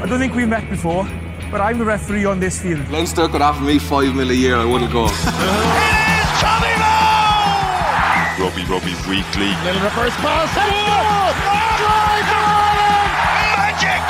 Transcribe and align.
I 0.00 0.06
don't 0.06 0.20
think 0.20 0.36
we've 0.36 0.48
met 0.48 0.70
before, 0.70 1.02
but 1.50 1.60
I'm 1.60 1.76
the 1.76 1.84
referee 1.84 2.24
on 2.24 2.38
this 2.38 2.62
field. 2.62 2.88
Leinster 2.88 3.26
could 3.26 3.42
offer 3.42 3.64
me 3.64 3.80
five 3.80 4.14
mil 4.14 4.30
a 4.30 4.32
year, 4.32 4.54
I 4.54 4.64
wouldn't 4.64 4.92
go. 4.92 5.08
Tommy 6.38 6.72
Moe! 6.78 8.44
Rugby 8.44 8.62
Rugby 8.70 8.94
Weekly. 9.10 9.48
Little 9.64 9.82
reverse 9.82 10.14
pass. 10.18 10.54
Oh! 10.56 11.34
Drive 11.82 12.28
Magic! 13.58 14.04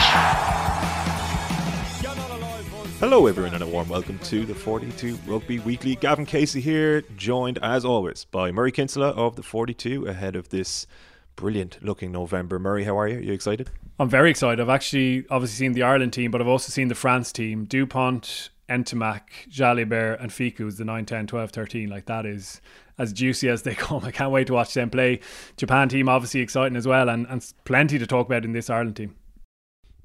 Hello, 3.00 3.27
everyone, 3.27 3.55
and 3.55 3.62
a 3.62 3.66
warm 3.66 3.89
welcome 3.89 4.18
to 4.25 4.45
the 4.45 4.55
42 4.55 5.18
Rugby 5.27 5.59
Weekly. 5.59 5.96
Gavin 5.96 6.27
Casey 6.27 6.61
here, 6.61 7.00
joined 7.16 7.59
as 7.62 7.86
always 7.86 8.27
by 8.27 8.52
Murray 8.52 8.73
Kinsella 8.73 9.09
of 9.12 9.36
the 9.36 9.43
42 9.43 10.07
ahead 10.07 10.36
of 10.36 10.50
this 10.50 10.86
brilliant 11.34 11.82
looking 11.82 12.12
November. 12.12 12.59
Murray, 12.59 12.84
how 12.84 12.98
are 12.98 13.09
you? 13.09 13.16
Are 13.16 13.23
you 13.23 13.32
excited? 13.32 13.70
I'm 13.99 14.09
very 14.09 14.30
excited. 14.30 14.61
I've 14.61 14.69
actually 14.69 15.27
obviously 15.29 15.57
seen 15.57 15.73
the 15.73 15.83
Ireland 15.83 16.12
team, 16.12 16.31
but 16.31 16.41
I've 16.41 16.49
also 16.49 16.71
seen 16.71 16.89
the 16.89 16.95
France 16.95 17.32
team. 17.32 17.64
Dupont, 17.64 18.50
Ntamack, 18.68 19.49
Jalibert, 19.50 20.22
and 20.22 20.31
Fickou 20.31 20.68
is 20.68 20.77
the 20.77 20.85
9, 20.85 21.05
10, 21.05 21.27
12, 21.27 21.50
13. 21.50 21.89
Like 21.89 22.07
that 22.07 22.25
is 22.25 22.61
as 22.96 23.13
juicy 23.13 23.49
as 23.49 23.63
they 23.63 23.75
come. 23.77 24.05
I 24.05 24.13
can't 24.13 24.31
wait 24.31 24.46
to 24.49 24.53
watch 24.53 24.75
them 24.75 24.91
play. 24.91 25.21
Japan 25.57 25.89
team 25.89 26.08
obviously 26.08 26.41
exciting 26.41 26.77
as 26.77 26.86
well, 26.86 27.08
and, 27.08 27.27
and 27.29 27.53
plenty 27.64 27.99
to 27.99 28.07
talk 28.07 28.27
about 28.27 28.45
in 28.45 28.53
this 28.53 28.71
Ireland 28.71 28.96
team. 28.96 29.17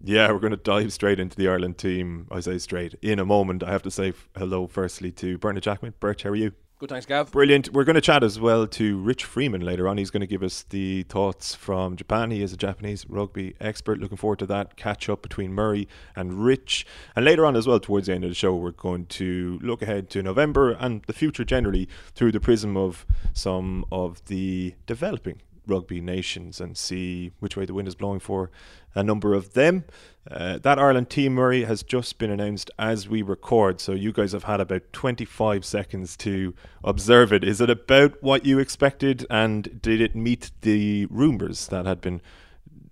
Yeah, 0.06 0.32
we're 0.32 0.40
going 0.40 0.52
to 0.52 0.58
dive 0.58 0.92
straight 0.92 1.20
into 1.20 1.38
the 1.38 1.48
Ireland 1.48 1.78
team. 1.78 2.28
I 2.30 2.42
say 2.42 2.58
straight 2.58 2.96
in 3.02 3.20
a 3.20 3.26
moment. 3.26 3.64
I 3.64 3.72
have 3.72 3.84
to 3.84 3.92
say 3.92 4.14
hello 4.36 4.68
firstly 4.68 5.12
to 5.14 5.38
Bernard 5.38 5.64
Jackman. 5.64 5.94
Birch, 6.00 6.24
how 6.24 6.32
are 6.32 6.36
you? 6.36 6.52
Good, 6.84 6.90
thanks, 6.90 7.06
Gav. 7.06 7.32
Brilliant. 7.32 7.72
We're 7.72 7.86
going 7.86 7.96
to 7.96 8.02
chat 8.02 8.26
as 8.26 8.42
well 8.42 8.68
to 8.68 8.98
Rich 8.98 9.24
Freeman 9.24 9.62
later 9.62 9.88
on. 9.88 9.98
He's 9.98 10.10
going 10.10 10.20
to 10.20 10.28
give 10.28 10.44
us 10.44 10.64
the 10.64 11.04
thoughts 11.04 11.56
from 11.56 11.96
Japan. 11.96 12.30
He 12.30 12.42
is 12.42 12.52
a 12.52 12.58
Japanese 12.58 13.06
rugby 13.08 13.56
expert. 13.62 14.00
Looking 14.02 14.18
forward 14.18 14.40
to 14.40 14.46
that 14.48 14.76
catch 14.76 15.08
up 15.08 15.22
between 15.22 15.54
Murray 15.54 15.88
and 16.14 16.44
Rich. 16.44 16.86
And 17.16 17.24
later 17.24 17.46
on 17.46 17.56
as 17.56 17.68
well, 17.68 17.80
towards 17.80 18.08
the 18.08 18.14
end 18.14 18.26
of 18.26 18.32
the 18.32 18.36
show, 18.36 18.54
we're 18.54 18.72
going 18.72 19.06
to 19.06 19.60
look 19.62 19.82
ahead 19.82 20.10
to 20.10 20.22
November 20.22 20.72
and 20.72 21.04
the 21.04 21.14
future 21.14 21.46
generally 21.46 21.88
through 22.16 22.34
the 22.34 22.42
prism 22.42 22.76
of 22.76 23.06
some 23.32 23.86
of 23.90 24.22
the 24.26 24.76
developing 24.86 25.40
rugby 25.68 26.02
nations 26.02 26.60
and 26.60 26.78
see 26.78 27.32
which 27.40 27.56
way 27.56 27.66
the 27.66 27.74
wind 27.74 27.88
is 27.88 27.96
blowing 27.96 28.20
for 28.20 28.52
a 28.96 29.04
number 29.04 29.34
of 29.34 29.54
them. 29.54 29.86
Uh, 30.30 30.58
that 30.60 30.80
Ireland 30.80 31.10
team, 31.10 31.34
Murray, 31.34 31.66
has 31.66 31.84
just 31.84 32.18
been 32.18 32.30
announced 32.30 32.72
as 32.80 33.10
we 33.10 33.22
record. 33.22 33.82
So 33.82 33.92
you 33.92 34.14
guys 34.14 34.32
have 34.32 34.46
had 34.46 34.62
about 34.62 34.94
25 34.94 35.66
seconds 35.66 36.16
to 36.18 36.54
observe 36.84 37.34
it. 37.34 37.44
Is 37.44 37.60
it 37.60 37.70
about 37.70 38.22
what 38.22 38.46
you 38.46 38.60
expected? 38.60 39.26
And 39.30 39.82
did 39.82 40.00
it 40.00 40.16
meet 40.16 40.52
the 40.62 41.08
rumours 41.08 41.68
that 41.68 41.86
had 41.86 42.00
been, 42.00 42.22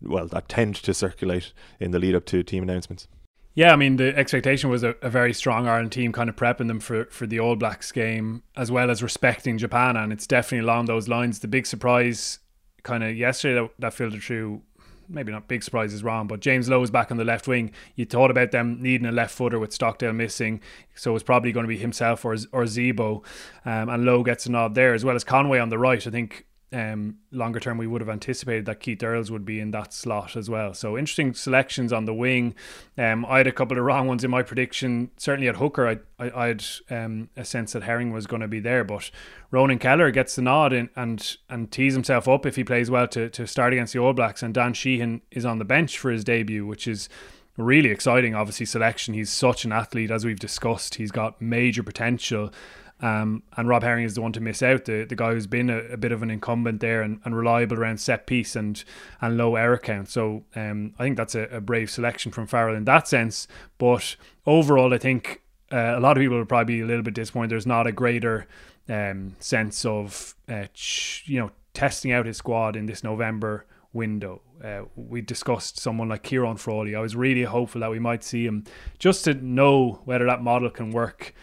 well, 0.01 0.27
that 0.27 0.49
tend 0.49 0.75
to 0.75 0.93
circulate 0.93 1.53
in 1.79 1.91
the 1.91 1.99
lead 1.99 2.15
up 2.15 2.25
to 2.25 2.43
team 2.43 2.63
announcements? 2.63 3.07
Yeah, 3.53 3.73
I 3.73 3.75
mean 3.75 3.97
the 3.97 4.17
expectation 4.17 4.69
was 4.69 4.83
a, 4.83 4.95
a, 5.01 5.09
very 5.09 5.33
strong 5.33 5.67
Ireland 5.67 5.91
team, 5.91 6.13
kind 6.13 6.29
of 6.29 6.37
prepping 6.37 6.67
them 6.67 6.79
for 6.79 7.05
for 7.05 7.27
the 7.27 7.39
All 7.39 7.57
Blacks 7.57 7.91
game, 7.91 8.43
as 8.55 8.71
well 8.71 8.89
as 8.89 9.03
respecting 9.03 9.57
Japan, 9.57 9.97
and 9.97 10.13
it's 10.13 10.25
definitely 10.25 10.65
along 10.65 10.85
those 10.85 11.09
lines. 11.09 11.39
The 11.39 11.49
big 11.49 11.65
surprise, 11.65 12.39
kind 12.83 13.03
of 13.03 13.15
yesterday 13.15 13.61
that, 13.61 13.69
that 13.79 13.93
filtered 13.93 14.21
through 14.21 14.61
maybe 15.09 15.31
not 15.31 15.47
big 15.47 15.63
surprises 15.63 15.95
is 15.95 16.03
wrong, 16.03 16.27
but 16.27 16.39
James 16.39 16.69
Lowe 16.69 16.81
is 16.81 16.91
back 16.91 17.11
on 17.11 17.17
the 17.17 17.25
left 17.25 17.47
wing. 17.47 17.71
You 17.95 18.05
thought 18.05 18.31
about 18.31 18.51
them 18.51 18.81
needing 18.81 19.05
a 19.05 19.11
left 19.11 19.35
footer 19.35 19.59
with 19.59 19.73
Stockdale 19.73 20.13
missing, 20.13 20.61
so 20.95 21.13
it's 21.15 21.23
probably 21.23 21.51
going 21.51 21.65
to 21.65 21.67
be 21.67 21.77
himself 21.77 22.23
or 22.25 22.33
or 22.51 22.63
Zebo, 22.63 23.23
um, 23.65 23.89
and 23.89 24.05
Lowe 24.05 24.23
gets 24.23 24.45
a 24.45 24.51
nod 24.51 24.75
there 24.75 24.93
as 24.93 25.03
well 25.03 25.15
as 25.15 25.23
Conway 25.23 25.59
on 25.59 25.69
the 25.69 25.77
right. 25.77 26.05
I 26.05 26.09
think 26.09 26.45
um, 26.73 27.17
longer 27.31 27.59
term, 27.59 27.77
we 27.77 27.87
would 27.87 28.01
have 28.01 28.09
anticipated 28.09 28.65
that 28.65 28.79
Keith 28.79 29.03
Earls 29.03 29.29
would 29.29 29.45
be 29.45 29.59
in 29.59 29.71
that 29.71 29.93
slot 29.93 30.35
as 30.35 30.49
well. 30.49 30.73
So 30.73 30.97
interesting 30.97 31.33
selections 31.33 31.91
on 31.91 32.05
the 32.05 32.13
wing. 32.13 32.55
Um, 32.97 33.25
I 33.25 33.37
had 33.37 33.47
a 33.47 33.51
couple 33.51 33.77
of 33.77 33.83
wrong 33.83 34.07
ones 34.07 34.23
in 34.23 34.31
my 34.31 34.41
prediction. 34.41 35.11
Certainly 35.17 35.49
at 35.49 35.57
hooker, 35.57 35.87
I, 35.87 35.97
I, 36.17 36.43
I 36.43 36.47
had 36.47 36.65
um, 36.89 37.29
a 37.35 37.43
sense 37.43 37.73
that 37.73 37.83
Herring 37.83 38.13
was 38.13 38.25
going 38.25 38.41
to 38.41 38.47
be 38.47 38.59
there, 38.59 38.83
but 38.83 39.11
Ronan 39.51 39.79
Kelleher 39.79 40.11
gets 40.11 40.35
the 40.35 40.41
nod 40.41 40.71
in, 40.71 40.89
and 40.95 41.35
and 41.49 41.71
tees 41.71 41.93
himself 41.93 42.27
up 42.27 42.45
if 42.45 42.55
he 42.55 42.63
plays 42.63 42.89
well 42.89 43.07
to 43.09 43.29
to 43.29 43.45
start 43.45 43.73
against 43.73 43.93
the 43.93 43.99
All 43.99 44.13
Blacks. 44.13 44.41
And 44.41 44.53
Dan 44.53 44.73
Sheehan 44.73 45.21
is 45.31 45.45
on 45.45 45.59
the 45.59 45.65
bench 45.65 45.97
for 45.97 46.09
his 46.09 46.23
debut, 46.23 46.65
which 46.65 46.87
is 46.87 47.09
really 47.57 47.89
exciting. 47.89 48.33
Obviously, 48.33 48.65
selection. 48.65 49.13
He's 49.13 49.29
such 49.29 49.65
an 49.65 49.73
athlete, 49.73 50.11
as 50.11 50.23
we've 50.23 50.39
discussed. 50.39 50.95
He's 50.95 51.11
got 51.11 51.41
major 51.41 51.83
potential. 51.83 52.53
Um, 53.01 53.41
and 53.57 53.67
Rob 53.67 53.81
Herring 53.81 54.05
is 54.05 54.13
the 54.13 54.21
one 54.21 54.31
to 54.33 54.39
miss 54.39 54.61
out, 54.61 54.85
the, 54.85 55.05
the 55.05 55.15
guy 55.15 55.33
who's 55.33 55.47
been 55.47 55.71
a, 55.71 55.79
a 55.93 55.97
bit 55.97 56.11
of 56.11 56.21
an 56.21 56.29
incumbent 56.29 56.81
there 56.81 57.01
and, 57.01 57.19
and, 57.25 57.35
reliable 57.35 57.79
around 57.79 57.99
set 57.99 58.27
piece 58.27 58.55
and, 58.55 58.83
and 59.21 59.37
low 59.37 59.55
error 59.55 59.79
count. 59.79 60.07
So 60.07 60.43
um, 60.55 60.93
I 60.99 61.03
think 61.03 61.17
that's 61.17 61.33
a, 61.33 61.43
a, 61.45 61.61
brave 61.61 61.89
selection 61.89 62.31
from 62.31 62.45
Farrell 62.45 62.75
in 62.75 62.85
that 62.85 63.07
sense. 63.07 63.47
But 63.79 64.15
overall, 64.45 64.93
I 64.93 64.99
think 64.99 65.41
uh, 65.71 65.95
a 65.97 65.99
lot 65.99 66.15
of 66.15 66.21
people 66.21 66.37
will 66.37 66.45
probably 66.45 66.75
be 66.75 66.81
a 66.81 66.85
little 66.85 67.01
bit 67.01 67.15
disappointed. 67.15 67.49
There's 67.49 67.65
not 67.65 67.87
a 67.87 67.91
greater 67.91 68.47
um, 68.87 69.35
sense 69.39 69.83
of, 69.83 70.35
uh, 70.47 70.65
ch- 70.73 71.23
you 71.25 71.39
know, 71.39 71.51
testing 71.73 72.11
out 72.11 72.27
his 72.27 72.37
squad 72.37 72.75
in 72.75 72.85
this 72.85 73.03
November 73.03 73.65
window. 73.93 74.41
Uh, 74.63 74.83
we 74.95 75.21
discussed 75.21 75.79
someone 75.79 76.07
like 76.07 76.23
Ciarán 76.23 76.59
Frawley. 76.59 76.95
I 76.95 76.99
was 76.99 77.15
really 77.15 77.43
hopeful 77.43 77.81
that 77.81 77.89
we 77.89 77.99
might 77.99 78.23
see 78.23 78.45
him 78.45 78.63
just 78.99 79.25
to 79.25 79.33
know 79.33 80.01
whether 80.05 80.25
that 80.25 80.43
model 80.43 80.69
can 80.69 80.91
work. 80.91 81.33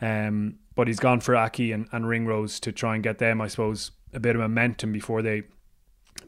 Um, 0.00 0.58
but 0.74 0.86
he's 0.86 1.00
gone 1.00 1.20
for 1.20 1.36
Aki 1.36 1.72
and, 1.72 1.88
and 1.92 2.08
Ringrose 2.08 2.60
to 2.60 2.72
try 2.72 2.94
and 2.94 3.02
get 3.02 3.18
them, 3.18 3.40
I 3.40 3.48
suppose, 3.48 3.90
a 4.12 4.20
bit 4.20 4.36
of 4.36 4.40
momentum 4.40 4.92
before 4.92 5.22
they 5.22 5.42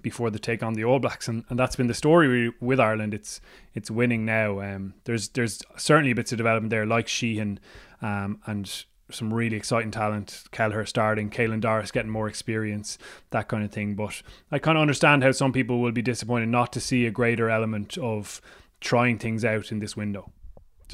before 0.02 0.30
they 0.30 0.38
take 0.38 0.62
on 0.62 0.74
the 0.74 0.84
All 0.84 0.98
Blacks, 0.98 1.28
and, 1.28 1.44
and 1.48 1.58
that's 1.58 1.76
been 1.76 1.86
the 1.86 1.94
story 1.94 2.52
with 2.60 2.78
Ireland. 2.78 3.14
It's 3.14 3.40
it's 3.74 3.90
winning 3.90 4.24
now. 4.24 4.60
Um, 4.60 4.94
there's 5.04 5.28
there's 5.30 5.62
certainly 5.76 6.12
bits 6.12 6.32
of 6.32 6.38
development 6.38 6.70
there, 6.70 6.86
like 6.86 7.08
Sheehan, 7.08 7.58
um, 8.02 8.40
and 8.46 8.84
some 9.10 9.32
really 9.32 9.56
exciting 9.56 9.90
talent. 9.90 10.44
Kelleher 10.52 10.86
starting, 10.86 11.30
Caelan 11.30 11.60
Doris 11.60 11.90
getting 11.90 12.10
more 12.10 12.28
experience, 12.28 12.98
that 13.30 13.48
kind 13.48 13.64
of 13.64 13.72
thing. 13.72 13.94
But 13.94 14.22
I 14.52 14.58
kind 14.58 14.76
of 14.76 14.82
understand 14.82 15.22
how 15.22 15.32
some 15.32 15.52
people 15.52 15.80
will 15.80 15.92
be 15.92 16.02
disappointed 16.02 16.48
not 16.48 16.72
to 16.74 16.80
see 16.80 17.06
a 17.06 17.10
greater 17.10 17.50
element 17.50 17.96
of 17.98 18.40
trying 18.80 19.18
things 19.18 19.44
out 19.44 19.72
in 19.72 19.78
this 19.78 19.96
window 19.96 20.30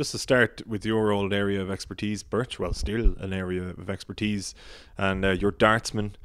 just 0.01 0.13
to 0.13 0.19
start 0.19 0.63
with 0.67 0.83
your 0.87 1.13
old 1.13 1.31
area 1.31 1.61
of 1.61 1.71
expertise, 1.71 2.23
Birch, 2.23 2.59
well, 2.59 2.73
still 2.73 3.15
an 3.19 3.35
area 3.35 3.65
of 3.65 3.91
expertise, 3.91 4.55
and 4.97 5.23
uh, 5.27 5.29
your 5.33 5.51
dartsman, 5.51 6.17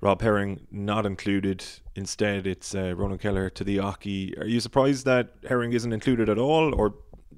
Rob 0.00 0.22
Herring, 0.22 0.66
not 0.70 1.04
included. 1.04 1.62
Instead, 1.94 2.46
it's 2.46 2.74
uh, 2.74 2.94
Ronan 2.96 3.18
Kelleher 3.18 3.50
to 3.50 3.64
the 3.64 3.80
Aki. 3.80 4.38
Are 4.38 4.46
you 4.46 4.60
surprised 4.60 5.04
that 5.04 5.34
Herring 5.46 5.74
isn't 5.74 5.92
included 5.92 6.30
at 6.30 6.38
all, 6.38 6.74
or 6.74 6.94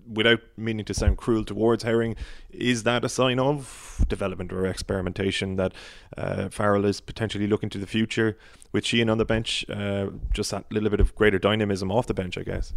without 0.08 0.38
meaning 0.56 0.84
to 0.84 0.94
sound 0.94 1.18
cruel 1.18 1.44
towards 1.44 1.82
Herring, 1.82 2.14
is 2.50 2.84
that 2.84 3.04
a 3.04 3.08
sign 3.08 3.40
of 3.40 4.04
development 4.06 4.52
or 4.52 4.66
experimentation 4.66 5.56
that 5.56 5.72
uh, 6.16 6.50
Farrell 6.50 6.84
is 6.84 7.00
potentially 7.00 7.48
looking 7.48 7.68
to 7.70 7.78
the 7.78 7.86
future 7.88 8.38
with 8.70 8.86
Sheehan 8.86 9.10
on 9.10 9.18
the 9.18 9.24
bench? 9.24 9.68
Uh, 9.68 10.10
just 10.32 10.52
that 10.52 10.70
little 10.70 10.88
bit 10.88 11.00
of 11.00 11.16
greater 11.16 11.40
dynamism 11.40 11.90
off 11.90 12.06
the 12.06 12.14
bench, 12.14 12.38
I 12.38 12.44
guess. 12.44 12.74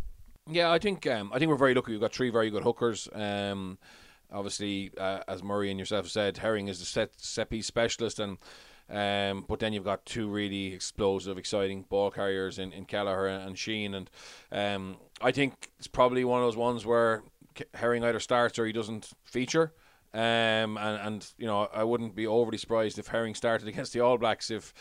Yeah, 0.50 0.72
I 0.72 0.80
think 0.80 1.08
um, 1.08 1.32
I 1.34 1.40
think 1.40 1.50
we're 1.50 1.58
very 1.58 1.74
lucky. 1.74 1.92
We've 1.92 2.02
got 2.02 2.14
three 2.14 2.30
very 2.30 2.50
good 2.50 2.64
hookers. 2.64 3.08
Um, 3.14 3.78
obviously, 4.32 4.92
uh, 4.98 5.22
as 5.28 5.42
Murray 5.42 5.70
and 5.70 5.80
yourself 5.80 6.08
said, 6.10 6.38
Herring 6.38 6.68
is 6.68 6.80
the 6.80 6.86
set 6.86 7.12
set 7.18 7.50
piece 7.50 7.66
specialist, 7.66 8.20
and 8.20 8.38
um, 8.90 9.46
but 9.48 9.60
then 9.60 9.72
you've 9.72 9.86
got 9.86 10.06
two 10.06 10.28
really 10.28 10.74
explosive, 10.74 11.38
exciting 11.38 11.84
ball 11.84 12.12
carriers 12.12 12.60
in, 12.60 12.74
in 12.74 12.86
Kelleher 12.86 13.28
and 13.28 13.58
Sheehan, 13.58 13.94
and 13.94 14.10
um, 14.52 14.98
I 15.22 15.32
think 15.32 15.70
it's 15.78 15.88
probably 15.88 16.26
one 16.26 16.42
of 16.42 16.48
those 16.48 16.58
ones 16.58 16.86
where 16.86 17.24
Herring 17.74 18.04
either 18.04 18.20
starts 18.20 18.60
or 18.60 18.66
he 18.66 18.74
doesn't 18.74 19.12
feature. 19.24 19.74
Um, 20.14 20.78
and, 20.78 21.02
and 21.02 21.34
you 21.38 21.48
know, 21.48 21.70
I 21.74 21.84
wouldn't 21.84 22.16
be 22.16 22.28
overly 22.28 22.58
surprised 22.58 23.00
if 23.00 23.08
Herring 23.08 23.34
started 23.34 23.68
against 23.70 23.94
the 23.94 24.02
All 24.02 24.18
Blacks 24.18 24.52
if 24.52 24.74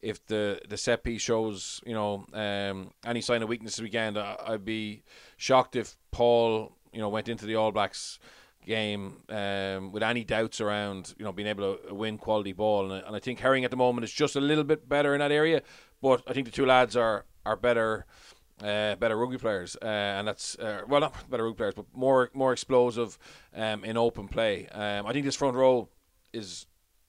if 0.00 0.24
the 0.26 0.60
the 0.68 0.76
set 0.76 1.02
piece 1.02 1.22
shows 1.22 1.80
you 1.84 1.94
know 1.94 2.24
um, 2.32 2.90
any 3.04 3.20
sign 3.20 3.42
of 3.42 3.48
weakness 3.48 3.76
this 3.76 3.82
weekend, 3.82 4.18
I, 4.18 4.36
would 4.50 4.64
be 4.64 5.02
shocked 5.36 5.76
if 5.76 5.96
Paul 6.10 6.72
you 6.92 7.00
know 7.00 7.08
went 7.08 7.28
into 7.28 7.46
the 7.46 7.56
All 7.56 7.72
Blacks 7.72 8.18
game 8.66 9.22
um, 9.30 9.92
with 9.92 10.02
any 10.02 10.24
doubts 10.24 10.60
around 10.60 11.14
you 11.18 11.24
know 11.24 11.32
being 11.32 11.48
able 11.48 11.76
to 11.76 11.94
win 11.94 12.18
quality 12.18 12.52
ball, 12.52 12.92
and, 12.92 13.04
and 13.04 13.16
I 13.16 13.18
think 13.18 13.40
Herring 13.40 13.64
at 13.64 13.70
the 13.70 13.76
moment 13.76 14.04
is 14.04 14.12
just 14.12 14.36
a 14.36 14.40
little 14.40 14.64
bit 14.64 14.88
better 14.88 15.14
in 15.14 15.20
that 15.20 15.32
area, 15.32 15.62
but 16.00 16.22
I 16.26 16.32
think 16.32 16.46
the 16.46 16.52
two 16.52 16.66
lads 16.66 16.96
are 16.96 17.24
are 17.44 17.56
better. 17.56 18.06
Uh, 18.60 18.96
better 18.96 19.16
rugby 19.16 19.38
players, 19.38 19.76
uh, 19.82 19.86
and 19.86 20.26
that's 20.26 20.58
uh, 20.58 20.80
well 20.88 21.00
not 21.00 21.30
better 21.30 21.44
rugby 21.44 21.56
players, 21.56 21.74
but 21.74 21.84
more 21.94 22.28
more 22.34 22.52
explosive 22.52 23.16
um, 23.54 23.84
in 23.84 23.96
open 23.96 24.26
play. 24.26 24.66
Um, 24.72 25.06
I 25.06 25.12
think 25.12 25.24
this 25.24 25.36
front 25.36 25.54
row 25.54 25.88
is 26.32 26.66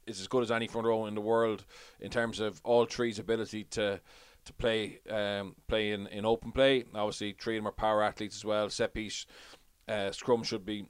is 0.09 0.19
as 0.19 0.27
good 0.27 0.43
as 0.43 0.51
any 0.51 0.67
front 0.67 0.87
row 0.87 1.05
in 1.05 1.15
the 1.15 1.21
world 1.21 1.65
in 1.99 2.09
terms 2.09 2.39
of 2.39 2.59
all 2.63 2.85
three's 2.85 3.19
ability 3.19 3.63
to 3.65 3.99
to 4.45 4.53
play 4.53 4.99
um, 5.09 5.55
play 5.67 5.91
in, 5.91 6.07
in 6.07 6.25
open 6.25 6.51
play. 6.51 6.85
Obviously, 6.95 7.33
three 7.33 7.57
of 7.57 7.63
them 7.63 7.67
are 7.69 7.73
power 7.73 8.03
athletes 8.03 8.35
as 8.35 8.45
well. 8.45 8.69
Set 8.69 8.93
piece, 8.93 9.25
uh, 9.87 10.11
scrum 10.11 10.43
should 10.43 10.65
be 10.65 10.85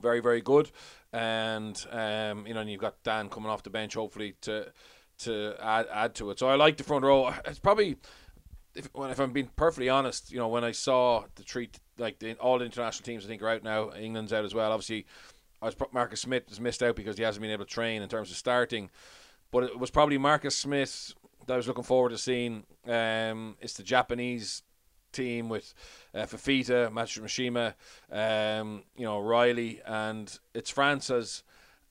very 0.00 0.20
very 0.20 0.40
good, 0.40 0.70
and 1.12 1.76
um, 1.90 2.46
you 2.46 2.54
know, 2.54 2.60
and 2.60 2.70
you've 2.70 2.80
got 2.80 3.02
Dan 3.02 3.28
coming 3.28 3.50
off 3.50 3.62
the 3.62 3.70
bench 3.70 3.94
hopefully 3.94 4.34
to 4.42 4.72
to 5.18 5.54
add 5.60 5.86
add 5.92 6.14
to 6.16 6.30
it. 6.30 6.38
So 6.38 6.48
I 6.48 6.54
like 6.56 6.76
the 6.76 6.84
front 6.84 7.04
row. 7.04 7.32
It's 7.44 7.58
probably 7.58 7.98
if, 8.74 8.88
if 8.94 9.18
I'm 9.18 9.32
being 9.32 9.50
perfectly 9.56 9.88
honest, 9.88 10.30
you 10.30 10.38
know, 10.38 10.48
when 10.48 10.64
I 10.64 10.72
saw 10.72 11.24
the 11.34 11.42
three, 11.42 11.70
like 11.98 12.18
the, 12.18 12.34
all 12.34 12.58
the 12.58 12.64
international 12.64 13.04
teams, 13.04 13.24
I 13.24 13.28
think 13.28 13.42
are 13.42 13.48
out 13.48 13.64
now. 13.64 13.92
England's 13.92 14.32
out 14.32 14.44
as 14.44 14.54
well. 14.54 14.72
Obviously, 14.72 15.06
Marcus 15.92 16.20
Smith 16.20 16.48
has 16.48 16.60
missed 16.60 16.82
out 16.82 16.96
because 16.96 17.16
he 17.16 17.24
hasn't 17.24 17.42
been 17.42 17.50
able 17.50 17.64
to 17.64 17.70
train 17.70 18.02
in 18.02 18.08
terms 18.08 18.30
of 18.30 18.36
starting. 18.36 18.90
But 19.50 19.64
it 19.64 19.78
was 19.78 19.90
probably 19.90 20.18
Marcus 20.18 20.56
Smith 20.56 21.14
that 21.46 21.54
I 21.54 21.56
was 21.56 21.68
looking 21.68 21.84
forward 21.84 22.10
to 22.10 22.18
seeing. 22.18 22.64
Um, 22.86 23.56
it's 23.60 23.74
the 23.74 23.82
Japanese 23.82 24.62
team 25.12 25.48
with 25.48 25.74
uh, 26.14 26.20
Fifita, 26.20 26.90
Matsushima, 26.90 27.74
um, 28.10 28.84
you 28.96 29.04
know 29.04 29.18
Riley, 29.20 29.80
and 29.84 30.38
it's 30.54 30.70
France 30.70 31.10
as 31.10 31.42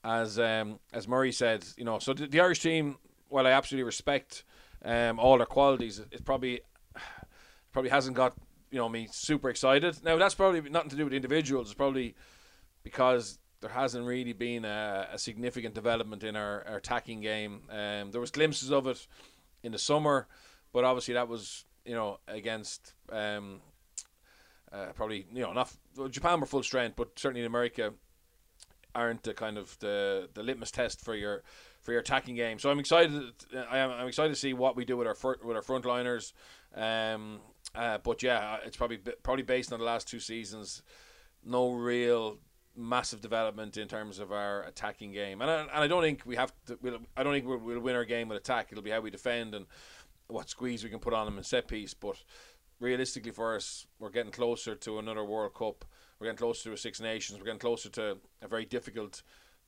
as 0.04 0.40
um, 0.40 0.80
as 0.94 1.08
Murray 1.08 1.32
said. 1.32 1.66
You 1.78 1.86
know, 1.86 2.00
so 2.00 2.14
the, 2.14 2.28
the 2.28 2.40
Irish 2.40 2.62
team, 2.62 2.98
while 3.28 3.46
I 3.46 3.52
absolutely 3.52 3.84
respect 3.84 4.44
um, 4.86 5.20
all 5.20 5.38
their 5.38 5.46
qualities, 5.46 6.00
it 6.00 6.24
probably 6.24 6.62
probably 7.72 7.92
hasn't 7.92 8.16
got 8.16 8.36
you 8.72 8.78
know 8.78 8.90
me 8.90 9.08
super 9.12 9.50
excited. 9.50 10.04
Now 10.04 10.18
that's 10.18 10.36
probably 10.36 10.62
nothing 10.70 10.90
to 10.92 10.96
do 10.96 11.04
with 11.04 11.14
individuals. 11.14 11.68
It's 11.68 11.76
probably 11.76 12.16
because 12.84 13.39
there 13.62 13.70
hasn't 13.70 14.06
really 14.06 14.34
been 14.34 14.66
a, 14.66 15.10
a 15.14 15.20
significant 15.20 15.76
development 15.76 16.24
in 16.24 16.36
our, 16.36 16.66
our 16.68 16.78
attacking 16.78 17.22
game. 17.22 17.62
Um, 17.70 18.12
there 18.12 18.22
was 18.22 18.32
glimpses 18.32 18.72
of 18.72 18.88
it 18.88 19.06
in 19.64 19.72
the 19.72 19.78
summer, 19.78 20.28
but 20.72 20.84
obviously 20.84 21.14
that 21.16 21.28
was 21.28 21.66
you 21.86 21.96
know 21.96 22.20
against 22.28 22.94
um, 23.12 23.62
uh, 24.72 24.88
probably 24.96 25.26
you 25.34 25.42
know 25.42 25.54
not 25.54 25.72
Japan 26.10 26.40
were 26.40 26.46
full 26.46 26.64
strength, 26.64 26.96
but 26.96 27.18
certainly 27.18 27.42
in 27.42 27.48
America 27.48 27.94
aren't 28.96 29.24
the 29.24 29.34
kind 29.34 29.58
of 29.58 29.78
the 29.80 30.30
the 30.34 30.44
litmus 30.44 30.72
test 30.72 31.02
for 31.02 31.16
your 31.16 31.44
for 31.82 31.92
your 31.92 32.02
attacking 32.02 32.36
game. 32.36 32.60
So 32.60 32.70
I'm 32.70 32.80
excited. 32.80 33.34
I 33.70 33.80
am 33.80 33.92
I'm 33.92 34.08
excited 34.08 34.30
to 34.30 34.40
see 34.40 34.54
what 34.54 34.76
we 34.76 34.86
do 34.86 34.98
with 34.98 35.08
our 35.08 35.38
with 35.44 35.56
our 35.56 35.64
frontliners. 35.64 36.34
Um, 36.76 37.40
uh, 37.76 37.98
but 38.00 38.24
yeah, 38.24 38.58
it's 38.66 38.78
probably 38.78 38.98
probably 38.98 39.44
based 39.44 39.74
on 39.74 39.80
the 39.80 39.86
last 39.86 40.08
two 40.08 40.20
seasons. 40.20 40.82
No 41.44 41.72
real 41.72 42.38
massive 42.80 43.22
development 43.22 43.78
in 43.78 43.88
terms 43.88 44.20
of 44.20 44.32
our 44.32 44.64
attacking 44.64 45.12
game, 45.12 45.42
and 45.42 45.52
I, 45.52 45.62
and 45.62 45.70
I 45.72 45.88
don't 45.88 46.02
think 46.02 46.24
we 46.26 46.36
have 46.36 46.54
to. 46.68 46.78
We'll, 46.82 47.00
I 47.16 47.24
don't 47.24 47.34
think 47.34 47.46
we'll, 47.46 47.58
we'll 47.58 47.80
win 47.80 47.96
our 47.96 48.06
game 48.06 48.30
with 48.30 48.38
attack. 48.38 48.70
It'll 48.72 48.84
be 48.84 48.92
how 48.92 49.02
we 49.02 49.12
defend 49.12 49.54
and 49.54 49.66
what 50.28 50.50
squeeze 50.50 50.84
we 50.84 50.90
can 50.90 51.00
put 51.00 51.14
on 51.14 51.26
them 51.26 51.38
in 51.38 51.44
set 51.44 51.68
piece. 51.68 51.94
But 51.94 52.16
realistically, 52.80 53.32
for 53.32 53.56
us, 53.56 53.86
we're 54.00 54.10
getting 54.10 54.32
closer 54.32 54.76
to 54.76 55.00
another 55.00 55.24
World 55.24 55.54
Cup. 55.54 55.86
We're 56.20 56.28
getting 56.28 56.38
closer 56.38 56.70
to 56.70 56.74
a 56.74 56.78
Six 56.78 57.00
Nations. 57.00 57.40
We're 57.40 57.46
getting 57.46 57.60
closer 57.60 57.90
to 57.90 58.18
a 58.42 58.48
very 58.48 58.66
difficult 58.66 59.24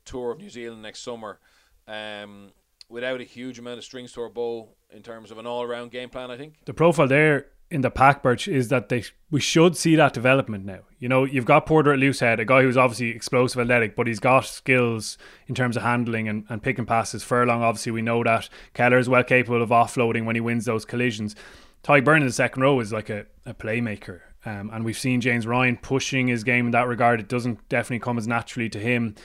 tour 0.06 0.32
of 0.32 0.40
New 0.40 0.50
Zealand 0.50 0.82
next 0.82 1.00
summer. 1.00 1.40
Um, 1.88 2.52
without 2.90 3.22
a 3.22 3.24
huge 3.24 3.58
amount 3.58 3.78
of 3.78 3.84
strings 3.84 4.12
to 4.14 4.22
our 4.22 4.30
bow 4.30 4.70
in 4.92 5.02
terms 5.02 5.32
of 5.32 5.38
an 5.38 5.48
all-around 5.48 5.92
game 5.92 6.10
plan, 6.10 6.30
I 6.30 6.38
think 6.38 6.56
the 6.66 6.74
profile 6.74 7.08
there 7.08 7.48
in 7.72 7.82
the 7.82 7.90
pack, 7.90 8.22
Birch, 8.22 8.48
is 8.48 8.68
that 8.68 8.90
they 8.90 9.04
we 9.32 9.40
should 9.40 9.78
see 9.78 9.96
that 9.96 10.14
development 10.14 10.66
now. 10.66 10.80
You 11.00 11.08
know, 11.08 11.24
you've 11.24 11.46
got 11.46 11.66
Porter 11.66 11.94
at 11.94 12.00
loose 12.00 12.20
head, 12.20 12.40
a 12.40 12.46
guy 12.46 12.62
who's 12.62 12.78
obviously 12.78 13.10
explosive, 13.10 13.62
athletic, 13.62 13.96
but 13.96 14.08
he's 14.08 14.20
got 14.20 14.46
skills 14.46 15.18
in 15.48 15.56
terms 15.56 15.78
of 15.78 15.84
handling 15.84 16.28
and, 16.28 16.46
and 16.50 16.62
picking 16.62 16.86
passes. 16.86 17.24
Furlong, 17.24 17.64
obviously, 17.64 17.94
we 17.94 18.02
know 18.02 18.24
that. 18.24 18.50
Kelleher 18.74 19.00
is 19.00 19.10
well 19.10 19.24
capable 19.24 19.62
of 19.62 19.70
offloading 19.70 20.26
when 20.26 20.36
he 20.36 20.42
wins 20.42 20.66
those 20.66 20.84
collisions. 20.84 21.36
Tadhg 21.84 22.04
Beirne 22.04 22.22
in 22.22 22.28
the 22.28 22.34
second 22.34 22.62
row 22.62 22.80
is 22.82 22.92
like 22.92 23.10
a, 23.10 23.26
a 23.46 23.54
playmaker. 23.54 24.20
Um, 24.46 24.70
and 24.74 24.84
we've 24.84 24.98
seen 24.98 25.22
James 25.22 25.48
Ryan 25.48 25.78
pushing 25.78 26.28
his 26.28 26.44
game 26.44 26.66
in 26.66 26.72
that 26.72 26.88
regard. 26.88 27.20
It 27.20 27.28
doesn't 27.28 27.68
definitely 27.70 28.00
come 28.00 28.18
as 28.18 28.28
naturally 28.28 28.70
to 28.70 28.80
him 28.80 29.16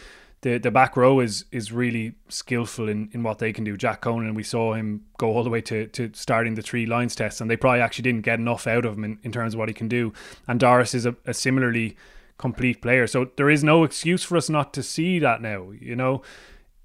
the 0.46 0.58
the 0.58 0.70
back 0.70 0.96
row 0.96 1.18
is 1.18 1.44
is 1.50 1.72
really 1.72 2.14
skillful 2.28 2.88
in, 2.88 3.08
in 3.12 3.24
what 3.24 3.38
they 3.40 3.52
can 3.52 3.64
do. 3.64 3.76
Jack 3.76 4.00
Conan, 4.02 4.34
we 4.34 4.44
saw 4.44 4.74
him 4.74 5.02
go 5.18 5.28
all 5.28 5.42
the 5.42 5.50
way 5.50 5.60
to, 5.62 5.88
to 5.88 6.10
starting 6.14 6.54
the 6.54 6.62
three 6.62 6.86
Lions 6.86 7.16
test, 7.16 7.40
and 7.40 7.50
they 7.50 7.56
probably 7.56 7.80
actually 7.80 8.04
didn't 8.04 8.22
get 8.22 8.38
enough 8.38 8.66
out 8.68 8.84
of 8.84 8.96
him 8.96 9.04
in, 9.04 9.18
in 9.24 9.32
terms 9.32 9.54
of 9.54 9.58
what 9.58 9.68
he 9.68 9.74
can 9.74 9.88
do. 9.88 10.12
And 10.46 10.60
Doris 10.60 10.94
is 10.94 11.04
a, 11.04 11.16
a 11.26 11.34
similarly 11.34 11.96
complete 12.38 12.80
player. 12.80 13.08
So 13.08 13.30
there 13.36 13.50
is 13.50 13.64
no 13.64 13.82
excuse 13.82 14.22
for 14.22 14.36
us 14.36 14.48
not 14.48 14.72
to 14.74 14.84
see 14.84 15.18
that 15.18 15.42
now. 15.42 15.72
You 15.72 15.96
know, 15.96 16.22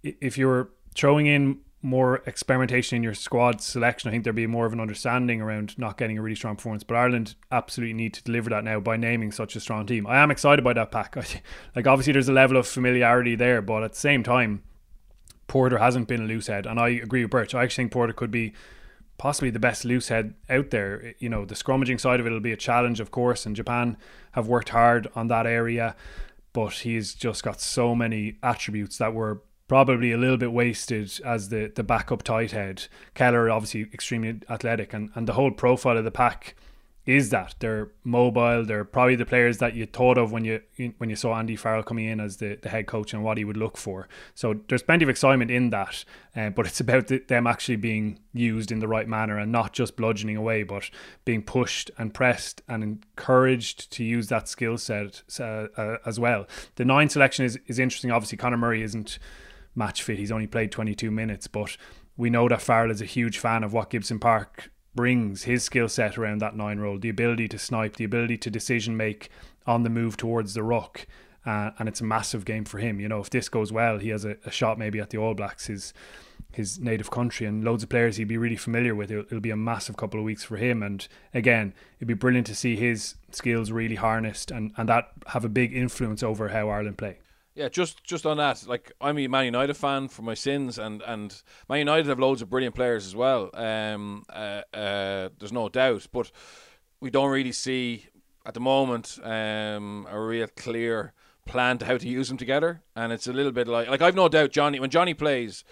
if 0.01 0.39
you're 0.39 0.69
throwing 0.95 1.27
in 1.27 1.59
more 1.81 2.21
experimentation 2.25 2.95
in 2.95 3.03
your 3.03 3.13
squad 3.13 3.61
selection, 3.61 4.07
I 4.07 4.11
think 4.11 4.23
there'd 4.23 4.35
be 4.35 4.47
more 4.47 4.65
of 4.65 4.73
an 4.73 4.79
understanding 4.79 5.41
around 5.41 5.77
not 5.77 5.97
getting 5.97 6.17
a 6.17 6.21
really 6.21 6.35
strong 6.35 6.55
performance. 6.55 6.83
But 6.83 6.95
Ireland 6.95 7.35
absolutely 7.51 7.93
need 7.93 8.13
to 8.13 8.23
deliver 8.23 8.49
that 8.51 8.63
now 8.63 8.79
by 8.79 8.97
naming 8.97 9.31
such 9.31 9.55
a 9.55 9.59
strong 9.59 9.85
team. 9.85 10.05
I 10.05 10.17
am 10.17 10.31
excited 10.31 10.63
by 10.63 10.73
that 10.73 10.91
pack. 10.91 11.15
like 11.75 11.87
obviously 11.87 12.13
there's 12.13 12.29
a 12.29 12.33
level 12.33 12.57
of 12.57 12.67
familiarity 12.67 13.35
there, 13.35 13.61
but 13.61 13.83
at 13.83 13.93
the 13.93 13.99
same 13.99 14.23
time, 14.23 14.63
Porter 15.47 15.79
hasn't 15.79 16.07
been 16.07 16.21
a 16.21 16.25
loose 16.25 16.47
head, 16.47 16.65
and 16.65 16.79
I 16.79 16.89
agree 16.89 17.23
with 17.23 17.31
Birch. 17.31 17.53
I 17.53 17.63
actually 17.63 17.83
think 17.83 17.91
Porter 17.91 18.13
could 18.13 18.31
be 18.31 18.53
possibly 19.17 19.49
the 19.49 19.59
best 19.59 19.83
loose 19.83 20.07
head 20.07 20.33
out 20.49 20.69
there. 20.69 21.13
You 21.19 21.27
know, 21.27 21.43
the 21.43 21.55
scrummaging 21.55 21.99
side 21.99 22.19
of 22.19 22.25
it 22.25 22.31
will 22.31 22.39
be 22.39 22.53
a 22.53 22.57
challenge, 22.57 22.99
of 23.01 23.11
course, 23.11 23.45
and 23.45 23.55
Japan 23.55 23.97
have 24.31 24.47
worked 24.47 24.69
hard 24.69 25.09
on 25.13 25.27
that 25.27 25.45
area, 25.45 25.95
but 26.53 26.73
he's 26.73 27.13
just 27.13 27.43
got 27.43 27.59
so 27.59 27.93
many 27.93 28.37
attributes 28.41 28.97
that 28.99 29.13
were 29.13 29.41
probably 29.71 30.11
a 30.11 30.17
little 30.17 30.35
bit 30.35 30.51
wasted 30.51 31.09
as 31.23 31.47
the 31.47 31.71
the 31.73 31.81
backup 31.81 32.23
tight 32.23 32.51
head. 32.51 32.87
Kelleher 33.13 33.49
obviously 33.49 33.83
extremely 33.93 34.41
athletic, 34.49 34.91
and 34.91 35.09
and 35.15 35.29
the 35.29 35.31
whole 35.31 35.49
profile 35.49 35.97
of 35.97 36.03
the 36.03 36.11
pack 36.11 36.57
is 37.05 37.29
that 37.29 37.55
they're 37.59 37.89
mobile. 38.03 38.65
They're 38.65 38.83
probably 38.83 39.15
the 39.15 39.25
players 39.25 39.59
that 39.59 39.73
you 39.73 39.85
thought 39.85 40.17
of 40.17 40.33
when 40.33 40.43
you 40.43 40.59
when 40.97 41.09
you 41.09 41.15
saw 41.15 41.35
Andy 41.35 41.55
Farrell 41.55 41.83
coming 41.83 42.03
in 42.03 42.19
as 42.19 42.35
the, 42.35 42.59
the 42.61 42.67
head 42.67 42.85
coach 42.85 43.13
and 43.13 43.23
what 43.23 43.37
he 43.37 43.45
would 43.45 43.55
look 43.55 43.77
for. 43.77 44.09
So 44.35 44.59
there's 44.67 44.83
plenty 44.83 45.03
of 45.03 45.09
excitement 45.09 45.49
in 45.49 45.69
that, 45.69 46.03
uh, 46.35 46.49
but 46.49 46.67
it's 46.67 46.81
about 46.81 47.07
the, 47.07 47.19
them 47.19 47.47
actually 47.47 47.77
being 47.77 48.19
used 48.33 48.73
in 48.73 48.79
the 48.79 48.89
right 48.89 49.07
manner 49.07 49.37
and 49.37 49.53
not 49.53 49.71
just 49.71 49.95
bludgeoning 49.95 50.35
away, 50.35 50.63
but 50.63 50.89
being 51.23 51.43
pushed 51.43 51.89
and 51.97 52.13
pressed 52.13 52.61
and 52.67 52.83
encouraged 52.83 53.89
to 53.93 54.03
use 54.03 54.27
that 54.27 54.49
skill 54.49 54.77
set 54.77 55.23
uh, 55.39 55.67
uh, 55.77 55.97
as 56.05 56.19
well. 56.19 56.45
The 56.75 56.83
nine 56.83 57.07
selection 57.07 57.45
is 57.45 57.57
is 57.67 57.79
interesting. 57.79 58.11
Obviously, 58.11 58.37
Conor 58.37 58.57
Murray 58.57 58.83
isn't 58.83 59.17
match 59.75 60.03
fit. 60.03 60.19
He's 60.19 60.31
only 60.31 60.47
played 60.47 60.71
22 60.71 61.11
minutes, 61.11 61.47
but 61.47 61.77
we 62.17 62.29
know 62.29 62.47
that 62.49 62.61
Farrell 62.61 62.91
is 62.91 63.01
a 63.01 63.05
huge 63.05 63.37
fan 63.37 63.63
of 63.63 63.73
what 63.73 63.89
Gibson 63.89 64.19
Park 64.19 64.71
brings 64.93 65.43
his 65.43 65.63
skill 65.63 65.87
set 65.87 66.17
around 66.17 66.39
that 66.39 66.55
nine 66.55 66.79
role, 66.79 66.99
the 66.99 67.09
ability 67.09 67.47
to 67.47 67.57
snipe, 67.57 67.95
the 67.95 68.03
ability 68.03 68.37
to 68.37 68.49
decision 68.49 68.97
make 68.97 69.29
on 69.65 69.83
the 69.83 69.89
move 69.89 70.17
towards 70.17 70.53
the 70.53 70.63
ruck. 70.63 71.07
Uh, 71.45 71.71
and 71.79 71.89
it's 71.89 72.01
a 72.01 72.03
massive 72.03 72.45
game 72.45 72.65
for 72.65 72.77
him. 72.77 72.99
You 72.99 73.07
know, 73.07 73.19
if 73.19 73.29
this 73.29 73.49
goes 73.49 73.71
well, 73.71 73.97
he 73.97 74.09
has 74.09 74.25
a, 74.25 74.37
a, 74.45 74.51
shot 74.51 74.77
maybe 74.77 74.99
at 74.99 75.09
the 75.09 75.17
All 75.17 75.33
Blacks, 75.33 75.65
his 75.65 75.91
his 76.51 76.79
native 76.79 77.09
country, 77.09 77.47
and 77.47 77.63
loads 77.63 77.81
of 77.81 77.89
players 77.89 78.17
he'd 78.17 78.27
be 78.27 78.37
really 78.37 78.57
familiar 78.57 78.93
with. 78.93 79.09
It'll, 79.09 79.23
it'll 79.25 79.39
be 79.39 79.51
a 79.51 79.55
massive 79.55 79.95
couple 79.97 80.19
of 80.19 80.25
weeks 80.25 80.43
for 80.43 80.57
him. 80.57 80.83
And 80.83 81.07
again, 81.33 81.73
it'd 81.97 82.07
be 82.07 82.13
brilliant 82.13 82.45
to 82.47 82.55
see 82.55 82.75
his 82.75 83.15
skills 83.31 83.71
really 83.71 83.95
harnessed 83.95 84.51
and, 84.51 84.73
and 84.77 84.89
that 84.89 85.11
have 85.27 85.45
a 85.45 85.49
big 85.49 85.73
influence 85.73 86.21
over 86.21 86.49
how 86.49 86.69
Ireland 86.69 86.97
play. 86.97 87.19
Yeah, 87.53 87.67
just 87.67 88.03
just 88.05 88.25
on 88.25 88.37
that, 88.37 88.65
like 88.65 88.93
I'm 89.01 89.17
a 89.17 89.27
Man 89.27 89.45
United 89.45 89.75
fan 89.75 90.07
for 90.07 90.21
my 90.21 90.35
sins, 90.35 90.77
and 90.77 91.01
and 91.01 91.41
Man 91.67 91.79
United 91.79 92.07
have 92.07 92.19
loads 92.19 92.41
of 92.41 92.49
brilliant 92.49 92.75
players 92.75 93.05
as 93.05 93.15
well. 93.15 93.49
Um, 93.53 94.23
uh, 94.29 94.61
uh, 94.73 95.29
there's 95.37 95.51
no 95.51 95.67
doubt, 95.67 96.07
but 96.13 96.31
we 97.01 97.09
don't 97.09 97.29
really 97.29 97.51
see 97.51 98.05
at 98.45 98.53
the 98.53 98.61
moment 98.61 99.19
um, 99.23 100.07
a 100.09 100.19
real 100.19 100.47
clear 100.55 101.13
plan 101.45 101.77
to 101.79 101.85
how 101.85 101.97
to 101.97 102.07
use 102.07 102.29
them 102.29 102.37
together, 102.37 102.83
and 102.95 103.11
it's 103.11 103.27
a 103.27 103.33
little 103.33 103.51
bit 103.51 103.67
like 103.67 103.89
like 103.89 104.01
I've 104.01 104.15
no 104.15 104.29
doubt 104.29 104.51
Johnny 104.51 104.79
when 104.79 104.89
Johnny 104.89 105.13
plays, 105.13 105.65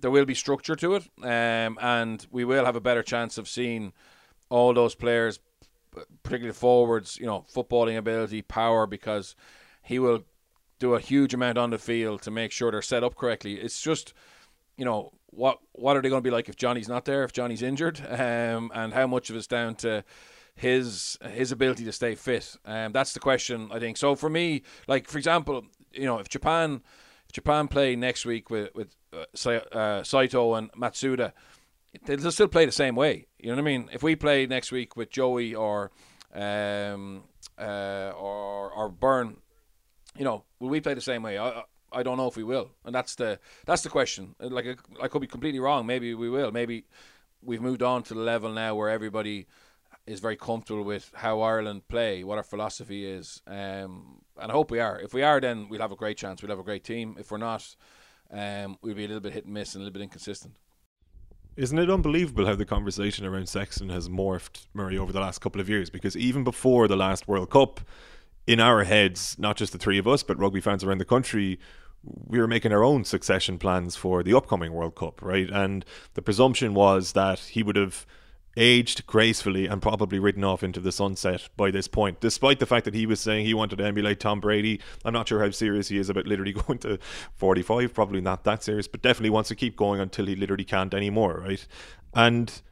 there 0.00 0.10
will 0.10 0.26
be 0.26 0.34
structure 0.34 0.76
to 0.76 0.94
it, 0.94 1.08
um, 1.22 1.78
and 1.80 2.26
we 2.30 2.44
will 2.44 2.66
have 2.66 2.76
a 2.76 2.82
better 2.82 3.02
chance 3.02 3.38
of 3.38 3.48
seeing 3.48 3.94
all 4.50 4.74
those 4.74 4.94
players, 4.94 5.40
particularly 6.22 6.52
forwards, 6.52 7.16
you 7.16 7.24
know, 7.24 7.46
footballing 7.50 7.96
ability, 7.96 8.42
power, 8.42 8.86
because 8.86 9.34
he 9.82 9.98
will 9.98 10.24
do 10.78 10.94
a 10.94 11.00
huge 11.00 11.34
amount 11.34 11.58
on 11.58 11.70
the 11.70 11.78
field 11.78 12.22
to 12.22 12.30
make 12.30 12.52
sure 12.52 12.70
they're 12.70 12.82
set 12.82 13.04
up 13.04 13.16
correctly. 13.16 13.54
It's 13.54 13.80
just, 13.80 14.14
you 14.76 14.84
know, 14.84 15.12
what 15.26 15.58
what 15.72 15.96
are 15.96 16.02
they 16.02 16.08
going 16.08 16.22
to 16.22 16.26
be 16.26 16.34
like 16.34 16.48
if 16.48 16.56
Johnny's 16.56 16.88
not 16.88 17.04
there, 17.04 17.24
if 17.24 17.32
Johnny's 17.32 17.62
injured, 17.62 18.00
um, 18.08 18.70
and 18.74 18.92
how 18.94 19.06
much 19.06 19.30
of 19.30 19.36
it's 19.36 19.46
down 19.46 19.74
to 19.76 20.04
his 20.54 21.18
his 21.30 21.52
ability 21.52 21.84
to 21.84 21.92
stay 21.92 22.14
fit. 22.14 22.56
Um, 22.64 22.92
that's 22.92 23.12
the 23.12 23.20
question 23.20 23.70
I 23.72 23.78
think. 23.78 23.96
So 23.96 24.14
for 24.14 24.28
me, 24.28 24.62
like 24.86 25.08
for 25.08 25.18
example, 25.18 25.64
you 25.92 26.04
know, 26.04 26.18
if 26.18 26.28
Japan 26.28 26.82
if 27.26 27.32
Japan 27.32 27.68
play 27.68 27.96
next 27.96 28.24
week 28.24 28.50
with 28.50 28.74
with 28.74 28.94
uh, 29.12 29.50
uh, 29.50 30.02
Saito 30.02 30.54
and 30.54 30.72
Matsuda, 30.72 31.32
they'll 32.04 32.30
still 32.32 32.48
play 32.48 32.66
the 32.66 32.72
same 32.72 32.96
way. 32.96 33.26
You 33.38 33.48
know 33.48 33.54
what 33.54 33.62
I 33.62 33.64
mean? 33.64 33.88
If 33.92 34.02
we 34.02 34.16
play 34.16 34.46
next 34.46 34.72
week 34.72 34.96
with 34.96 35.10
Joey 35.10 35.54
or 35.54 35.90
um, 36.34 37.24
uh, 37.58 38.12
or 38.16 38.70
or 38.72 38.88
Byrne 38.88 39.36
you 40.18 40.24
know, 40.24 40.44
will 40.58 40.68
we 40.68 40.80
play 40.80 40.94
the 40.94 41.00
same 41.00 41.22
way? 41.22 41.38
I, 41.38 41.62
I 41.92 42.02
don't 42.02 42.18
know 42.18 42.26
if 42.26 42.36
we 42.36 42.44
will, 42.44 42.70
and 42.84 42.94
that's 42.94 43.14
the 43.14 43.38
that's 43.64 43.82
the 43.82 43.88
question. 43.88 44.34
Like 44.40 44.78
I 45.00 45.08
could 45.08 45.20
be 45.20 45.26
completely 45.26 45.60
wrong. 45.60 45.86
Maybe 45.86 46.14
we 46.14 46.28
will. 46.28 46.52
Maybe 46.52 46.84
we've 47.42 47.62
moved 47.62 47.82
on 47.82 48.02
to 48.04 48.14
the 48.14 48.20
level 48.20 48.52
now 48.52 48.74
where 48.74 48.90
everybody 48.90 49.46
is 50.06 50.20
very 50.20 50.36
comfortable 50.36 50.82
with 50.82 51.10
how 51.14 51.40
Ireland 51.40 51.86
play, 51.88 52.24
what 52.24 52.38
our 52.38 52.44
philosophy 52.44 53.06
is, 53.06 53.42
um, 53.46 54.22
and 54.40 54.50
I 54.50 54.52
hope 54.52 54.70
we 54.70 54.80
are. 54.80 55.00
If 55.00 55.14
we 55.14 55.22
are, 55.22 55.40
then 55.40 55.68
we'll 55.68 55.80
have 55.80 55.92
a 55.92 55.96
great 55.96 56.16
chance. 56.16 56.42
We'll 56.42 56.50
have 56.50 56.58
a 56.58 56.64
great 56.64 56.84
team. 56.84 57.16
If 57.18 57.30
we're 57.30 57.38
not, 57.38 57.76
um, 58.30 58.78
we'll 58.82 58.94
be 58.94 59.04
a 59.04 59.08
little 59.08 59.20
bit 59.20 59.32
hit 59.32 59.44
and 59.44 59.54
miss 59.54 59.74
and 59.74 59.82
a 59.82 59.84
little 59.84 59.94
bit 59.94 60.02
inconsistent. 60.02 60.56
Isn't 61.56 61.78
it 61.78 61.90
unbelievable 61.90 62.46
how 62.46 62.54
the 62.54 62.64
conversation 62.64 63.26
around 63.26 63.48
Sexton 63.48 63.88
has 63.88 64.08
morphed, 64.08 64.66
Murray, 64.74 64.96
over 64.96 65.12
the 65.12 65.20
last 65.20 65.40
couple 65.40 65.60
of 65.60 65.68
years? 65.68 65.90
Because 65.90 66.16
even 66.16 66.44
before 66.44 66.86
the 66.86 66.96
last 66.96 67.26
World 67.26 67.50
Cup, 67.50 67.80
in 68.48 68.60
our 68.60 68.84
heads, 68.84 69.36
not 69.38 69.58
just 69.58 69.72
the 69.72 69.78
three 69.78 69.98
of 69.98 70.08
us, 70.08 70.22
but 70.22 70.38
rugby 70.38 70.60
fans 70.60 70.82
around 70.82 70.96
the 70.96 71.04
country, 71.04 71.60
we 72.02 72.38
were 72.38 72.46
making 72.46 72.72
our 72.72 72.82
own 72.82 73.04
succession 73.04 73.58
plans 73.58 73.94
for 73.94 74.22
the 74.22 74.34
upcoming 74.34 74.72
World 74.72 74.94
Cup, 74.94 75.20
right? 75.20 75.50
And 75.50 75.84
the 76.14 76.22
presumption 76.22 76.72
was 76.72 77.12
that 77.12 77.40
he 77.40 77.62
would 77.62 77.76
have 77.76 78.06
aged 78.56 79.06
gracefully 79.06 79.66
and 79.66 79.82
probably 79.82 80.18
ridden 80.18 80.44
off 80.44 80.62
into 80.62 80.80
the 80.80 80.90
sunset 80.90 81.50
by 81.58 81.70
this 81.70 81.88
point, 81.88 82.20
despite 82.20 82.58
the 82.58 82.64
fact 82.64 82.86
that 82.86 82.94
he 82.94 83.04
was 83.04 83.20
saying 83.20 83.44
he 83.44 83.52
wanted 83.52 83.76
to 83.76 83.84
emulate 83.84 84.18
Tom 84.18 84.40
Brady. 84.40 84.80
I'm 85.04 85.12
not 85.12 85.28
sure 85.28 85.44
how 85.44 85.50
serious 85.50 85.88
he 85.88 85.98
is 85.98 86.08
about 86.08 86.26
literally 86.26 86.52
going 86.66 86.78
to 86.78 86.98
45, 87.34 87.92
probably 87.92 88.22
not 88.22 88.44
that 88.44 88.62
serious, 88.62 88.88
but 88.88 89.02
definitely 89.02 89.30
wants 89.30 89.50
to 89.50 89.54
keep 89.54 89.76
going 89.76 90.00
until 90.00 90.24
he 90.24 90.36
literally 90.36 90.64
can't 90.64 90.94
anymore, 90.94 91.42
right? 91.46 91.66
And 92.14 92.62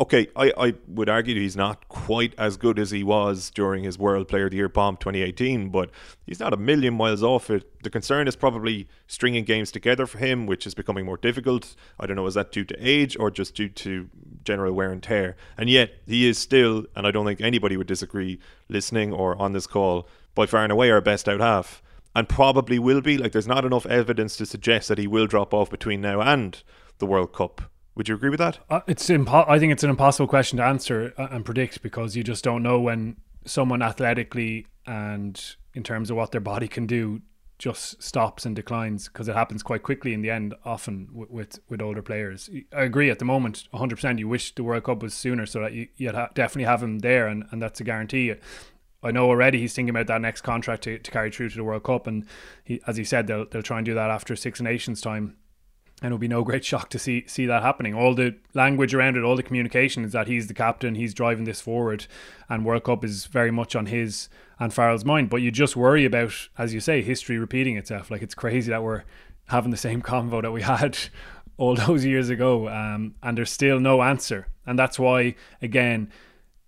okay, 0.00 0.28
I, 0.36 0.52
I 0.56 0.74
would 0.86 1.08
argue 1.08 1.34
he's 1.34 1.56
not 1.56 1.88
quite 1.88 2.32
as 2.38 2.56
good 2.56 2.78
as 2.78 2.90
he 2.90 3.02
was 3.02 3.50
during 3.50 3.82
his 3.82 3.98
World 3.98 4.28
Player 4.28 4.44
of 4.44 4.52
the 4.52 4.58
Year 4.58 4.68
bomb 4.68 4.96
2018, 4.96 5.70
but 5.70 5.90
he's 6.24 6.38
not 6.38 6.52
a 6.52 6.56
million 6.56 6.94
miles 6.94 7.22
off 7.22 7.50
it. 7.50 7.82
The 7.82 7.90
concern 7.90 8.28
is 8.28 8.36
probably 8.36 8.88
stringing 9.08 9.44
games 9.44 9.72
together 9.72 10.06
for 10.06 10.18
him, 10.18 10.46
which 10.46 10.66
is 10.66 10.74
becoming 10.74 11.04
more 11.04 11.16
difficult. 11.16 11.74
I 11.98 12.06
don't 12.06 12.16
know, 12.16 12.26
is 12.26 12.34
that 12.34 12.52
due 12.52 12.64
to 12.64 12.76
age 12.78 13.16
or 13.18 13.30
just 13.30 13.56
due 13.56 13.68
to 13.68 14.08
general 14.44 14.72
wear 14.72 14.92
and 14.92 15.02
tear? 15.02 15.36
And 15.56 15.68
yet, 15.68 15.92
he 16.06 16.28
is 16.28 16.38
still, 16.38 16.86
and 16.94 17.06
I 17.06 17.10
don't 17.10 17.26
think 17.26 17.40
anybody 17.40 17.76
would 17.76 17.88
disagree, 17.88 18.38
listening 18.68 19.12
or 19.12 19.40
on 19.40 19.52
this 19.52 19.66
call, 19.66 20.08
by 20.34 20.46
far 20.46 20.62
and 20.62 20.72
away 20.72 20.90
our 20.90 21.00
best 21.00 21.28
out 21.28 21.40
half. 21.40 21.82
And 22.14 22.28
probably 22.28 22.78
will 22.78 23.00
be. 23.00 23.18
Like, 23.18 23.32
there's 23.32 23.46
not 23.46 23.64
enough 23.64 23.86
evidence 23.86 24.36
to 24.36 24.46
suggest 24.46 24.88
that 24.88 24.98
he 24.98 25.06
will 25.06 25.26
drop 25.26 25.52
off 25.52 25.70
between 25.70 26.00
now 26.00 26.20
and 26.20 26.60
the 26.98 27.06
World 27.06 27.32
Cup 27.32 27.62
would 27.98 28.08
you 28.08 28.14
agree 28.14 28.30
with 28.30 28.38
that? 28.38 28.60
Uh, 28.70 28.80
it's 28.86 29.08
impo- 29.08 29.44
I 29.48 29.58
think 29.58 29.72
it's 29.72 29.82
an 29.82 29.90
impossible 29.90 30.28
question 30.28 30.56
to 30.58 30.64
answer 30.64 31.12
uh, 31.18 31.26
and 31.32 31.44
predict 31.44 31.82
because 31.82 32.16
you 32.16 32.22
just 32.22 32.44
don't 32.44 32.62
know 32.62 32.80
when 32.80 33.16
someone 33.44 33.82
athletically 33.82 34.66
and 34.86 35.56
in 35.74 35.82
terms 35.82 36.08
of 36.08 36.16
what 36.16 36.30
their 36.30 36.40
body 36.40 36.68
can 36.68 36.86
do 36.86 37.20
just 37.58 38.00
stops 38.00 38.46
and 38.46 38.54
declines 38.54 39.08
because 39.08 39.26
it 39.26 39.34
happens 39.34 39.64
quite 39.64 39.82
quickly 39.82 40.14
in 40.14 40.22
the 40.22 40.30
end 40.30 40.54
often 40.64 41.08
with, 41.12 41.28
with, 41.28 41.60
with 41.68 41.82
older 41.82 42.00
players. 42.00 42.48
I 42.72 42.84
agree 42.84 43.10
at 43.10 43.18
the 43.18 43.24
moment 43.24 43.68
100% 43.74 44.18
you 44.20 44.28
wish 44.28 44.54
the 44.54 44.62
world 44.62 44.84
cup 44.84 45.02
was 45.02 45.12
sooner 45.12 45.44
so 45.44 45.62
that 45.62 45.72
you, 45.72 45.88
would 46.00 46.14
ha- 46.14 46.30
definitely 46.34 46.66
have 46.66 46.80
him 46.80 47.00
there 47.00 47.26
and, 47.26 47.46
and 47.50 47.60
that's 47.60 47.80
a 47.80 47.84
guarantee. 47.84 48.32
I 49.02 49.10
know 49.10 49.28
already 49.28 49.58
he's 49.58 49.74
thinking 49.74 49.90
about 49.90 50.06
that 50.06 50.20
next 50.20 50.42
contract 50.42 50.84
to, 50.84 51.00
to 51.00 51.10
carry 51.10 51.32
through 51.32 51.48
to 51.50 51.56
the 51.56 51.64
World 51.64 51.84
Cup, 51.84 52.08
and 52.08 52.26
he, 52.64 52.80
as 52.88 52.96
he 52.96 53.04
said, 53.04 53.28
they'll 53.28 53.46
they'll 53.46 53.62
try 53.62 53.78
and 53.78 53.86
do 53.86 53.94
that 53.94 54.10
after 54.10 54.34
Six 54.34 54.60
Nations 54.60 55.00
time 55.00 55.36
and 56.00 56.08
it'll 56.08 56.18
be 56.18 56.28
no 56.28 56.42
great 56.42 56.64
shock 56.70 56.90
to 56.90 56.98
see 56.98 57.24
see 57.26 57.46
that 57.46 57.62
happening. 57.62 57.94
All 57.94 58.14
the 58.14 58.36
language 58.54 58.94
around 58.94 59.16
it, 59.16 59.24
all 59.24 59.36
the 59.36 59.42
communication 59.42 60.04
is 60.04 60.12
that 60.12 60.28
he's 60.28 60.46
the 60.46 60.54
captain, 60.54 60.94
he's 60.94 61.14
driving 61.14 61.44
this 61.44 61.60
forward, 61.60 62.06
and 62.48 62.64
World 62.64 62.84
Cup 62.84 63.04
is 63.04 63.26
very 63.26 63.50
much 63.50 63.74
on 63.74 63.86
his 63.86 64.28
and 64.58 64.72
Farrell's 64.72 65.04
mind. 65.04 65.30
But 65.30 65.42
you 65.42 65.50
just 65.50 65.76
worry 65.76 66.04
about, 66.04 66.32
as 66.56 66.74
you 66.74 66.80
say, 66.80 67.02
history 67.02 67.38
repeating 67.38 67.76
itself. 67.76 68.10
Like 68.10 68.22
it's 68.22 68.34
crazy 68.34 68.70
that 68.70 68.82
we're 68.82 69.04
having 69.48 69.70
the 69.70 69.76
same 69.76 70.02
convo 70.10 70.42
that 70.42 70.52
we 70.52 70.62
had 70.62 70.98
all 71.56 71.74
those 71.74 72.04
years 72.04 72.30
ago, 72.30 72.68
um, 72.68 73.14
and 73.22 73.36
there's 73.36 73.50
still 73.50 73.80
no 73.80 74.02
answer. 74.02 74.48
And 74.66 74.78
that's 74.78 74.98
why, 74.98 75.34
again, 75.62 76.10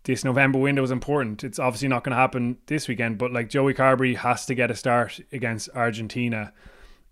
this 0.04 0.24
November 0.24 0.58
window 0.58 0.82
is 0.82 0.90
important. 0.90 1.44
It's 1.44 1.58
obviously 1.58 1.88
not 1.88 2.02
going 2.02 2.12
to 2.12 2.16
happen 2.16 2.58
this 2.66 2.88
weekend, 2.88 3.18
but 3.18 3.32
like 3.32 3.50
Joey 3.50 3.74
Carbery 3.74 4.16
has 4.16 4.46
to 4.46 4.54
get 4.54 4.70
a 4.70 4.74
start 4.74 5.20
against 5.32 5.68
Argentina 5.74 6.52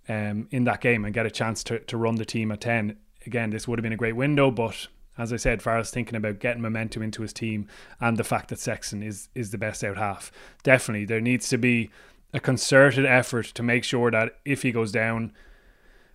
um, 0.09 0.49
in 0.51 0.65
that 0.65 0.81
game 0.81 1.05
and 1.05 1.15
get 1.15 1.27
a 1.27 1.31
chance 1.31 1.63
to, 1.65 1.79
to 1.81 1.97
run 1.97 2.17
the 2.17 2.25
team 2.25 2.51
at 2.51 2.61
10. 2.61 2.97
Again, 3.27 3.51
this 3.51 3.69
would 3.69 3.79
have 3.79 3.83
been 3.83 3.93
a 3.93 3.97
great 3.97 4.17
window, 4.17 4.51
but 4.51 4.89
as 5.19 5.33
I 5.33 5.37
said, 5.37 5.61
Farrell's 5.61 5.91
thinking 5.91 6.15
about 6.15 6.39
getting 6.39 6.63
momentum 6.63 7.03
into 7.03 7.23
his 7.23 7.33
team 7.33 7.67
and 8.01 8.17
the 8.17 8.25
fact 8.25 8.49
that 8.49 8.59
Sexton 8.59 9.03
is, 9.03 9.29
is 9.35 9.51
the 9.51 9.59
best 9.59 9.83
out 9.83 9.97
half. 9.97 10.31
Definitely, 10.63 11.05
there 11.05 11.21
needs 11.21 11.49
to 11.49 11.59
be 11.59 11.91
a 12.33 12.41
concerted 12.41 13.05
effort 13.05 13.47
to 13.47 13.63
make 13.63 13.85
sure 13.85 14.11
that 14.11 14.39
if 14.45 14.63
he 14.63 14.71
goes 14.71 14.93
down 14.93 15.33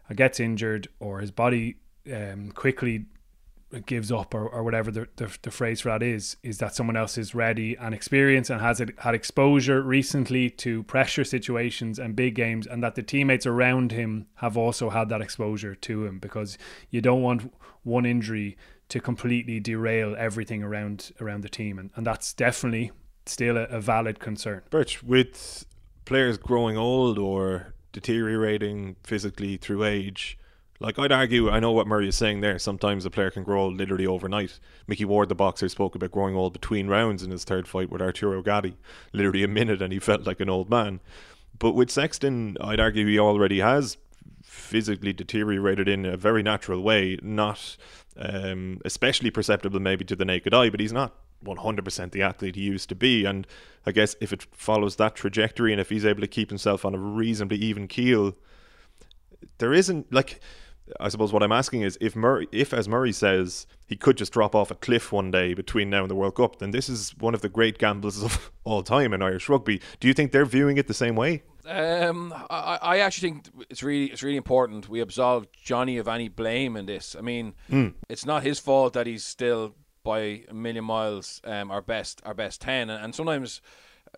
or 0.09 0.15
gets 0.15 0.39
injured 0.39 0.87
or 0.99 1.19
his 1.19 1.31
body 1.31 1.75
um, 2.11 2.51
quickly 2.51 3.05
gives 3.81 4.11
up 4.11 4.33
or, 4.33 4.47
or 4.47 4.63
whatever 4.63 4.91
the, 4.91 5.07
the, 5.15 5.35
the, 5.41 5.51
phrase 5.51 5.81
for 5.81 5.89
that 5.89 6.03
is 6.03 6.37
is 6.43 6.59
that 6.59 6.75
someone 6.75 6.95
else 6.95 7.17
is 7.17 7.33
ready 7.33 7.75
and 7.77 7.93
experienced 7.93 8.49
and 8.49 8.61
has 8.61 8.81
had 8.99 9.15
exposure 9.15 9.81
recently 9.81 10.49
to 10.49 10.83
pressure 10.83 11.23
situations 11.23 11.97
and 11.99 12.15
big 12.15 12.35
games 12.35 12.67
and 12.67 12.83
that 12.83 12.95
the 12.95 13.03
teammates 13.03 13.45
around 13.45 13.91
him 13.91 14.27
have 14.35 14.55
also 14.57 14.89
had 14.89 15.09
that 15.09 15.21
exposure 15.21 15.75
to 15.75 16.05
him 16.05 16.19
because 16.19 16.57
you 16.89 17.01
don't 17.01 17.21
want 17.21 17.53
one 17.83 18.05
injury 18.05 18.57
to 18.89 18.99
completely 18.99 19.59
derail 19.59 20.15
everything 20.17 20.63
around 20.63 21.11
around 21.19 21.41
the 21.41 21.49
team 21.49 21.79
and, 21.79 21.89
and 21.95 22.05
that's 22.05 22.33
definitely 22.33 22.91
still 23.25 23.57
a, 23.57 23.63
a 23.63 23.81
valid 23.81 24.19
concern. 24.19 24.61
Birch 24.69 25.01
with 25.01 25.65
players 26.05 26.37
growing 26.37 26.77
old 26.77 27.17
or 27.17 27.73
deteriorating 27.91 28.95
physically 29.03 29.57
through 29.57 29.83
age 29.83 30.37
like 30.83 30.99
I'd 30.99 31.13
argue, 31.13 31.49
I 31.49 31.61
know 31.61 31.71
what 31.71 31.87
Murray 31.87 32.09
is 32.09 32.15
saying 32.15 32.41
there. 32.41 32.59
Sometimes 32.59 33.05
a 33.05 33.09
player 33.09 33.31
can 33.31 33.43
grow 33.43 33.63
old 33.63 33.77
literally 33.77 34.05
overnight. 34.05 34.59
Micky 34.85 35.05
Ward, 35.05 35.29
the 35.29 35.35
boxer, 35.35 35.69
spoke 35.69 35.95
about 35.95 36.11
growing 36.11 36.35
old 36.35 36.51
between 36.51 36.87
rounds 36.87 37.23
in 37.23 37.31
his 37.31 37.45
third 37.45 37.69
fight 37.69 37.89
with 37.89 38.01
Arturo 38.01 38.41
Gatti, 38.41 38.75
literally 39.13 39.43
a 39.43 39.47
minute, 39.47 39.81
and 39.81 39.93
he 39.93 39.99
felt 39.99 40.27
like 40.27 40.41
an 40.41 40.49
old 40.49 40.69
man. 40.69 40.99
But 41.57 41.71
with 41.71 41.89
Sexton, 41.89 42.57
I'd 42.59 42.81
argue 42.81 43.07
he 43.07 43.17
already 43.17 43.59
has 43.59 43.97
physically 44.43 45.13
deteriorated 45.13 45.87
in 45.87 46.05
a 46.05 46.17
very 46.17 46.43
natural 46.43 46.81
way, 46.81 47.17
not 47.21 47.77
um, 48.17 48.81
especially 48.83 49.31
perceptible 49.31 49.79
maybe 49.79 50.03
to 50.05 50.17
the 50.17 50.25
naked 50.25 50.53
eye, 50.53 50.69
but 50.69 50.81
he's 50.81 50.93
not 50.93 51.15
100% 51.45 52.11
the 52.11 52.21
athlete 52.21 52.55
he 52.57 52.61
used 52.61 52.89
to 52.89 52.95
be. 52.95 53.23
And 53.23 53.47
I 53.85 53.93
guess 53.93 54.17
if 54.19 54.33
it 54.33 54.45
follows 54.51 54.97
that 54.97 55.15
trajectory 55.15 55.71
and 55.71 55.79
if 55.79 55.89
he's 55.89 56.05
able 56.05 56.21
to 56.21 56.27
keep 56.27 56.49
himself 56.49 56.83
on 56.83 56.93
a 56.93 56.99
reasonably 56.99 57.57
even 57.57 57.87
keel, 57.87 58.35
there 59.59 59.73
isn't 59.73 60.11
like 60.11 60.41
I 60.99 61.09
suppose 61.09 61.31
what 61.31 61.43
I'm 61.43 61.51
asking 61.51 61.81
is 61.81 61.97
if 62.01 62.15
Murray, 62.15 62.47
if 62.51 62.73
as 62.73 62.89
Murray 62.89 63.11
says 63.11 63.67
he 63.85 63.95
could 63.95 64.17
just 64.17 64.33
drop 64.33 64.53
off 64.53 64.71
a 64.71 64.75
cliff 64.75 65.11
one 65.11 65.31
day 65.31 65.53
between 65.53 65.89
now 65.89 66.01
and 66.01 66.11
the 66.11 66.15
World 66.15 66.35
Cup, 66.35 66.59
then 66.59 66.71
this 66.71 66.89
is 66.89 67.15
one 67.19 67.33
of 67.33 67.41
the 67.41 67.49
great 67.49 67.77
gambles 67.77 68.23
of 68.23 68.51
all 68.63 68.83
time 68.83 69.13
in 69.13 69.21
Irish 69.21 69.47
rugby. 69.49 69.81
Do 69.99 70.07
you 70.07 70.13
think 70.13 70.31
they're 70.31 70.45
viewing 70.45 70.77
it 70.77 70.87
the 70.87 70.93
same 70.93 71.15
way? 71.15 71.43
Um, 71.65 72.33
I, 72.49 72.79
I 72.81 72.99
actually 72.99 73.29
think 73.29 73.45
it's 73.69 73.81
really 73.81 74.11
it's 74.11 74.21
really 74.21 74.35
important 74.35 74.89
we 74.89 74.99
absolve 74.99 75.49
Johnny 75.53 75.97
of 75.97 76.07
any 76.09 76.27
blame 76.27 76.75
in 76.75 76.85
this. 76.85 77.15
I 77.17 77.21
mean, 77.21 77.53
mm. 77.71 77.93
it's 78.09 78.25
not 78.25 78.43
his 78.43 78.59
fault 78.59 78.93
that 78.93 79.07
he's 79.07 79.23
still 79.23 79.75
by 80.03 80.43
a 80.49 80.53
million 80.53 80.83
miles 80.83 81.39
um, 81.45 81.71
our 81.71 81.81
best 81.81 82.21
our 82.25 82.33
best 82.33 82.59
ten, 82.59 82.89
and, 82.89 83.05
and 83.05 83.15
sometimes 83.15 83.61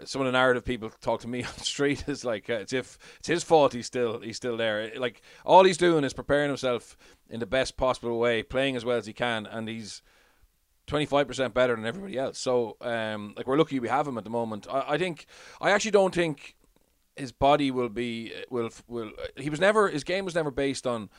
some 0.03 0.21
of 0.21 0.25
the 0.25 0.31
narrative 0.31 0.65
people 0.65 0.89
talk 1.01 1.21
to 1.21 1.27
me 1.27 1.43
on 1.43 1.51
the 1.57 1.63
street 1.63 2.03
is 2.07 2.25
like 2.25 2.49
uh, 2.49 2.55
it's 2.55 2.73
if 2.73 2.97
it's 3.19 3.27
his 3.27 3.43
fault 3.43 3.73
he's 3.73 3.85
still 3.85 4.19
he's 4.19 4.37
still 4.37 4.57
there. 4.57 4.91
Like 4.97 5.21
all 5.45 5.63
he's 5.63 5.77
doing 5.77 6.03
is 6.03 6.13
preparing 6.13 6.49
himself 6.49 6.97
in 7.29 7.39
the 7.39 7.45
best 7.45 7.77
possible 7.77 8.19
way, 8.19 8.43
playing 8.43 8.75
as 8.75 8.83
well 8.85 8.97
as 8.97 9.05
he 9.05 9.13
can, 9.13 9.45
and 9.45 9.67
he's 9.67 10.01
twenty 10.87 11.05
five 11.05 11.27
percent 11.27 11.53
better 11.53 11.75
than 11.75 11.85
everybody 11.85 12.17
else. 12.17 12.37
So 12.37 12.77
um, 12.81 13.33
like 13.37 13.47
we're 13.47 13.57
lucky 13.57 13.79
we 13.79 13.87
have 13.87 14.07
him 14.07 14.17
at 14.17 14.23
the 14.23 14.29
moment. 14.29 14.67
I, 14.69 14.83
I 14.89 14.97
think 14.97 15.25
I 15.61 15.71
actually 15.71 15.91
don't 15.91 16.13
think 16.13 16.55
his 17.15 17.31
body 17.31 17.71
will 17.71 17.89
be 17.89 18.33
will 18.49 18.69
will 18.87 19.11
he 19.37 19.49
was 19.49 19.59
never 19.59 19.87
his 19.87 20.03
game 20.03 20.25
was 20.25 20.35
never 20.35 20.51
based 20.51 20.85
on 20.85 21.09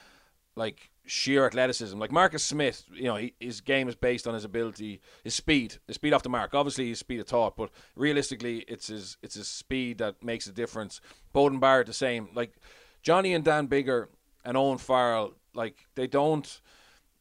like 0.56 0.90
sheer 1.06 1.46
athleticism. 1.46 1.98
Like 1.98 2.10
Marcus 2.10 2.42
Smith, 2.42 2.84
you 2.92 3.04
know, 3.04 3.16
he, 3.16 3.34
his 3.38 3.60
game 3.60 3.88
is 3.88 3.94
based 3.94 4.26
on 4.26 4.34
his 4.34 4.44
ability, 4.44 5.00
his 5.22 5.34
speed, 5.34 5.76
his 5.86 5.94
speed 5.96 6.12
off 6.12 6.22
the 6.22 6.28
mark. 6.28 6.54
Obviously, 6.54 6.88
his 6.88 6.98
speed 6.98 7.20
of 7.20 7.28
thought, 7.28 7.56
but 7.56 7.70
realistically, 7.94 8.64
it's 8.66 8.88
his 8.88 9.16
it's 9.22 9.34
his 9.36 9.48
speed 9.48 9.98
that 9.98 10.22
makes 10.22 10.46
a 10.46 10.52
difference. 10.52 11.00
Beauden 11.34 11.60
Barrett 11.60 11.86
the 11.86 11.92
same. 11.92 12.28
Like 12.34 12.54
Johnny 13.02 13.34
and 13.34 13.44
Dan 13.44 13.68
Biggar 13.68 14.08
and 14.44 14.56
Owen 14.56 14.78
Farrell, 14.78 15.34
like 15.54 15.86
they 15.94 16.06
don't 16.06 16.60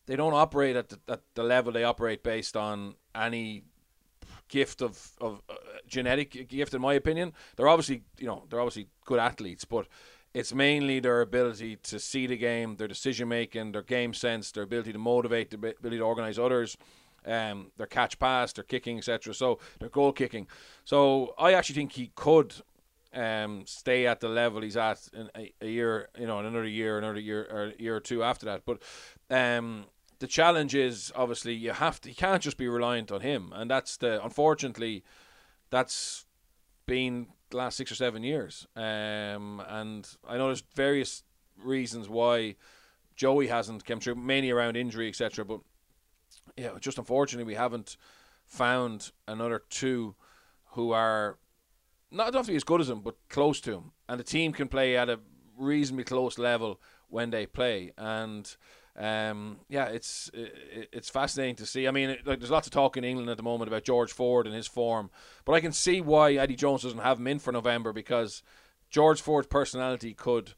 they 0.07 0.15
don't 0.15 0.33
operate 0.33 0.75
at 0.75 0.89
the, 0.89 0.99
at 1.07 1.21
the 1.35 1.43
level 1.43 1.71
they 1.71 1.83
operate 1.83 2.23
based 2.23 2.55
on 2.55 2.95
any 3.13 3.63
gift 4.47 4.81
of 4.81 5.11
of 5.19 5.41
uh, 5.49 5.55
genetic 5.87 6.47
gift 6.47 6.75
in 6.75 6.81
my 6.81 6.93
opinion 6.93 7.33
they're 7.55 7.67
obviously 7.67 8.03
you 8.19 8.27
know 8.27 8.43
they're 8.49 8.59
obviously 8.59 8.87
good 9.03 9.17
athletes 9.17 9.65
but 9.65 9.87
it's 10.35 10.53
mainly 10.53 10.99
their 10.99 11.21
ability 11.21 11.77
to 11.77 11.97
see 11.97 12.27
the 12.27 12.35
game, 12.35 12.75
their 12.75 12.89
decision 12.89 13.29
making, 13.29 13.71
their 13.71 13.81
game 13.81 14.13
sense, 14.13 14.51
their 14.51 14.63
ability 14.63 14.91
to 14.91 14.99
motivate, 14.99 15.49
their 15.49 15.71
ability 15.71 15.97
to 15.97 16.03
organise 16.03 16.37
others, 16.37 16.75
um, 17.25 17.71
their 17.77 17.87
catch 17.87 18.19
pass, 18.19 18.51
their 18.51 18.65
kicking, 18.65 18.97
etc. 18.97 19.33
So 19.33 19.59
their 19.79 19.87
goal 19.87 20.11
kicking. 20.11 20.47
So 20.83 21.33
I 21.39 21.53
actually 21.53 21.75
think 21.75 21.93
he 21.93 22.11
could 22.15 22.53
um, 23.13 23.63
stay 23.65 24.07
at 24.07 24.19
the 24.19 24.27
level 24.27 24.61
he's 24.61 24.75
at 24.75 25.07
in 25.13 25.29
a, 25.37 25.53
a, 25.61 25.67
year, 25.67 26.09
you 26.19 26.27
know, 26.27 26.41
in 26.41 26.45
another 26.45 26.67
year, 26.67 26.97
another 26.97 27.21
year, 27.21 27.47
or 27.49 27.63
a 27.67 27.81
year 27.81 27.95
or 27.95 28.01
two 28.01 28.21
after 28.21 28.45
that. 28.47 28.63
But 28.65 28.81
um, 29.29 29.85
the 30.19 30.27
challenge 30.27 30.75
is 30.75 31.13
obviously 31.15 31.53
you 31.53 31.71
have 31.71 32.01
to, 32.01 32.09
you 32.09 32.15
can't 32.15 32.43
just 32.43 32.57
be 32.57 32.67
reliant 32.67 33.09
on 33.09 33.21
him, 33.21 33.53
and 33.55 33.71
that's 33.71 33.95
the 33.95 34.21
unfortunately, 34.21 35.05
that's 35.69 36.25
been 36.87 37.27
last 37.51 37.77
six 37.77 37.91
or 37.91 37.95
seven 37.95 38.23
years. 38.23 38.67
Um, 38.75 39.61
and 39.67 40.07
I 40.27 40.37
know 40.37 40.47
there's 40.47 40.63
various 40.75 41.23
reasons 41.63 42.09
why 42.09 42.55
Joey 43.15 43.47
hasn't 43.47 43.85
come 43.85 43.99
through, 43.99 44.15
mainly 44.15 44.51
around 44.51 44.75
injury, 44.75 45.07
etc. 45.07 45.45
But 45.45 45.61
yeah, 46.57 46.71
just 46.79 46.97
unfortunately, 46.97 47.45
we 47.45 47.55
haven't 47.55 47.97
found 48.47 49.11
another 49.27 49.63
two 49.69 50.15
who 50.71 50.91
are 50.91 51.37
not 52.11 52.25
don't 52.25 52.39
have 52.39 52.45
to 52.45 52.51
be 52.51 52.57
as 52.57 52.63
good 52.63 52.81
as 52.81 52.89
him, 52.89 53.01
but 53.01 53.15
close 53.29 53.59
to 53.61 53.73
him, 53.73 53.91
and 54.07 54.19
the 54.19 54.23
team 54.23 54.53
can 54.53 54.67
play 54.67 54.97
at 54.97 55.09
a 55.09 55.19
reasonably 55.57 56.03
close 56.03 56.37
level 56.37 56.79
when 57.09 57.29
they 57.29 57.45
play. 57.45 57.91
And 57.97 58.55
um, 58.97 59.57
yeah, 59.67 59.85
it's 59.85 60.29
it, 60.33 60.89
it's 60.93 61.09
fascinating 61.09 61.55
to 61.55 61.65
see. 61.65 61.87
I 61.87 61.91
mean, 61.91 62.17
like 62.25 62.39
there's 62.39 62.51
lots 62.51 62.67
of 62.67 62.71
talk 62.71 62.95
in 62.95 63.03
England 63.03 63.29
at 63.29 63.37
the 63.37 63.43
moment 63.43 63.67
about 63.67 63.83
George 63.83 64.13
Ford 64.13 64.45
and 64.45 64.55
his 64.55 64.67
form, 64.67 65.09
but 65.43 65.53
I 65.53 65.59
can 65.59 65.73
see 65.73 66.01
why 66.01 66.33
Eddie 66.33 66.55
Jones 66.55 66.83
doesn't 66.83 66.99
have 66.99 67.19
him 67.19 67.27
in 67.27 67.39
for 67.39 67.51
November 67.51 67.91
because 67.91 68.41
George 68.89 69.21
Ford's 69.21 69.47
personality 69.47 70.13
could 70.13 70.53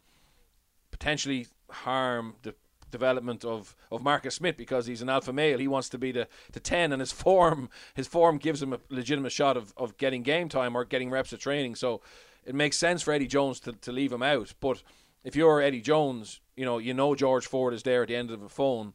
potentially 0.92 1.48
harm 1.70 2.36
the 2.44 2.54
development 2.92 3.44
of, 3.44 3.76
of 3.92 4.02
Marcus 4.02 4.36
Smith 4.36 4.56
because 4.56 4.86
he's 4.86 5.02
an 5.02 5.10
alpha 5.10 5.34
male. 5.34 5.58
He 5.58 5.68
wants 5.68 5.90
to 5.90 5.98
be 5.98 6.12
the, 6.12 6.28
the 6.52 6.60
ten, 6.60 6.92
and 6.94 7.00
his 7.00 7.12
form 7.24 7.70
his 7.96 8.08
form 8.08 8.38
gives 8.38 8.62
him 8.62 8.74
a 8.74 8.80
legitimate 8.90 9.32
shot 9.32 9.58
of, 9.58 9.74
of 9.78 9.98
getting 9.98 10.22
game 10.22 10.50
time 10.50 10.76
or 10.76 10.86
getting 10.86 11.10
reps 11.10 11.34
of 11.34 11.40
training. 11.40 11.76
So 11.76 12.02
it 12.46 12.56
makes 12.56 12.78
sense 12.78 13.02
for 13.02 13.14
Eddie 13.14 13.28
Jones 13.28 13.60
to, 13.62 13.74
to 13.74 13.92
leave 13.92 14.14
him 14.14 14.24
out. 14.24 14.54
But 14.60 14.84
if 15.24 15.36
you're 15.36 15.62
Eddie 15.62 15.82
Jones, 15.82 16.40
you 16.58 16.66
know 16.66 16.80
you 16.80 16.94
know 16.94 17.16
George 17.16 17.48
Ford 17.48 17.74
is 17.74 17.84
there 17.84 18.02
at 18.02 18.10
the 18.10 18.16
end 18.16 18.32
of 18.32 18.42
the 18.42 18.50
phone. 18.50 18.94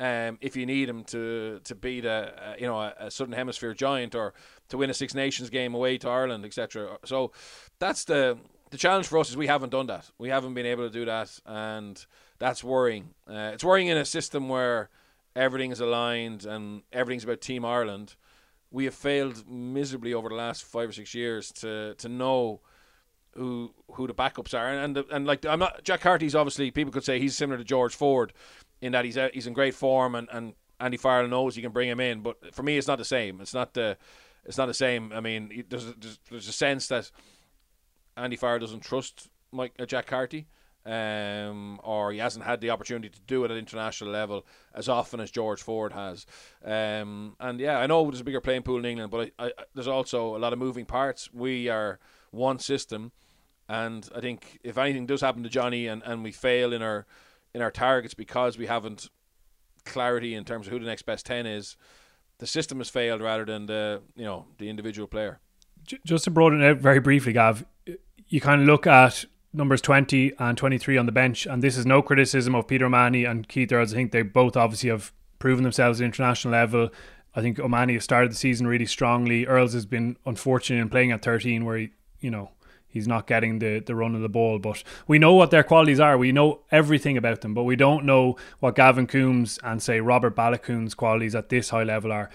Um, 0.00 0.38
if 0.40 0.56
you 0.56 0.64
need 0.64 0.88
him 0.88 1.04
to 1.04 1.60
to 1.64 1.74
beat 1.74 2.04
a, 2.04 2.54
a 2.54 2.60
you 2.60 2.66
know 2.66 2.80
a, 2.80 2.94
a, 2.98 3.10
Southern 3.10 3.34
Hemisphere 3.34 3.74
giant 3.74 4.14
or 4.14 4.32
to 4.68 4.78
win 4.78 4.88
a 4.88 4.94
Six 4.94 5.14
Nations 5.14 5.50
game 5.50 5.74
away 5.74 5.98
to 5.98 6.08
Ireland, 6.08 6.44
etc. 6.44 6.96
So 7.04 7.32
that's 7.78 8.04
the 8.04 8.38
the 8.70 8.78
challenge 8.78 9.06
for 9.06 9.18
us 9.18 9.28
is 9.28 9.36
we 9.36 9.48
haven't 9.48 9.70
done 9.70 9.86
that. 9.88 10.10
We 10.18 10.30
haven't 10.30 10.54
been 10.54 10.66
able 10.66 10.84
to 10.88 10.92
do 10.92 11.04
that, 11.04 11.38
and 11.44 12.04
that's 12.38 12.64
worrying. 12.64 13.10
Uh, 13.28 13.50
it's 13.52 13.62
worrying 13.62 13.88
in 13.88 13.98
a 13.98 14.04
system 14.04 14.48
where 14.48 14.88
everything 15.36 15.72
is 15.72 15.80
aligned 15.80 16.44
and 16.44 16.82
everything's 16.92 17.24
about 17.24 17.40
Team 17.40 17.64
Ireland. 17.64 18.16
We 18.70 18.84
have 18.86 18.94
failed 18.94 19.48
miserably 19.48 20.14
over 20.14 20.28
the 20.28 20.34
last 20.34 20.64
five 20.64 20.88
or 20.88 20.92
six 20.92 21.14
years 21.14 21.52
to 21.52 21.94
to 21.94 22.08
know 22.08 22.60
who 23.34 23.72
who 23.92 24.06
the 24.06 24.14
backups 24.14 24.58
are, 24.58 24.68
and 24.68 24.96
and, 24.96 25.06
and 25.10 25.26
like 25.26 25.44
I'm 25.46 25.58
not 25.58 25.84
Jack 25.84 26.00
Carty's 26.00 26.34
obviously 26.34 26.70
people 26.70 26.92
could 26.92 27.04
say 27.04 27.18
he's 27.18 27.36
similar 27.36 27.58
to 27.58 27.64
George 27.64 27.94
Ford 27.94 28.32
in 28.80 28.92
that 28.92 29.04
he's 29.04 29.16
out, 29.16 29.32
he's 29.34 29.46
in 29.46 29.52
great 29.52 29.74
form 29.74 30.14
and 30.14 30.28
and 30.32 30.54
Andy 30.82 30.96
Farrell 30.96 31.28
knows 31.28 31.54
he 31.54 31.62
can 31.62 31.70
bring 31.70 31.88
him 31.88 32.00
in, 32.00 32.20
but 32.22 32.54
for 32.54 32.62
me 32.64 32.76
it's 32.76 32.88
not 32.88 32.98
the 32.98 33.04
same. 33.04 33.40
It's 33.40 33.54
not 33.54 33.72
the 33.74 33.96
it's 34.44 34.58
not 34.58 34.66
the 34.66 34.74
same. 34.74 35.12
I 35.12 35.20
mean, 35.20 35.64
there's 35.68 35.84
there's, 35.94 36.18
there's 36.28 36.48
a 36.48 36.52
sense 36.52 36.88
that 36.88 37.10
Andy 38.16 38.36
Farrell 38.36 38.58
doesn't 38.58 38.80
trust 38.80 39.28
Mike 39.52 39.72
uh, 39.78 39.86
Jack 39.86 40.06
Carty. 40.06 40.48
Um, 40.84 41.78
or 41.84 42.10
he 42.10 42.18
hasn't 42.18 42.44
had 42.44 42.60
the 42.60 42.70
opportunity 42.70 43.08
to 43.08 43.20
do 43.28 43.44
it 43.44 43.52
at 43.52 43.56
international 43.56 44.10
level 44.10 44.44
as 44.74 44.88
often 44.88 45.20
as 45.20 45.30
George 45.30 45.62
Ford 45.62 45.92
has. 45.92 46.26
Um, 46.64 47.36
and 47.38 47.60
yeah, 47.60 47.78
I 47.78 47.86
know 47.86 48.02
there's 48.02 48.20
a 48.20 48.24
bigger 48.24 48.40
playing 48.40 48.62
pool 48.62 48.78
in 48.78 48.84
England, 48.84 49.12
but 49.12 49.30
I, 49.38 49.46
I, 49.46 49.52
there's 49.74 49.86
also 49.86 50.36
a 50.36 50.38
lot 50.38 50.52
of 50.52 50.58
moving 50.58 50.84
parts. 50.84 51.32
We 51.32 51.68
are 51.68 52.00
one 52.32 52.58
system, 52.58 53.12
and 53.68 54.08
I 54.14 54.20
think 54.20 54.58
if 54.64 54.76
anything 54.76 55.06
does 55.06 55.20
happen 55.20 55.42
to 55.44 55.48
Johnny 55.48 55.86
and, 55.86 56.02
and 56.04 56.24
we 56.24 56.32
fail 56.32 56.72
in 56.72 56.82
our 56.82 57.06
in 57.54 57.62
our 57.62 57.70
targets 57.70 58.14
because 58.14 58.58
we 58.58 58.66
haven't 58.66 59.08
clarity 59.84 60.34
in 60.34 60.44
terms 60.44 60.66
of 60.66 60.72
who 60.72 60.78
the 60.78 60.86
next 60.86 61.02
best 61.02 61.24
ten 61.24 61.46
is, 61.46 61.76
the 62.38 62.46
system 62.46 62.78
has 62.78 62.90
failed 62.90 63.20
rather 63.20 63.44
than 63.44 63.66
the 63.66 64.02
you 64.16 64.24
know 64.24 64.46
the 64.58 64.68
individual 64.68 65.06
player. 65.06 65.38
Just 66.04 66.24
to 66.24 66.30
broaden 66.30 66.62
it 66.62 66.70
out 66.70 66.76
very 66.78 67.00
briefly, 67.00 67.32
Gav, 67.32 67.64
you 68.28 68.40
kind 68.40 68.60
of 68.60 68.66
look 68.66 68.86
at 68.86 69.24
numbers 69.52 69.80
20 69.80 70.32
and 70.38 70.56
23 70.56 70.96
on 70.96 71.06
the 71.06 71.12
bench, 71.12 71.46
and 71.46 71.62
this 71.62 71.76
is 71.76 71.84
no 71.84 72.02
criticism 72.02 72.54
of 72.54 72.66
Peter 72.66 72.86
O'Mahony 72.86 73.24
and 73.24 73.48
Keith 73.48 73.72
Earls. 73.72 73.92
I 73.92 73.96
think 73.96 74.12
they 74.12 74.22
both 74.22 74.56
obviously 74.56 74.90
have 74.90 75.12
proven 75.38 75.64
themselves 75.64 76.00
at 76.00 76.04
international 76.04 76.52
level. 76.52 76.90
I 77.34 77.40
think 77.40 77.58
O'Mahony 77.58 77.94
has 77.94 78.04
started 78.04 78.30
the 78.30 78.36
season 78.36 78.66
really 78.66 78.86
strongly. 78.86 79.46
Earls 79.46 79.72
has 79.72 79.86
been 79.86 80.16
unfortunate 80.24 80.80
in 80.80 80.88
playing 80.88 81.12
at 81.12 81.22
13, 81.22 81.64
where 81.64 81.76
he, 81.76 81.90
you 82.22 82.30
know, 82.30 82.50
he's 82.86 83.08
not 83.08 83.26
getting 83.26 83.58
the, 83.58 83.80
the 83.80 83.94
run 83.94 84.14
of 84.14 84.22
the 84.22 84.28
ball. 84.28 84.58
But 84.58 84.82
we 85.06 85.18
know 85.18 85.34
what 85.34 85.50
their 85.50 85.64
qualities 85.64 86.00
are. 86.00 86.16
We 86.16 86.32
know 86.32 86.60
everything 86.70 87.16
about 87.16 87.40
them, 87.40 87.54
but 87.54 87.64
we 87.64 87.76
don't 87.76 88.04
know 88.04 88.36
what 88.60 88.76
Gavin 88.76 89.06
Coombes 89.06 89.58
and, 89.62 89.82
say, 89.82 90.00
Robert 90.00 90.36
Baloucoune's 90.36 90.94
qualities 90.94 91.34
at 91.34 91.48
this 91.48 91.70
high 91.70 91.84
level 91.84 92.12
are 92.12 92.30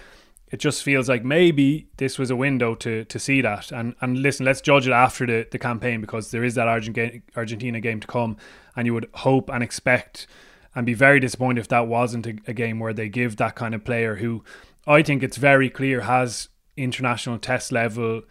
it 0.50 0.60
just 0.60 0.82
feels 0.82 1.08
like 1.08 1.24
maybe 1.24 1.88
this 1.98 2.18
was 2.18 2.30
a 2.30 2.36
window 2.36 2.74
to 2.74 3.04
to 3.04 3.18
see 3.18 3.40
that. 3.42 3.70
And 3.70 3.94
and 4.00 4.18
listen, 4.22 4.46
let's 4.46 4.60
judge 4.60 4.86
it 4.86 4.92
after 4.92 5.26
the, 5.26 5.46
the 5.50 5.58
campaign 5.58 6.00
because 6.00 6.30
there 6.30 6.44
is 6.44 6.54
that 6.54 6.68
Argentina 6.68 7.80
game 7.80 8.00
to 8.00 8.06
come, 8.06 8.36
and 8.74 8.86
you 8.86 8.94
would 8.94 9.08
hope 9.14 9.50
and 9.50 9.62
expect 9.62 10.26
and 10.74 10.86
be 10.86 10.94
very 10.94 11.20
disappointed 11.20 11.60
if 11.60 11.68
that 11.68 11.86
wasn't 11.86 12.26
a, 12.26 12.36
a 12.46 12.52
game 12.52 12.78
where 12.78 12.92
they 12.92 13.08
give 13.08 13.36
that 13.36 13.56
kind 13.56 13.74
of 13.74 13.84
player 13.84 14.16
who 14.16 14.42
I 14.86 15.02
think 15.02 15.22
it's 15.22 15.36
very 15.36 15.68
clear 15.68 16.02
has 16.02 16.48
international 16.76 17.38
test 17.38 17.72
level 17.72 18.22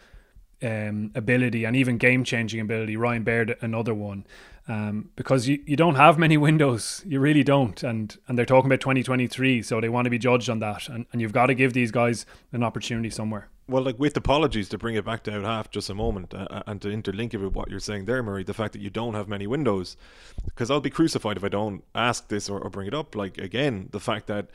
um, 0.61 1.11
ability 1.15 1.65
and 1.65 1.75
even 1.75 1.97
game 1.97 2.23
changing 2.23 2.59
ability. 2.59 2.97
Ryan 2.97 3.23
Baird, 3.23 3.57
another 3.61 3.93
one 3.93 4.25
um, 4.67 5.09
because 5.15 5.47
you, 5.47 5.61
you 5.65 5.75
don't 5.75 5.95
have 5.95 6.17
many 6.17 6.37
windows. 6.49 7.03
You 7.05 7.19
really 7.19 7.43
don't. 7.43 7.81
And 7.83 8.17
and 8.27 8.37
they're 8.37 8.45
talking 8.45 8.69
about 8.69 8.81
2023, 8.81 9.61
so 9.61 9.79
they 9.81 9.89
want 9.89 10.05
to 10.05 10.09
be 10.09 10.19
judged 10.19 10.49
on 10.49 10.59
that. 10.59 10.89
And, 10.89 11.05
and 11.11 11.21
you've 11.21 11.33
got 11.33 11.47
to 11.47 11.55
give 11.55 11.73
these 11.73 11.91
guys 11.91 12.25
an 12.51 12.63
opportunity 12.63 13.09
somewhere. 13.09 13.49
Well, 13.69 13.83
like 13.83 13.99
with 13.99 14.15
apologies 14.15 14.69
to 14.69 14.77
bring 14.77 14.95
it 14.95 15.03
back 15.03 15.23
to 15.23 15.31
half 15.41 15.69
just 15.69 15.89
a 15.89 15.93
moment 15.93 16.33
uh, 16.33 16.47
uh, 16.49 16.63
and 16.67 16.81
to 16.81 16.87
interlink 16.87 17.33
it 17.33 17.37
with 17.37 17.53
what 17.53 17.69
you're 17.69 17.81
saying 17.81 18.05
there, 18.05 18.23
Murray, 18.23 18.43
the 18.43 18.53
fact 18.53 18.71
that 18.73 18.81
you 18.81 18.89
don't 18.89 19.13
have 19.13 19.27
many 19.27 19.45
windows, 19.45 19.97
because 20.45 20.71
I'll 20.71 20.79
be 20.79 20.89
crucified 20.89 21.35
if 21.35 21.43
I 21.43 21.49
don't 21.49 21.83
ask 21.93 22.29
this 22.29 22.49
or, 22.49 22.59
or 22.61 22.69
bring 22.69 22.87
it 22.87 22.93
up. 22.93 23.13
Like, 23.13 23.37
again, 23.37 23.89
the 23.91 23.99
fact 23.99 24.27
that 24.27 24.49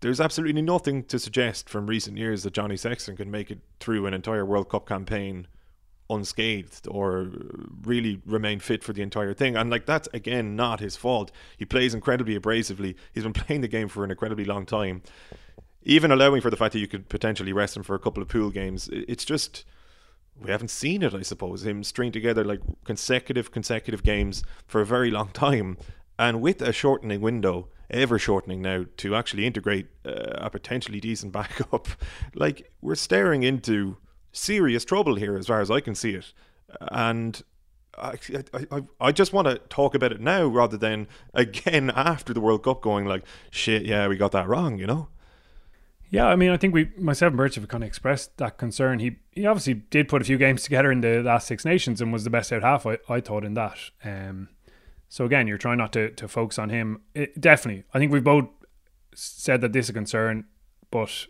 there's 0.00 0.20
absolutely 0.20 0.62
nothing 0.62 1.04
to 1.04 1.18
suggest 1.18 1.68
from 1.68 1.86
recent 1.86 2.18
years 2.18 2.42
that 2.42 2.52
Johnny 2.52 2.76
Sexton 2.76 3.16
can 3.16 3.30
make 3.30 3.50
it 3.50 3.60
through 3.80 4.06
an 4.06 4.14
entire 4.14 4.44
World 4.44 4.68
Cup 4.68 4.86
campaign 4.86 5.46
unscathed 6.10 6.86
or 6.90 7.30
really 7.82 8.20
remain 8.26 8.60
fit 8.60 8.84
for 8.84 8.92
the 8.92 9.02
entire 9.02 9.32
thing. 9.32 9.56
And 9.56 9.70
like 9.70 9.86
that's 9.86 10.08
again 10.12 10.56
not 10.56 10.80
his 10.80 10.96
fault. 10.96 11.30
He 11.56 11.64
plays 11.64 11.94
incredibly 11.94 12.38
abrasively. 12.38 12.94
He's 13.12 13.24
been 13.24 13.32
playing 13.34 13.62
the 13.62 13.68
game 13.68 13.88
for 13.88 14.04
an 14.04 14.10
incredibly 14.10 14.44
long 14.44 14.66
time. 14.66 15.02
Even 15.82 16.10
allowing 16.10 16.40
for 16.40 16.50
the 16.50 16.56
fact 16.56 16.72
that 16.72 16.78
you 16.78 16.88
could 16.88 17.08
potentially 17.08 17.52
rest 17.52 17.76
him 17.76 17.82
for 17.82 17.94
a 17.94 17.98
couple 17.98 18.22
of 18.22 18.28
pool 18.28 18.50
games, 18.50 18.88
it's 18.92 19.24
just 19.24 19.64
we 20.40 20.50
haven't 20.50 20.68
seen 20.68 21.02
it. 21.02 21.14
I 21.14 21.22
suppose 21.22 21.64
him 21.64 21.84
string 21.84 22.10
together 22.10 22.44
like 22.44 22.60
consecutive 22.84 23.50
consecutive 23.50 24.02
games 24.02 24.42
for 24.66 24.80
a 24.80 24.86
very 24.86 25.10
long 25.10 25.28
time, 25.32 25.76
and 26.18 26.40
with 26.40 26.62
a 26.62 26.72
shortening 26.72 27.20
window, 27.20 27.68
ever 27.90 28.18
shortening 28.18 28.62
now 28.62 28.84
to 28.98 29.14
actually 29.14 29.46
integrate 29.46 29.86
uh, 30.04 30.36
a 30.36 30.50
potentially 30.50 31.00
decent 31.00 31.32
backup, 31.32 31.88
like 32.34 32.72
we're 32.80 32.94
staring 32.94 33.42
into 33.42 33.96
serious 34.32 34.84
trouble 34.84 35.16
here, 35.16 35.36
as 35.36 35.46
far 35.46 35.60
as 35.60 35.70
I 35.70 35.80
can 35.80 35.94
see 35.94 36.14
it. 36.14 36.32
And 36.80 37.42
I, 37.96 38.14
I, 38.70 38.82
I 39.00 39.12
just 39.12 39.32
want 39.32 39.48
to 39.48 39.58
talk 39.68 39.94
about 39.94 40.12
it 40.12 40.20
now 40.20 40.46
rather 40.46 40.76
than 40.76 41.08
again 41.34 41.90
after 41.90 42.32
the 42.32 42.40
World 42.40 42.64
Cup 42.64 42.82
going 42.82 43.06
like, 43.06 43.24
shit, 43.50 43.84
yeah, 43.84 44.08
we 44.08 44.16
got 44.16 44.32
that 44.32 44.48
wrong, 44.48 44.78
you 44.78 44.86
know? 44.86 45.08
Yeah, 46.10 46.26
I 46.26 46.36
mean, 46.36 46.50
I 46.50 46.56
think 46.56 46.74
we, 46.74 46.90
myself 46.96 47.30
and 47.30 47.36
Birch 47.36 47.56
have 47.56 47.66
kind 47.66 47.82
of 47.82 47.88
expressed 47.88 48.36
that 48.36 48.56
concern. 48.56 49.00
He 49.00 49.16
he 49.32 49.46
obviously 49.46 49.74
did 49.74 50.06
put 50.06 50.22
a 50.22 50.24
few 50.24 50.38
games 50.38 50.62
together 50.62 50.92
in 50.92 51.00
the 51.00 51.20
last 51.22 51.48
Six 51.48 51.64
Nations 51.64 52.00
and 52.00 52.12
was 52.12 52.22
the 52.22 52.30
best 52.30 52.52
out 52.52 52.62
half, 52.62 52.86
I, 52.86 52.98
I 53.08 53.20
thought, 53.20 53.44
in 53.44 53.54
that. 53.54 53.78
Um, 54.04 54.48
so 55.08 55.24
again, 55.24 55.46
you're 55.46 55.58
trying 55.58 55.78
not 55.78 55.92
to, 55.92 56.10
to 56.10 56.28
focus 56.28 56.58
on 56.58 56.70
him. 56.70 57.02
It, 57.14 57.40
definitely. 57.40 57.84
I 57.92 57.98
think 57.98 58.12
we've 58.12 58.24
both 58.24 58.48
said 59.14 59.60
that 59.60 59.72
this 59.72 59.86
is 59.86 59.90
a 59.90 59.92
concern, 59.92 60.44
but 60.90 61.26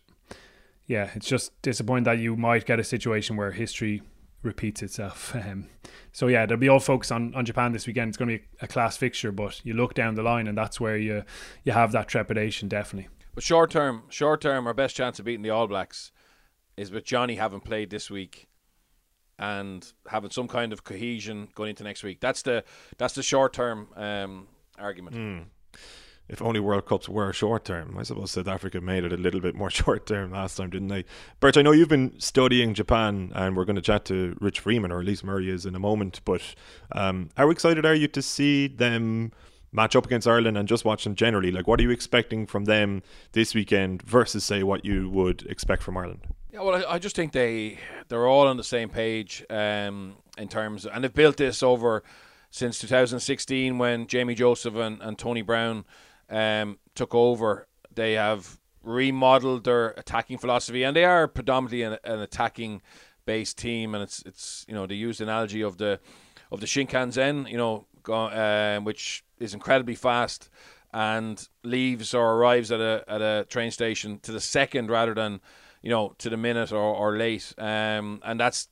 yeah, 0.87 1.11
it's 1.15 1.27
just 1.27 1.61
disappointing 1.63 2.05
that 2.05 2.19
you 2.19 2.37
might 2.37 2.67
get 2.67 2.81
a 2.81 2.85
situation 2.85 3.37
where 3.37 3.53
history 3.53 4.03
repeats 4.43 4.83
itself. 4.83 5.35
Um, 5.45 5.69
so 6.13 6.29
yeah, 6.29 6.47
there'll 6.47 6.61
be 6.61 6.69
all 6.69 6.79
focus 6.79 7.11
on, 7.11 7.35
on 7.35 7.45
Japan 7.45 7.73
this 7.73 7.89
weekend. 7.89 8.09
It's 8.09 8.17
going 8.17 8.29
to 8.29 8.39
be 8.39 8.45
a 8.61 8.69
class 8.69 8.97
fixture, 8.97 9.33
but 9.33 9.61
you 9.65 9.75
look 9.75 9.95
down 9.95 10.15
the 10.15 10.23
line 10.23 10.47
and 10.47 10.57
that's 10.57 10.81
where 10.81 10.97
you 10.97 11.25
you 11.65 11.73
have 11.73 11.91
that 11.91 12.07
trepidation 12.07 12.69
definitely. 12.69 13.09
But 13.35 13.43
short 13.43 13.73
term, 13.73 14.05
short 14.11 14.41
term, 14.41 14.69
our 14.69 14.75
best 14.75 14.95
chance 14.95 15.19
of 15.19 15.25
beating 15.25 15.43
the 15.43 15.51
All 15.51 15.67
Blacks 15.67 16.13
is 16.77 16.93
with 16.93 17.05
Johnny 17.05 17.35
having 17.35 17.61
played 17.61 17.91
this 17.91 18.11
week 18.11 18.47
and 19.53 19.93
having 20.09 20.31
some 20.31 20.49
kind 20.49 20.73
of 20.73 20.85
cohesion 20.85 21.49
going 21.55 21.71
into 21.71 21.85
next 21.85 22.03
week. 22.03 22.21
That's 22.21 22.43
the 22.43 22.65
that's 22.99 23.15
the 23.15 23.23
short 23.23 23.53
term 23.53 23.89
um, 23.97 24.49
argument. 24.79 25.17
Mm 25.17 25.45
if 26.29 26.41
only 26.41 26.61
World 26.61 26.87
Cups 26.87 27.09
were 27.09 27.33
short 27.33 27.65
term. 27.65 27.97
I 27.99 28.03
suppose 28.03 28.31
South 28.31 28.49
Africa 28.49 28.81
made 28.81 29.05
it 29.05 29.13
a 29.13 29.17
little 29.17 29.41
bit 29.41 29.55
more 29.55 29.71
short 29.83 30.07
term 30.07 30.33
last 30.33 30.57
time, 30.57 30.71
didn't 30.71 30.89
they? 30.89 31.05
Bert, 31.41 31.57
I 31.57 31.63
know 31.63 31.73
you've 31.73 31.89
been 31.89 32.19
studying 32.19 32.75
Japan, 32.75 33.31
and 33.35 33.57
we're 33.57 33.65
going 33.65 33.77
to 33.77 33.83
chat 33.83 34.05
to 34.07 34.37
Rich 34.41 34.61
Freeman, 34.61 34.91
or 34.91 35.01
at 35.01 35.07
least 35.07 35.25
Murray 35.25 35.51
is 35.51 35.67
in 35.67 35.75
a 35.75 35.79
moment. 35.79 36.21
But 36.25 36.43
um, 36.93 37.29
how 37.37 37.51
excited 37.51 37.85
are 37.85 37.95
you 37.95 38.09
to 38.09 38.23
see 38.23 38.69
them 38.69 39.33
match 39.73 39.97
up 39.97 40.07
against 40.07 40.27
Ireland 40.27 40.57
and 40.57 40.69
just 40.69 40.85
watch 40.85 41.05
them 41.05 41.15
generally? 41.15 41.51
Like, 41.51 41.67
what 41.67 41.79
are 41.81 41.83
you 41.83 41.91
expecting 41.91 42.47
from 42.47 42.65
them 42.65 43.03
this 43.33 43.55
weekend 43.55 44.03
versus, 44.03 44.45
say, 44.45 44.63
what 44.63 44.85
you 44.85 45.11
would 45.11 45.43
expect 45.47 45.83
from 45.83 45.97
Ireland? 45.97 46.27
Yeah, 46.55 46.61
well, 46.61 46.77
I, 46.77 46.95
I 46.95 46.99
just 47.01 47.17
think 47.17 47.33
they 47.33 47.81
they're 48.07 48.29
all 48.29 48.47
on 48.47 48.57
the 48.57 48.63
same 48.63 48.89
page 48.89 49.45
um, 49.51 50.15
in 50.39 50.47
terms, 50.47 50.85
of, 50.85 50.93
and 50.95 51.03
they've 51.03 51.13
built 51.13 51.37
this 51.37 51.65
over 51.65 52.05
since 52.53 52.79
2016 52.79 53.77
when 53.77 54.07
Jamie 54.07 54.37
Joseph 54.37 54.77
and, 54.77 55.03
and 55.03 55.19
Tony 55.19 55.43
Brown 55.43 55.85
um, 56.31 56.79
took 56.95 57.13
over. 57.13 57.67
They 57.93 58.13
have 58.13 58.61
remodeled 58.85 59.65
their 59.65 59.89
attacking 59.97 60.39
philosophy, 60.39 60.85
and 60.85 60.95
they 60.95 61.05
are 61.05 61.27
predominantly 61.27 61.83
an, 61.83 61.99
an 62.05 62.21
attacking 62.21 62.83
based 63.27 63.59
team. 63.59 63.93
And 63.93 64.05
it's 64.05 64.23
it's 64.25 64.65
you 64.69 64.75
know 64.75 64.87
they 64.87 64.95
use 64.95 65.19
the 65.19 65.25
analogy 65.25 65.61
of 65.61 65.79
the 65.79 65.99
of 66.53 66.61
the 66.61 66.67
Shinkansen, 66.67 67.51
you 67.51 67.57
know, 67.57 67.87
uh, 68.09 68.79
which 68.79 69.25
is 69.41 69.55
incredibly 69.55 69.97
fast 69.97 70.51
and 70.93 71.49
leaves 71.65 72.15
or 72.15 72.35
arrives 72.35 72.71
at 72.71 72.81
a 72.81 73.03
at 73.09 73.21
a 73.21 73.45
train 73.49 73.73
station 73.73 74.21
to 74.21 74.31
the 74.31 74.41
second 74.41 74.89
rather 74.89 75.15
than 75.15 75.41
you 75.85 75.91
know 75.91 76.15
to 76.19 76.31
the 76.31 76.37
minute 76.37 76.73
or, 76.73 76.95
or 76.95 77.17
late. 77.17 77.55
Um, 77.59 78.21
and 78.25 78.41
that's 78.41 78.69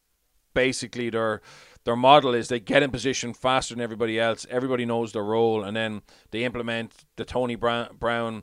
basically 0.54 1.10
their 1.10 1.42
their 1.84 1.96
model 1.96 2.34
is 2.34 2.48
they 2.48 2.60
get 2.60 2.82
in 2.82 2.90
position 2.90 3.34
faster 3.34 3.74
than 3.74 3.82
everybody 3.82 4.18
else. 4.18 4.46
Everybody 4.48 4.86
knows 4.86 5.12
their 5.12 5.24
role, 5.24 5.62
and 5.62 5.76
then 5.76 6.02
they 6.30 6.44
implement 6.44 7.04
the 7.16 7.24
Tony 7.24 7.54
Brown, 7.54 8.42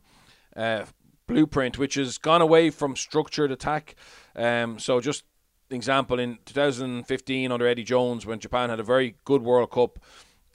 uh, 0.56 0.86
blueprint, 1.26 1.78
which 1.78 1.96
has 1.96 2.18
gone 2.18 2.42
away 2.42 2.70
from 2.70 2.96
structured 2.96 3.52
attack. 3.52 3.96
Um, 4.36 4.78
so 4.78 5.00
just 5.00 5.24
example 5.72 6.20
in 6.20 6.38
2015 6.46 7.52
under 7.52 7.68
Eddie 7.68 7.84
Jones, 7.84 8.26
when 8.26 8.40
Japan 8.40 8.70
had 8.70 8.80
a 8.80 8.84
very 8.84 9.16
good 9.26 9.42
World 9.42 9.72
Cup. 9.72 10.00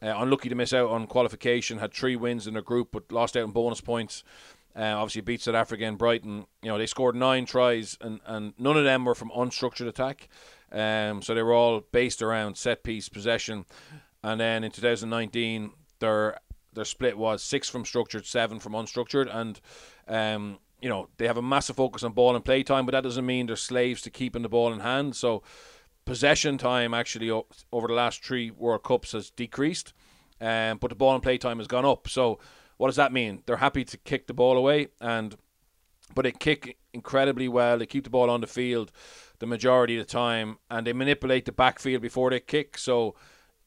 Uh, 0.03 0.13
unlucky 0.19 0.51
to 0.51 0.55
miss 0.55 0.75
out 0.75 0.91
on 0.91 1.07
qualification, 1.07 1.79
had 1.79 1.95
three 1.95 2.17
wins 2.17 2.47
in 2.47 2.53
their 2.53 2.63
group, 2.63 2.89
but 2.93 3.11
lost 3.11 3.37
out 3.37 3.45
in 3.45 3.53
bonus 3.53 3.81
points. 3.81 4.23
Uh, 4.77 4.95
obviously 4.97 5.21
beat 5.21 5.41
South 5.41 5.55
Africa 5.55 5.85
and 5.85 5.97
Brighton. 5.97 6.47
You 6.63 6.71
know 6.71 6.79
they 6.79 6.87
scored 6.87 7.15
nine 7.15 7.47
tries, 7.47 7.97
and, 8.01 8.21
and 8.27 8.55
none 8.59 8.77
of 8.77 8.85
them 8.85 9.05
were 9.05 9.15
from 9.15 9.31
unstructured 9.31 9.87
attack. 9.87 10.29
Um, 10.73 11.23
so 11.23 11.35
they 11.35 11.43
were 11.43 11.53
all 11.53 11.81
based 11.93 12.21
around 12.23 12.57
set 12.57 12.83
piece 12.83 13.09
possession. 13.09 13.65
And 14.25 14.41
then 14.41 14.65
in 14.65 14.73
2019, 14.73 15.71
their 16.01 16.39
their 16.73 16.85
split 16.85 17.17
was 17.17 17.43
six 17.43 17.69
from 17.69 17.85
structured, 17.85 18.27
seven 18.27 18.59
from 18.59 18.73
unstructured, 18.73 19.33
and 19.35 19.61
um, 20.09 20.59
you 20.81 20.89
know 20.89 21.09
they 21.17 21.27
have 21.27 21.37
a 21.37 21.43
massive 21.43 21.77
focus 21.77 22.03
on 22.03 22.13
ball 22.13 22.35
and 22.35 22.45
play 22.45 22.63
time, 22.63 22.85
but 22.85 22.93
that 22.93 23.03
doesn't 23.03 23.27
mean 23.27 23.47
they're 23.47 23.57
slaves 23.57 24.03
to 24.03 24.11
keeping 24.11 24.43
the 24.43 24.49
ball 24.49 24.73
in 24.73 24.81
hand. 24.81 25.15
So 25.15 25.43
possession 26.05 26.59
time 26.59 26.93
actually 26.93 27.31
over 27.31 27.87
the 27.87 27.95
last 27.95 28.25
three 28.25 28.51
World 28.51 28.83
Cups 28.83 29.13
has 29.13 29.31
decreased, 29.31 29.93
um, 30.41 30.79
but 30.79 30.89
the 30.89 30.97
ball 30.97 31.15
and 31.15 31.23
play 31.23 31.39
time 31.39 31.59
has 31.59 31.69
gone 31.69 31.85
up. 31.85 32.09
So 32.09 32.39
what 32.77 32.89
does 32.89 32.97
that 32.97 33.13
mean? 33.13 33.43
They're 33.47 33.57
happy 33.57 33.85
to 33.85 33.97
kick 33.99 34.27
the 34.27 34.35
ball 34.35 34.57
away, 34.57 34.89
and 35.01 35.37
but 36.15 36.23
they 36.23 36.33
kick 36.33 36.77
incredibly 36.93 37.49
well. 37.49 37.79
They 37.79 37.87
keep 37.87 38.05
the 38.05 38.11
ball 38.11 38.31
on 38.31 38.41
the 38.41 38.47
field 38.47 38.93
the 39.39 39.47
majority 39.47 39.99
of 39.99 40.07
the 40.07 40.13
time, 40.13 40.59
and 40.71 40.87
they 40.87 40.93
manipulate 40.93 41.45
the 41.45 41.53
backfield 41.53 42.03
before 42.03 42.31
they 42.31 42.41
kick. 42.41 42.79
So 42.79 43.15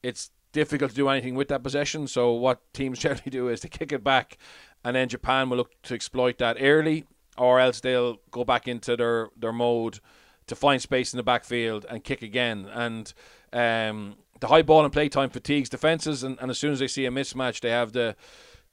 it's 0.01 0.31
difficult 0.51 0.91
to 0.91 0.95
do 0.95 1.09
anything 1.09 1.35
with 1.35 1.49
that 1.49 1.63
possession. 1.63 2.07
So 2.07 2.31
what 2.31 2.61
teams 2.73 2.99
generally 3.05 3.29
do 3.29 3.49
is 3.49 3.61
they 3.61 3.69
kick 3.69 3.91
it 3.91 4.03
back, 4.03 4.37
and 4.83 4.95
then 4.95 5.09
Japan 5.09 5.49
will 5.49 5.57
look 5.57 5.81
to 5.83 5.93
exploit 5.93 6.37
that 6.39 6.57
early, 6.59 7.05
or 7.37 7.59
else 7.59 7.79
they'll 7.79 8.17
go 8.31 8.43
back 8.43 8.67
into 8.67 8.95
their 8.95 9.29
their 9.37 9.53
mode 9.53 9.99
to 10.47 10.55
find 10.55 10.81
space 10.81 11.13
in 11.13 11.17
the 11.17 11.23
backfield 11.23 11.85
and 11.89 12.03
kick 12.03 12.21
again. 12.21 12.69
And 12.71 13.13
um, 13.51 14.15
the 14.39 14.47
high 14.47 14.61
ball 14.61 14.83
and 14.83 14.93
play 14.93 15.09
time 15.09 15.29
fatigues 15.29 15.69
defenses, 15.69 16.23
and, 16.23 16.37
and 16.39 16.49
as 16.49 16.57
soon 16.57 16.71
as 16.71 16.79
they 16.79 16.87
see 16.87 17.05
a 17.05 17.11
mismatch, 17.11 17.59
they 17.59 17.69
have 17.69 17.91
the 17.91 18.15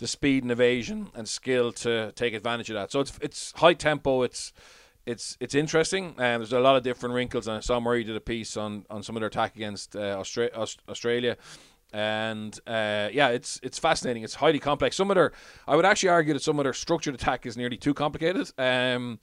the 0.04 0.08
speed 0.08 0.42
and 0.42 0.52
evasion 0.52 1.08
and 1.14 1.26
skill 1.26 1.72
to 1.72 2.12
take 2.12 2.34
advantage 2.34 2.68
of 2.68 2.74
that. 2.74 2.92
So 2.92 3.00
it's 3.00 3.18
it's 3.22 3.52
high 3.56 3.72
tempo. 3.72 4.20
It's 4.20 4.52
it's 5.06 5.38
it's 5.40 5.54
interesting. 5.54 6.08
Um, 6.08 6.40
there's 6.40 6.52
a 6.52 6.60
lot 6.60 6.76
of 6.76 6.82
different 6.82 7.14
wrinkles, 7.14 7.48
and 7.48 7.56
I 7.56 7.60
saw 7.60 7.80
Murray 7.80 8.04
did 8.04 8.14
a 8.14 8.20
piece 8.20 8.54
on, 8.58 8.84
on 8.90 9.02
some 9.02 9.16
of 9.16 9.20
their 9.20 9.28
attack 9.28 9.56
against 9.56 9.96
uh, 9.96 10.18
Austra- 10.18 10.76
Australia, 10.90 11.38
and 11.94 12.54
uh, 12.66 13.08
yeah, 13.14 13.28
it's 13.28 13.58
it's 13.62 13.78
fascinating. 13.78 14.24
It's 14.24 14.34
highly 14.34 14.58
complex. 14.58 14.94
Some 14.94 15.10
of 15.10 15.14
their, 15.14 15.32
I 15.66 15.74
would 15.74 15.86
actually 15.86 16.10
argue 16.10 16.34
that 16.34 16.42
some 16.42 16.58
of 16.58 16.64
their 16.64 16.74
structured 16.74 17.14
attack 17.14 17.46
is 17.46 17.56
nearly 17.56 17.78
too 17.78 17.94
complicated. 17.94 18.52
Um, 18.58 19.20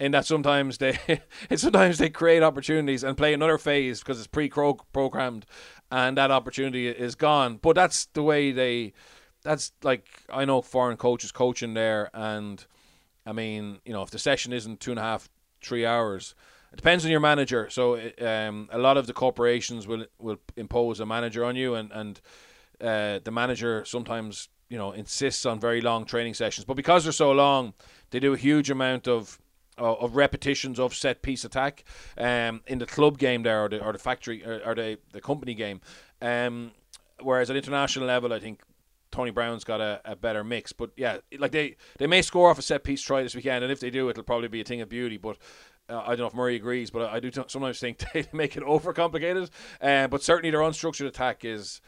in 0.00 0.10
that 0.10 0.26
sometimes 0.26 0.78
they 0.78 0.98
sometimes 1.54 1.98
they 1.98 2.10
create 2.10 2.42
opportunities 2.42 3.04
and 3.04 3.16
play 3.16 3.34
another 3.34 3.56
phase 3.58 4.00
because 4.00 4.18
it's 4.18 4.26
pre-programmed, 4.26 5.46
and 5.92 6.18
that 6.18 6.32
opportunity 6.32 6.88
is 6.88 7.14
gone. 7.14 7.60
But 7.62 7.76
that's 7.76 8.06
the 8.06 8.22
way 8.24 8.50
they. 8.50 8.94
That's 9.44 9.72
like 9.82 10.06
I 10.28 10.44
know 10.44 10.60
foreign 10.60 10.96
coaches 10.96 11.30
coaching 11.30 11.74
there 11.74 12.10
and 12.12 12.64
I 13.26 13.32
mean, 13.32 13.78
you 13.84 13.92
know, 13.92 14.02
if 14.02 14.10
the 14.10 14.18
session 14.18 14.52
isn't 14.52 14.80
two 14.80 14.90
and 14.90 14.98
a 14.98 15.02
half, 15.02 15.28
three 15.62 15.86
hours, 15.86 16.34
it 16.72 16.76
depends 16.76 17.04
on 17.04 17.10
your 17.10 17.20
manager. 17.20 17.70
So 17.70 18.00
um, 18.20 18.68
a 18.72 18.78
lot 18.78 18.96
of 18.96 19.06
the 19.06 19.12
corporations 19.12 19.86
will 19.86 20.06
will 20.18 20.38
impose 20.56 21.00
a 21.00 21.06
manager 21.06 21.44
on 21.44 21.56
you, 21.56 21.74
and 21.74 21.90
and 21.92 22.20
uh, 22.80 23.20
the 23.22 23.30
manager 23.30 23.84
sometimes 23.84 24.48
you 24.68 24.76
know 24.76 24.92
insists 24.92 25.46
on 25.46 25.60
very 25.60 25.80
long 25.80 26.04
training 26.04 26.34
sessions. 26.34 26.64
But 26.64 26.74
because 26.74 27.04
they're 27.04 27.12
so 27.12 27.32
long, 27.32 27.74
they 28.10 28.20
do 28.20 28.34
a 28.34 28.36
huge 28.36 28.70
amount 28.70 29.08
of 29.08 29.38
of 29.76 30.14
repetitions 30.14 30.78
of 30.78 30.94
set 30.94 31.20
piece 31.22 31.44
attack 31.44 31.84
um, 32.16 32.62
in 32.66 32.78
the 32.78 32.86
club 32.86 33.18
game 33.18 33.42
there 33.42 33.64
or 33.64 33.68
the, 33.68 33.84
or 33.84 33.92
the 33.92 33.98
factory 33.98 34.44
or, 34.44 34.60
or 34.64 34.74
the, 34.74 34.98
the 35.12 35.20
company 35.20 35.52
game. 35.52 35.80
Um, 36.22 36.70
whereas 37.20 37.50
at 37.50 37.56
international 37.56 38.06
level, 38.06 38.32
I 38.32 38.38
think 38.38 38.60
Tony 39.14 39.30
Brown's 39.30 39.62
got 39.62 39.80
a, 39.80 40.00
a 40.04 40.16
better 40.16 40.42
mix. 40.42 40.72
But 40.72 40.90
yeah, 40.96 41.18
like 41.38 41.52
they 41.52 41.76
they 41.98 42.08
may 42.08 42.20
score 42.20 42.50
off 42.50 42.58
a 42.58 42.62
set 42.62 42.82
piece 42.82 43.00
try 43.00 43.22
this 43.22 43.34
weekend, 43.34 43.62
and 43.62 43.72
if 43.72 43.78
they 43.78 43.90
do, 43.90 44.08
it'll 44.08 44.24
probably 44.24 44.48
be 44.48 44.60
a 44.60 44.64
thing 44.64 44.80
of 44.80 44.88
beauty. 44.88 45.16
But 45.16 45.38
uh, 45.88 46.00
I 46.00 46.08
don't 46.08 46.20
know 46.20 46.26
if 46.26 46.34
Murray 46.34 46.56
agrees, 46.56 46.90
but 46.90 47.02
I, 47.02 47.16
I 47.16 47.20
do 47.20 47.30
t- 47.30 47.42
sometimes 47.46 47.78
think 47.78 48.02
they 48.12 48.26
make 48.32 48.56
it 48.56 48.64
overcomplicated. 48.64 49.50
Uh, 49.80 50.08
but 50.08 50.22
certainly 50.22 50.50
their 50.50 50.60
unstructured 50.60 51.06
attack 51.06 51.44
is 51.44 51.80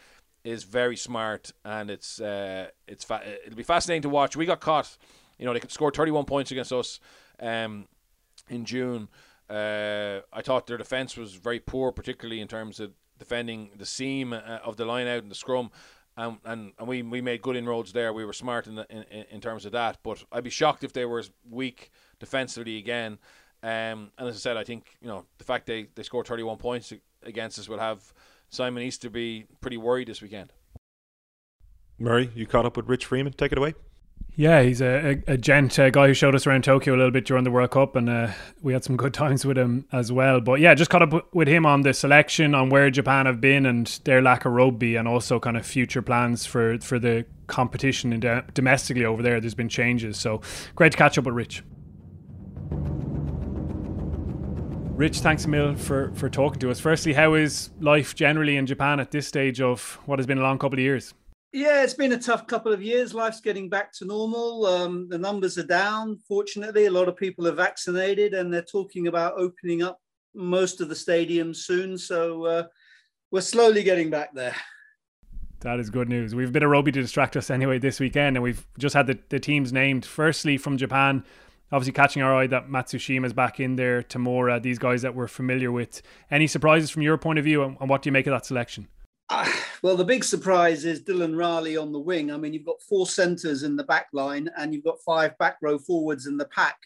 is 0.45 0.63
very 0.63 0.97
smart, 0.97 1.53
and 1.65 1.91
it's 1.91 2.21
uh, 2.21 2.69
it's 2.87 3.03
fa- 3.03 3.23
it'll 3.45 3.57
be 3.57 3.65
fascinating 3.65 4.03
to 4.03 4.09
watch. 4.09 4.37
We 4.37 4.47
got 4.47 4.61
caught, 4.61 4.97
you 5.37 5.47
know, 5.47 5.53
they 5.53 5.61
scored 5.69 5.97
31 5.97 6.27
points 6.27 6.53
against 6.53 6.73
us 6.73 7.01
um, 7.41 7.87
in 8.49 8.65
June. 8.65 9.09
Uh, 9.51 10.21
I 10.33 10.43
thought 10.43 10.69
their 10.69 10.79
defense 10.79 11.17
was 11.17 11.35
very 11.35 11.59
poor, 11.59 11.91
particularly 11.91 12.41
in 12.41 12.47
terms 12.47 12.79
of 12.79 12.93
defending 13.19 13.71
the 13.77 13.87
seam 13.87 14.33
uh, 14.33 14.59
of 14.65 14.77
the 14.77 14.85
line 14.85 15.09
out 15.09 15.23
and 15.23 15.31
the 15.31 15.37
scrum 15.37 15.71
and, 16.17 16.39
and, 16.45 16.73
and 16.79 16.89
we, 16.89 17.03
we 17.03 17.21
made 17.21 17.43
good 17.43 17.57
inroads 17.57 17.93
there. 17.93 18.13
We 18.13 18.25
were 18.25 18.33
smart 18.33 18.67
in, 18.67 18.77
the, 18.77 18.87
in 18.91 19.25
in 19.31 19.41
terms 19.41 19.67
of 19.67 19.73
that. 19.73 19.99
But 20.03 20.25
I'd 20.33 20.45
be 20.45 20.51
shocked 20.51 20.85
if 20.85 20.93
they 20.93 21.05
were 21.05 21.19
as 21.19 21.31
weak 21.49 21.91
defensively 22.19 22.79
again. 22.79 23.19
Um, 23.63 24.13
and 24.19 24.29
as 24.29 24.37
I 24.37 24.39
said, 24.39 24.57
I 24.57 24.65
think 24.65 24.97
you 25.01 25.09
know 25.09 25.25
the 25.39 25.45
fact 25.45 25.67
they, 25.67 25.89
they 25.95 26.03
scored 26.03 26.27
31 26.27 26.59
points 26.59 26.93
against 27.23 27.59
us 27.59 27.69
will 27.69 27.79
have 27.79 28.13
Simon 28.51 28.83
Easterby 28.83 29.47
pretty 29.61 29.77
worried 29.77 30.09
this 30.09 30.23
weekend. 30.23 30.53
Murray, 31.99 32.31
you 32.35 32.47
caught 32.47 32.67
up 32.67 32.77
with 32.77 32.89
Rich 32.89 33.07
Freeman. 33.07 33.33
Take 33.33 33.53
it 33.53 33.59
away. 33.59 33.75
Yeah, 34.39 34.61
he's 34.61 34.83
a, 34.83 35.23
a, 35.27 35.33
a 35.33 35.37
gent, 35.39 35.79
a 35.79 35.91
guy 35.91 36.09
who 36.09 36.15
showed 36.15 36.35
us 36.35 36.47
around 36.47 36.63
Tokyo 36.63 36.95
a 36.95 36.99
little 36.99 37.11
bit 37.11 37.25
during 37.25 37.45
the 37.45 37.51
World 37.51 37.71
Cup, 37.71 37.97
and 37.97 38.11
uh, 38.11 38.33
we 38.61 38.75
had 38.75 38.85
some 38.85 38.95
good 38.99 39.15
times 39.25 39.47
with 39.47 39.57
him 39.57 39.87
as 39.93 40.13
well. 40.13 40.43
But 40.43 40.61
yeah, 40.61 40.75
just 40.75 40.91
caught 40.91 41.01
up 41.01 41.35
with 41.35 41.49
him 41.49 41.65
on 41.65 41.81
the 41.81 41.95
selection, 41.95 42.55
on 42.55 42.69
where 42.69 42.91
Japan 42.91 43.25
have 43.25 43.41
been 43.41 43.65
and 43.65 43.87
their 44.05 44.21
lack 44.21 44.45
of 44.45 44.53
rugby, 44.53 44.97
and 44.97 45.09
also 45.09 45.41
kind 45.41 45.57
of 45.57 45.65
future 45.65 46.03
plans 46.03 46.45
for 46.45 46.79
for 46.81 46.99
the 46.99 47.25
competition 47.47 48.13
in 48.13 48.45
domestically 48.53 49.07
over 49.07 49.23
there. 49.23 49.41
There's 49.41 49.55
been 49.55 49.71
changes, 49.71 50.19
so 50.19 50.43
great 50.75 50.93
to 50.93 50.99
catch 50.99 51.17
up 51.17 51.25
with 51.25 51.35
Rich. 51.35 51.63
Rich, 54.97 55.21
thanks 55.21 55.47
a 55.47 55.49
mil 55.49 55.75
for, 55.77 56.11
for 56.15 56.31
talking 56.31 56.59
to 56.61 56.71
us. 56.71 56.81
Firstly, 56.81 57.13
how 57.13 57.35
is 57.35 57.69
life 57.81 58.15
generally 58.15 58.57
in 58.57 58.65
Japan 58.67 58.99
at 58.99 59.11
this 59.11 59.27
stage 59.27 59.61
of 59.61 59.99
what 60.07 60.19
has 60.19 60.27
been 60.27 60.39
a 60.39 60.43
long 60.43 60.59
couple 60.59 60.79
of 60.79 60.83
years? 60.83 61.13
Yeah, 61.53 61.83
it's 61.83 61.95
been 61.95 62.13
a 62.13 62.19
tough 62.19 62.47
couple 62.47 62.73
of 62.73 62.83
years. 62.83 63.15
Life's 63.15 63.41
getting 63.41 63.69
back 63.69 63.93
to 63.95 64.05
normal. 64.05 64.67
Um, 64.67 65.09
the 65.09 65.19
numbers 65.19 65.57
are 65.59 65.67
down. 65.67 66.19
Fortunately, 66.29 66.87
a 66.87 66.91
lot 66.91 67.09
of 67.09 67.17
people 67.17 67.47
are 67.49 67.53
vaccinated, 67.53 68.35
and 68.35 68.53
they're 68.53 68.63
talking 68.63 69.07
about 69.07 69.39
opening 69.39 69.83
up 69.83 70.01
most 70.35 70.81
of 70.81 70.89
the 70.89 70.95
stadiums 70.95 71.57
soon. 71.57 71.97
So 71.97 72.45
uh, 72.45 72.65
we're 73.31 73.41
slowly 73.41 73.83
getting 73.83 74.11
back 74.11 74.35
there. 74.35 74.55
That 75.61 75.81
is 75.81 75.89
good 75.89 76.09
news. 76.09 76.35
We've 76.35 76.53
been 76.53 76.63
a 76.63 76.67
bit 76.67 76.71
rugby 76.71 76.93
to 76.93 77.01
distract 77.01 77.37
us 77.37 77.49
anyway 77.49 77.79
this 77.79 77.99
weekend, 78.01 78.37
and 78.37 78.43
we've 78.43 78.67
just 78.79 78.95
had 78.95 79.07
the, 79.07 79.19
the 79.31 79.41
teams 79.41 79.73
named. 79.73 80.05
Firstly, 80.05 80.59
from 80.59 80.77
Japan, 80.77 81.25
obviously 81.73 81.93
catching 81.93 82.23
our 82.23 82.35
eye 82.35 82.47
that 82.49 82.69
Matsushima 82.69 83.25
is 83.25 83.33
back 83.33 83.59
in 83.59 83.77
there, 83.77 84.03
Tamura, 84.03 84.61
these 84.61 84.79
guys 84.79 85.03
that 85.03 85.15
we're 85.15 85.27
familiar 85.27 85.73
with. 85.73 86.03
Any 86.31 86.47
surprises 86.47 86.91
from 86.91 87.03
your 87.03 87.17
point 87.17 87.39
of 87.39 87.45
view, 87.45 87.63
and 87.63 87.89
what 87.89 88.03
do 88.03 88.09
you 88.09 88.13
make 88.13 88.27
of 88.27 88.33
that 88.33 88.45
selection? 88.45 88.89
Uh, 89.29 89.51
well, 89.83 89.97
the 89.97 90.05
big 90.05 90.23
surprise 90.23 90.85
is 90.85 91.03
Dylan 91.03 91.37
Riley 91.37 91.77
on 91.77 91.93
the 91.93 91.99
wing. 91.99 92.31
I 92.31 92.37
mean, 92.37 92.53
you've 92.53 92.67
got 92.67 92.81
four 92.81 93.07
centres 93.07 93.65
in 93.65 93.77
the 93.77 93.85
back 93.85 94.07
line 94.13 94.49
and 94.57 94.73
you've 94.73 94.85
got 94.85 95.03
five 95.05 95.37
back 95.39 95.57
row 95.63 95.79
forwards 95.79 96.27
in 96.27 96.37
the 96.37 96.47
pack. 96.47 96.77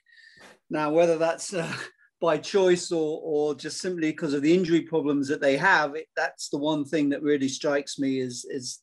Now, 0.70 0.90
whether 0.90 1.18
that's 1.18 1.52
uh, 1.52 1.72
by 2.20 2.38
choice 2.38 2.92
or, 2.92 3.20
or 3.22 3.54
just 3.54 3.80
simply 3.80 4.10
because 4.10 4.34
of 4.34 4.42
the 4.42 4.54
injury 4.54 4.82
problems 4.82 5.28
that 5.28 5.40
they 5.40 5.56
have, 5.56 5.94
it, 5.96 6.06
that's 6.16 6.48
the 6.48 6.58
one 6.58 6.84
thing 6.84 7.10
that 7.10 7.22
really 7.22 7.48
strikes 7.48 7.98
me 7.98 8.20
is, 8.20 8.46
is, 8.48 8.80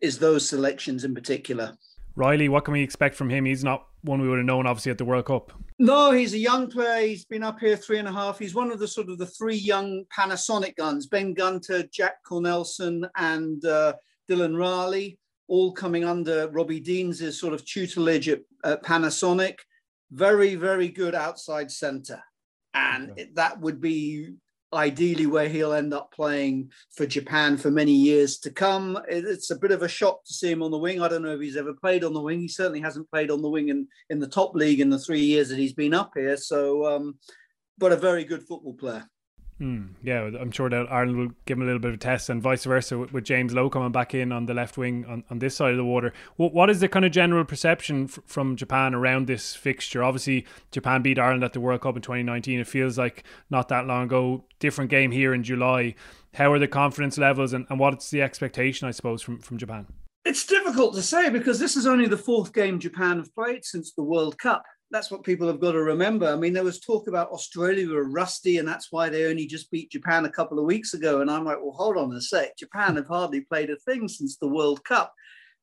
is 0.00 0.18
those 0.18 0.48
selections 0.48 1.04
in 1.04 1.14
particular. 1.14 1.76
Riley, 2.14 2.48
what 2.48 2.64
can 2.64 2.72
we 2.72 2.82
expect 2.82 3.14
from 3.14 3.28
him? 3.28 3.44
He's 3.44 3.64
not 3.64 3.86
one 4.06 4.20
we 4.20 4.28
would 4.28 4.38
have 4.38 4.46
known, 4.46 4.66
obviously, 4.66 4.92
at 4.92 4.98
the 4.98 5.04
World 5.04 5.26
Cup. 5.26 5.52
No, 5.78 6.12
he's 6.12 6.32
a 6.32 6.38
young 6.38 6.70
player. 6.70 7.06
He's 7.06 7.24
been 7.24 7.42
up 7.42 7.60
here 7.60 7.76
three 7.76 7.98
and 7.98 8.08
a 8.08 8.12
half. 8.12 8.38
He's 8.38 8.54
one 8.54 8.70
of 8.70 8.78
the 8.78 8.88
sort 8.88 9.10
of 9.10 9.18
the 9.18 9.26
three 9.26 9.56
young 9.56 10.04
Panasonic 10.16 10.76
guns: 10.76 11.06
Ben 11.06 11.34
Gunter, 11.34 11.84
Jack 11.92 12.22
Cornelsen, 12.24 13.06
and 13.16 13.64
uh, 13.64 13.92
Dylan 14.30 14.58
Riley, 14.58 15.18
all 15.48 15.72
coming 15.72 16.04
under 16.04 16.48
Robbie 16.48 16.80
Deans' 16.80 17.38
sort 17.38 17.52
of 17.52 17.64
tutelage 17.64 18.28
at, 18.28 18.40
at 18.64 18.82
Panasonic. 18.82 19.58
Very, 20.12 20.54
very 20.54 20.88
good 20.88 21.14
outside 21.14 21.70
centre. 21.70 22.22
And 22.74 23.10
okay. 23.10 23.30
that 23.34 23.60
would 23.60 23.80
be 23.80 24.34
ideally 24.72 25.26
where 25.26 25.48
he'll 25.48 25.72
end 25.72 25.94
up 25.94 26.12
playing 26.12 26.70
for 26.94 27.06
Japan 27.06 27.56
for 27.56 27.70
many 27.70 27.92
years 27.92 28.38
to 28.38 28.50
come. 28.50 28.98
It's 29.08 29.50
a 29.50 29.58
bit 29.58 29.70
of 29.70 29.82
a 29.82 29.88
shock 29.88 30.24
to 30.24 30.32
see 30.32 30.50
him 30.50 30.62
on 30.62 30.70
the 30.70 30.78
wing. 30.78 31.00
I 31.00 31.08
don't 31.08 31.22
know 31.22 31.34
if 31.34 31.40
he's 31.40 31.56
ever 31.56 31.72
played 31.72 32.04
on 32.04 32.12
the 32.12 32.20
wing. 32.20 32.40
He 32.40 32.48
certainly 32.48 32.80
hasn't 32.80 33.10
played 33.10 33.30
on 33.30 33.42
the 33.42 33.48
wing 33.48 33.68
in, 33.68 33.86
in 34.10 34.18
the 34.18 34.26
top 34.26 34.54
league 34.54 34.80
in 34.80 34.90
the 34.90 34.98
three 34.98 35.20
years 35.20 35.48
that 35.48 35.58
he's 35.58 35.72
been 35.72 35.94
up 35.94 36.12
here. 36.14 36.36
So, 36.36 36.86
um, 36.86 37.18
but 37.78 37.92
a 37.92 37.96
very 37.96 38.24
good 38.24 38.42
football 38.42 38.74
player. 38.74 39.08
Mm, 39.60 39.94
yeah, 40.02 40.20
I'm 40.38 40.50
sure 40.50 40.68
that 40.68 40.92
Ireland 40.92 41.16
will 41.16 41.30
give 41.46 41.56
him 41.56 41.62
a 41.62 41.64
little 41.64 41.80
bit 41.80 41.88
of 41.88 41.94
a 41.94 41.98
test, 41.98 42.28
and 42.28 42.42
vice 42.42 42.64
versa 42.64 42.98
with, 42.98 43.12
with 43.12 43.24
James 43.24 43.54
Lowe 43.54 43.70
coming 43.70 43.90
back 43.90 44.14
in 44.14 44.30
on 44.30 44.44
the 44.44 44.52
left 44.52 44.76
wing 44.76 45.06
on, 45.08 45.24
on 45.30 45.38
this 45.38 45.56
side 45.56 45.70
of 45.70 45.78
the 45.78 45.84
water. 45.84 46.12
What, 46.36 46.52
what 46.52 46.68
is 46.68 46.80
the 46.80 46.88
kind 46.88 47.06
of 47.06 47.12
general 47.12 47.44
perception 47.44 48.04
f- 48.04 48.18
from 48.26 48.56
Japan 48.56 48.94
around 48.94 49.26
this 49.26 49.54
fixture? 49.54 50.04
Obviously, 50.04 50.44
Japan 50.72 51.00
beat 51.00 51.18
Ireland 51.18 51.42
at 51.42 51.54
the 51.54 51.60
World 51.60 51.80
Cup 51.80 51.96
in 51.96 52.02
2019. 52.02 52.60
It 52.60 52.66
feels 52.66 52.98
like 52.98 53.24
not 53.48 53.68
that 53.68 53.86
long 53.86 54.04
ago. 54.04 54.44
Different 54.58 54.90
game 54.90 55.10
here 55.10 55.32
in 55.32 55.42
July. 55.42 55.94
How 56.34 56.52
are 56.52 56.58
the 56.58 56.68
confidence 56.68 57.16
levels, 57.16 57.54
and, 57.54 57.66
and 57.70 57.80
what's 57.80 58.10
the 58.10 58.20
expectation, 58.20 58.86
I 58.86 58.90
suppose, 58.90 59.22
from, 59.22 59.40
from 59.40 59.56
Japan? 59.56 59.86
It's 60.26 60.44
difficult 60.44 60.94
to 60.96 61.02
say 61.02 61.30
because 61.30 61.58
this 61.58 61.76
is 61.76 61.86
only 61.86 62.08
the 62.08 62.18
fourth 62.18 62.52
game 62.52 62.78
Japan 62.78 63.18
have 63.18 63.34
played 63.34 63.64
since 63.64 63.92
the 63.92 64.02
World 64.02 64.36
Cup 64.38 64.64
that's 64.90 65.10
what 65.10 65.24
people 65.24 65.46
have 65.48 65.60
got 65.60 65.72
to 65.72 65.82
remember. 65.82 66.26
I 66.26 66.36
mean, 66.36 66.52
there 66.52 66.64
was 66.64 66.78
talk 66.78 67.08
about 67.08 67.30
Australia 67.30 67.88
were 67.88 68.08
rusty, 68.08 68.58
and 68.58 68.68
that's 68.68 68.92
why 68.92 69.08
they 69.08 69.26
only 69.26 69.46
just 69.46 69.70
beat 69.70 69.90
Japan 69.90 70.24
a 70.24 70.30
couple 70.30 70.58
of 70.58 70.64
weeks 70.64 70.94
ago. 70.94 71.20
And 71.20 71.30
I'm 71.30 71.44
like, 71.44 71.58
well, 71.60 71.72
hold 71.72 71.96
on 71.96 72.12
a 72.12 72.20
sec. 72.20 72.56
Japan 72.56 72.96
have 72.96 73.08
hardly 73.08 73.40
played 73.40 73.70
a 73.70 73.76
thing 73.76 74.06
since 74.06 74.36
the 74.36 74.48
World 74.48 74.84
Cup. 74.84 75.12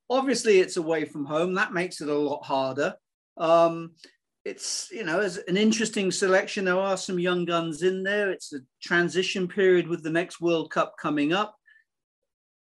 Obviously, 0.10 0.60
it's 0.60 0.78
away 0.78 1.06
from 1.06 1.26
home. 1.26 1.54
That 1.54 1.74
makes 1.74 2.02
it 2.02 2.10
a 2.10 2.14
lot 2.14 2.44
harder. 2.44 2.96
Um, 3.38 3.92
it's 4.44 4.90
you 4.92 5.06
know, 5.06 5.22
an 5.48 5.56
interesting 5.56 6.12
selection. 6.12 6.66
There 6.66 6.78
are 6.78 6.98
some 6.98 7.18
young 7.18 7.46
guns 7.46 7.82
in 7.82 8.04
there. 8.04 8.30
It's 8.30 8.52
a 8.52 8.60
transition 8.82 9.48
period 9.48 9.88
with 9.88 10.04
the 10.04 10.10
next 10.10 10.42
World 10.42 10.70
Cup 10.70 10.96
coming 11.02 11.32
up. 11.32 11.56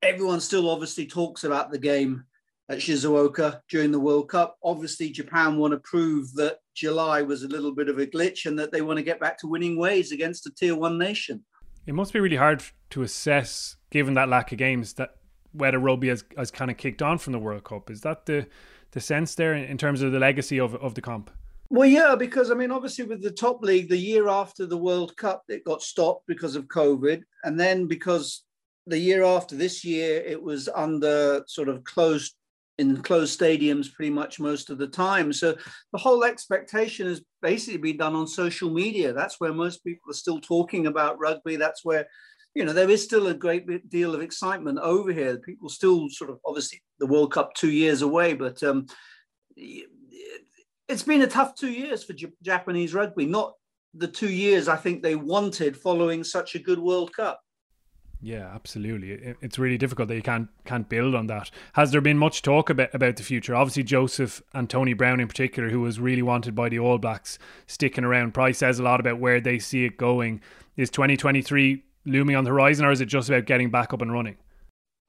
Everyone 0.02 0.40
still 0.40 0.70
obviously 0.70 1.06
talks 1.06 1.44
about 1.44 1.72
the 1.72 1.80
game 1.80 2.24
at 2.70 2.80
Shizuoka 2.80 3.60
during 3.70 3.92
the 3.92 4.00
World 4.00 4.30
Cup. 4.30 4.58
Obviously, 4.64 5.10
Japan 5.10 5.58
want 5.58 5.74
to 5.74 5.80
prove 5.80 6.34
that 6.34 6.58
July 6.76 7.22
was 7.22 7.44
a 7.44 7.48
little 7.48 7.74
bit 7.74 7.90
of 7.90 8.00
a 8.00 8.08
glitch 8.08 8.46
and 8.46 8.58
that 8.58 8.72
they 8.72 8.82
want 8.82 8.98
to 8.98 9.04
get 9.04 9.20
back 9.20 9.38
to 9.40 9.48
winning 9.48 9.78
ways 9.78 10.12
against 10.12 10.48
a 10.48 10.52
tier 10.52 10.76
one 10.76 10.98
nation. 10.98 11.44
It 11.86 11.94
must 11.94 12.14
be 12.14 12.20
really 12.20 12.36
hard 12.36 12.64
to 12.92 13.04
assess, 13.04 13.78
given 13.92 14.16
that 14.16 14.30
lack 14.30 14.52
of 14.52 14.58
games, 14.58 14.94
that 14.94 15.16
whether 15.52 15.80
rugby 15.80 16.10
has, 16.10 16.24
has 16.38 16.52
kind 16.52 16.72
of 16.72 16.78
kicked 16.78 17.02
on 17.02 17.18
from 17.18 17.34
the 17.34 17.40
World 17.40 17.64
Cup. 17.64 17.90
Is 17.90 18.02
that 18.02 18.26
the 18.26 18.48
the 18.92 19.02
sense 19.02 19.36
there 19.36 19.54
in 19.54 19.78
terms 19.78 20.02
of 20.02 20.14
the 20.14 20.20
legacy 20.20 20.58
of, 20.58 20.74
of 20.76 20.96
the 20.96 21.02
comp? 21.02 21.30
Well, 21.70 21.88
yeah, 21.88 22.16
because 22.16 22.52
I 22.52 22.54
mean, 22.54 22.72
obviously, 22.72 23.06
with 23.06 23.22
the 23.22 23.32
top 23.32 23.62
league, 23.62 23.90
the 23.90 23.98
year 23.98 24.30
after 24.30 24.66
the 24.66 24.78
World 24.78 25.18
Cup, 25.18 25.44
it 25.50 25.66
got 25.66 25.82
stopped 25.82 26.26
because 26.28 26.56
of 26.56 26.68
COVID. 26.68 27.22
And 27.44 27.60
then 27.60 27.88
because 27.88 28.44
the 28.88 28.98
year 28.98 29.24
after 29.24 29.56
this 29.56 29.84
year, 29.84 30.22
it 30.22 30.42
was 30.42 30.70
under 30.74 31.44
sort 31.48 31.70
of 31.70 31.84
closed 31.84 32.36
in 32.78 33.02
closed 33.02 33.40
stadiums 33.40 33.94
pretty 33.94 34.10
much 34.10 34.40
most 34.40 34.70
of 34.70 34.78
the 34.78 34.88
time. 34.88 35.32
So 35.32 35.56
the 35.94 36.00
whole 36.00 36.24
expectation 36.24 37.08
has 37.08 37.22
basically 37.42 37.80
been 37.80 37.98
done 37.98 38.16
on 38.16 38.28
social 38.28 38.70
media. 38.70 39.14
That's 39.14 39.40
where 39.40 39.54
most 39.54 39.84
people 39.84 40.12
are 40.12 40.16
still 40.16 40.42
talking 40.42 40.88
about 40.88 41.20
rugby. 41.20 41.56
That's 41.56 41.86
where, 41.86 42.06
you 42.54 42.66
know, 42.66 42.74
there 42.74 42.90
is 42.90 43.04
still 43.04 43.28
a 43.28 43.34
great 43.34 43.90
deal 43.90 44.14
of 44.14 44.22
excitement 44.22 44.80
over 44.80 45.12
here. 45.14 45.38
People 45.38 45.70
still 45.70 46.10
sort 46.10 46.30
of, 46.30 46.40
obviously, 46.46 46.82
the 47.00 47.08
World 47.08 47.32
Cup 47.32 47.54
two 47.54 47.72
years 47.72 48.02
away, 48.02 48.34
but 48.34 48.62
um, 48.64 48.88
it's 49.56 51.04
been 51.04 51.22
a 51.22 51.28
tough 51.28 51.56
two 51.56 51.72
years 51.72 52.04
for 52.04 52.14
J- 52.14 52.34
Japanese 52.42 52.94
rugby. 52.94 53.26
Not 53.26 53.54
the 53.94 54.08
two 54.08 54.30
years 54.30 54.68
I 54.68 54.76
think 54.76 55.02
they 55.02 55.16
wanted 55.16 55.78
following 55.78 56.24
such 56.24 56.56
a 56.56 56.60
good 56.60 56.80
World 56.80 57.14
Cup. 57.14 57.40
Yeah, 58.26 58.50
absolutely. 58.56 59.36
It's 59.40 59.60
really 59.60 59.78
difficult 59.78 60.08
that 60.08 60.16
you 60.16 60.24
can't 60.24 60.50
can't 60.66 60.90
build 60.90 61.14
on 61.14 61.28
that. 61.28 61.52
Has 61.74 61.92
there 61.92 62.02
been 62.02 62.18
much 62.18 62.42
talk 62.42 62.72
about 62.72 62.92
about 62.92 63.18
the 63.18 63.22
future? 63.22 63.54
Obviously, 63.54 63.84
Joseph 63.84 64.42
and 64.52 64.68
Tony 64.68 64.94
Brown 64.94 65.20
in 65.20 65.28
particular, 65.28 65.70
who 65.70 65.82
was 65.82 66.00
really 66.00 66.24
wanted 66.24 66.56
by 66.56 66.68
the 66.70 66.80
All 66.80 66.98
Blacks, 66.98 67.38
sticking 67.68 68.04
around. 68.04 68.34
Price 68.34 68.58
says 68.58 68.80
a 68.80 68.84
lot 68.84 69.00
about 69.00 69.20
where 69.20 69.40
they 69.40 69.60
see 69.60 69.86
it 69.86 69.98
going. 69.98 70.42
Is 70.76 70.90
2023 70.90 71.84
looming 72.08 72.36
on 72.36 72.46
the 72.46 72.50
horizon, 72.50 72.84
or 72.84 72.92
is 72.92 73.00
it 73.00 73.06
just 73.06 73.30
about 73.30 73.46
getting 73.46 73.70
back 73.70 73.94
up 73.94 74.02
and 74.02 74.12
running? 74.12 74.38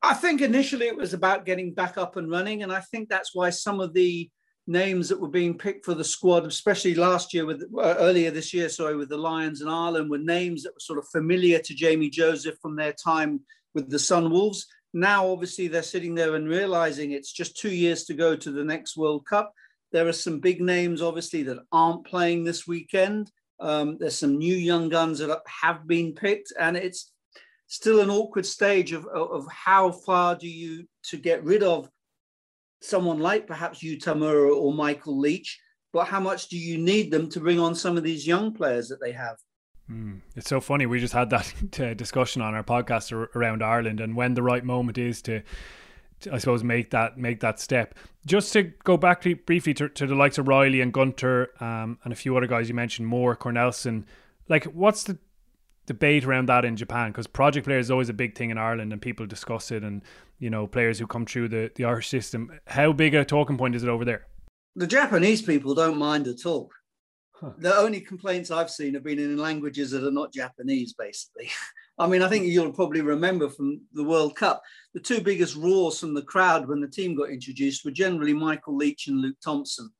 I 0.03 0.13
think 0.13 0.43
initially 0.43 0.87
it 0.87 0.99
was 0.99 1.15
about 1.15 1.47
getting 1.47 1.73
back 1.73 1.97
up 1.97 2.17
and 2.17 2.31
running, 2.31 2.63
and 2.63 2.71
I 2.71 2.81
think 2.81 3.09
that's 3.09 3.35
why 3.35 3.49
some 3.49 3.81
of 3.81 3.95
the 3.95 4.29
names 4.67 5.09
that 5.09 5.21
were 5.21 5.29
being 5.29 5.57
picked 5.57 5.85
for 5.85 5.95
the 5.95 6.05
squad, 6.05 6.45
especially 6.45 6.95
last 6.95 7.33
year 7.33 7.47
with 7.47 7.63
uh, 7.77 7.95
earlier 7.99 8.31
this 8.31 8.53
year, 8.53 8.69
sorry, 8.69 8.97
with 8.97 9.09
the 9.09 9.17
Lions 9.17 9.61
and 9.61 9.71
Ireland, 9.71 10.11
were 10.11 10.19
names 10.19 10.63
that 10.63 10.75
were 10.75 10.81
sort 10.81 10.99
of 10.99 11.09
familiar 11.09 11.59
to 11.61 11.75
Jamie 11.75 12.11
Joseph 12.11 12.59
from 12.61 12.77
their 12.77 12.93
time 12.93 13.41
with 13.75 13.89
the 13.91 13.97
Sunwolves. 13.97 14.65
Now, 14.93 15.29
obviously, 15.29 15.69
they're 15.69 15.83
sitting 15.83 16.15
there 16.15 16.35
and 16.35 16.49
realizing 16.49 17.13
it's 17.13 17.33
just 17.33 17.57
two 17.57 17.71
years 17.71 18.05
to 18.05 18.15
go 18.15 18.35
to 18.35 18.51
the 18.51 18.65
next 18.65 18.97
World 18.97 19.27
Cup. 19.27 19.53
There 19.93 20.09
are 20.09 20.13
some 20.13 20.41
big 20.41 20.61
names, 20.61 21.03
obviously, 21.03 21.43
that 21.45 21.59
aren't 21.71 22.07
playing 22.07 22.45
this 22.45 22.67
weekend. 22.67 23.31
Um, 23.61 23.99
there's 23.99 24.19
some 24.19 24.39
new 24.39 24.55
young 24.55 24.89
guns 24.89 25.19
that 25.19 25.41
have 25.47 25.87
been 25.87 26.13
picked, 26.15 26.53
and 26.59 26.77
it's 26.77 27.13
still 27.69 28.01
an 28.01 28.11
awkward 28.11 28.47
stage 28.47 28.93
of, 28.93 29.07
of 29.07 29.47
how 29.51 29.91
far 29.91 30.35
do 30.35 30.49
you 30.49 30.87
to 31.05 31.17
get 31.17 31.45
rid 31.45 31.63
of 31.63 31.89
someone 32.81 33.19
like 33.19 33.47
perhaps 33.47 33.83
Yu 33.83 33.99
Tamura 33.99 34.55
or 34.55 34.73
Michael 34.73 35.19
Leitch, 35.19 35.61
but 35.93 36.07
how 36.07 36.21
much 36.21 36.49
do 36.49 36.59
you 36.59 36.79
need 36.79 37.11
them 37.11 37.29
to 37.31 37.41
bring 37.41 37.59
on 37.59 37.75
some 37.75 37.97
of 37.97 38.03
these 38.03 38.27
young 38.27 38.53
players 38.53 38.89
that 38.89 39.01
they 39.01 39.12
have? 39.12 39.37
Mm. 39.91 40.21
It's 40.35 40.49
so 40.49 40.61
funny. 40.61 40.87
We 40.87 41.01
just 41.01 41.15
had 41.15 41.31
that 41.31 41.53
discussion 41.97 42.43
on 42.43 42.55
our 42.55 42.65
podcast 42.65 43.12
around 43.12 43.62
Ireland 43.62 44.01
and 44.01 44.17
when 44.17 44.35
the 44.35 44.43
right 44.43 44.65
moment 44.65 44.99
is 44.99 45.23
to, 45.23 45.43
to, 46.21 46.35
I 46.35 46.39
suppose, 46.39 46.65
make 46.65 46.91
that 46.91 47.19
make 47.19 47.41
that 47.41 47.61
step. 47.61 47.95
Just 48.27 48.53
to 48.55 48.65
go 48.85 48.97
back 48.97 49.23
to, 49.23 49.37
briefly 49.37 49.75
to, 49.75 49.89
to, 49.89 50.07
the 50.07 50.15
likes 50.15 50.39
of 50.39 50.49
Riley 50.49 50.81
and 50.81 50.93
Gunter 50.93 51.51
um, 51.61 51.99
and 52.03 52.12
a 52.12 52.17
few 52.17 52.37
other 52.37 52.49
guys 52.49 52.69
you 52.69 52.75
mentioned, 52.75 53.07
Moore, 53.07 53.37
Cornelsen. 53.37 54.05
Like, 54.49 54.65
what's 54.65 55.05
the 55.05 55.19
debate 55.87 56.25
around 56.25 56.46
that 56.46 56.64
in 56.64 56.77
Japan 56.77 57.11
because 57.11 57.27
project 57.27 57.66
players 57.66 57.87
is 57.87 57.90
always 57.90 58.09
a 58.09 58.14
big 58.14 58.37
thing 58.37 58.51
in 58.51 58.59
Ireland 58.59 58.92
and 58.92 59.01
people 59.01 59.25
discuss 59.27 59.70
it 59.70 59.83
and 59.83 60.03
you 60.38 60.51
know 60.51 60.66
players 60.66 60.99
who 60.99 61.07
come 61.07 61.25
through 61.25 61.49
the, 61.49 61.70
the 61.77 61.85
Irish 61.85 62.09
system. 62.09 62.51
How 62.66 62.92
big 62.92 63.14
a 63.14 63.25
talking 63.25 63.57
point 63.57 63.75
is 63.75 63.83
it 63.83 63.88
over 63.88 64.05
there? 64.05 64.27
The 64.75 64.87
Japanese 64.87 65.40
people 65.40 65.75
don't 65.75 65.96
mind 65.96 66.27
at 66.27 66.44
all. 66.44 66.70
Huh. 67.33 67.53
The 67.59 67.77
only 67.77 68.01
complaints 68.01 68.51
I've 68.51 68.70
seen 68.70 68.94
have 68.94 69.05
been 69.05 69.18
in 69.18 69.37
languages 69.37 69.90
that 69.90 70.07
are 70.07 70.11
not 70.11 70.33
Japanese, 70.33 70.94
basically. 70.94 71.51
I 71.99 72.07
mean, 72.07 72.22
I 72.22 72.29
think 72.29 72.44
hmm. 72.44 72.51
you'll 72.51 72.72
probably 72.72 73.01
remember 73.01 73.49
from 73.49 73.81
the 73.92 74.05
World 74.05 74.37
Cup, 74.37 74.62
the 74.94 75.01
two 75.01 75.20
biggest 75.20 75.57
roars 75.57 75.99
from 76.01 76.14
the 76.14 76.22
crowd 76.22 76.68
when 76.68 76.81
the 76.81 76.88
team 76.88 77.14
got 77.14 77.31
introduced 77.31 77.85
were 77.85 77.90
generally 77.90 78.35
Michael 78.35 78.77
Leitch 78.77 79.09
and 79.09 79.20
Luke 79.20 79.37
Thompson. 79.42 79.90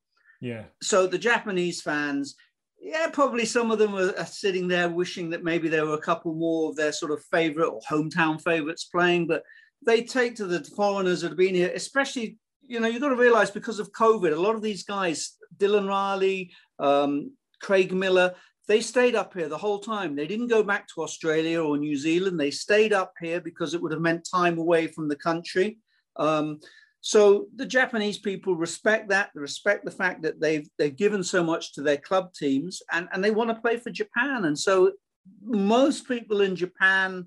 Yeah. 0.41 0.63
So 0.81 1.07
the 1.07 1.17
Japanese 1.17 1.81
fans, 1.81 2.35
yeah, 2.79 3.09
probably 3.11 3.45
some 3.45 3.71
of 3.71 3.79
them 3.79 3.95
are, 3.95 4.25
sitting 4.25 4.67
there 4.67 4.89
wishing 4.89 5.29
that 5.31 5.43
maybe 5.43 5.67
there 5.67 5.85
were 5.85 5.95
a 5.95 6.01
couple 6.01 6.33
more 6.33 6.69
of 6.69 6.75
their 6.75 6.91
sort 6.91 7.11
of 7.11 7.23
favorite 7.31 7.67
or 7.67 7.81
hometown 7.81 8.41
favorites 8.41 8.85
playing, 8.85 9.27
but 9.27 9.43
they 9.85 10.03
take 10.03 10.35
to 10.35 10.45
the 10.45 10.63
foreigners 10.63 11.21
that 11.21 11.29
have 11.29 11.37
been 11.37 11.55
here, 11.55 11.71
especially, 11.73 12.37
you 12.67 12.79
know, 12.79 12.87
you've 12.87 13.01
got 13.01 13.09
to 13.09 13.15
realize 13.15 13.51
because 13.51 13.79
of 13.79 13.91
COVID, 13.91 14.31
a 14.31 14.39
lot 14.39 14.55
of 14.55 14.61
these 14.61 14.83
guys, 14.83 15.37
Dylan 15.57 15.87
Riley, 15.87 16.51
um, 16.79 17.31
Craig 17.61 17.93
Millar, 17.93 18.35
they 18.67 18.81
stayed 18.81 19.15
up 19.15 19.33
here 19.33 19.47
the 19.47 19.57
whole 19.57 19.79
time. 19.79 20.15
They 20.15 20.27
didn't 20.27 20.49
go 20.49 20.61
back 20.61 20.87
to 20.89 21.01
Australia 21.01 21.63
or 21.63 21.77
New 21.77 21.95
Zealand. 21.95 22.39
They 22.39 22.51
stayed 22.51 22.91
up 22.91 23.13
here 23.19 23.39
because 23.39 23.73
it 23.73 23.81
would 23.81 23.93
have 23.93 24.01
meant 24.01 24.27
time 24.29 24.57
away 24.57 24.87
from 24.87 25.07
the 25.07 25.15
country. 25.15 25.79
Um, 26.17 26.59
so 27.01 27.47
the 27.55 27.65
Japanese 27.65 28.17
people 28.17 28.55
respect 28.55 29.09
that. 29.09 29.29
They 29.33 29.41
respect 29.41 29.85
the 29.85 29.91
fact 29.91 30.21
that 30.23 30.39
they've 30.39 30.67
they've 30.77 30.95
given 30.95 31.23
so 31.23 31.43
much 31.43 31.73
to 31.73 31.81
their 31.81 31.97
club 31.97 32.33
teams, 32.33 32.81
and 32.91 33.07
and 33.11 33.23
they 33.23 33.31
want 33.31 33.49
to 33.49 33.61
play 33.61 33.77
for 33.77 33.91
Japan. 33.91 34.45
And 34.45 34.57
so 34.57 34.91
most 35.43 36.07
people 36.07 36.41
in 36.41 36.55
Japan, 36.55 37.25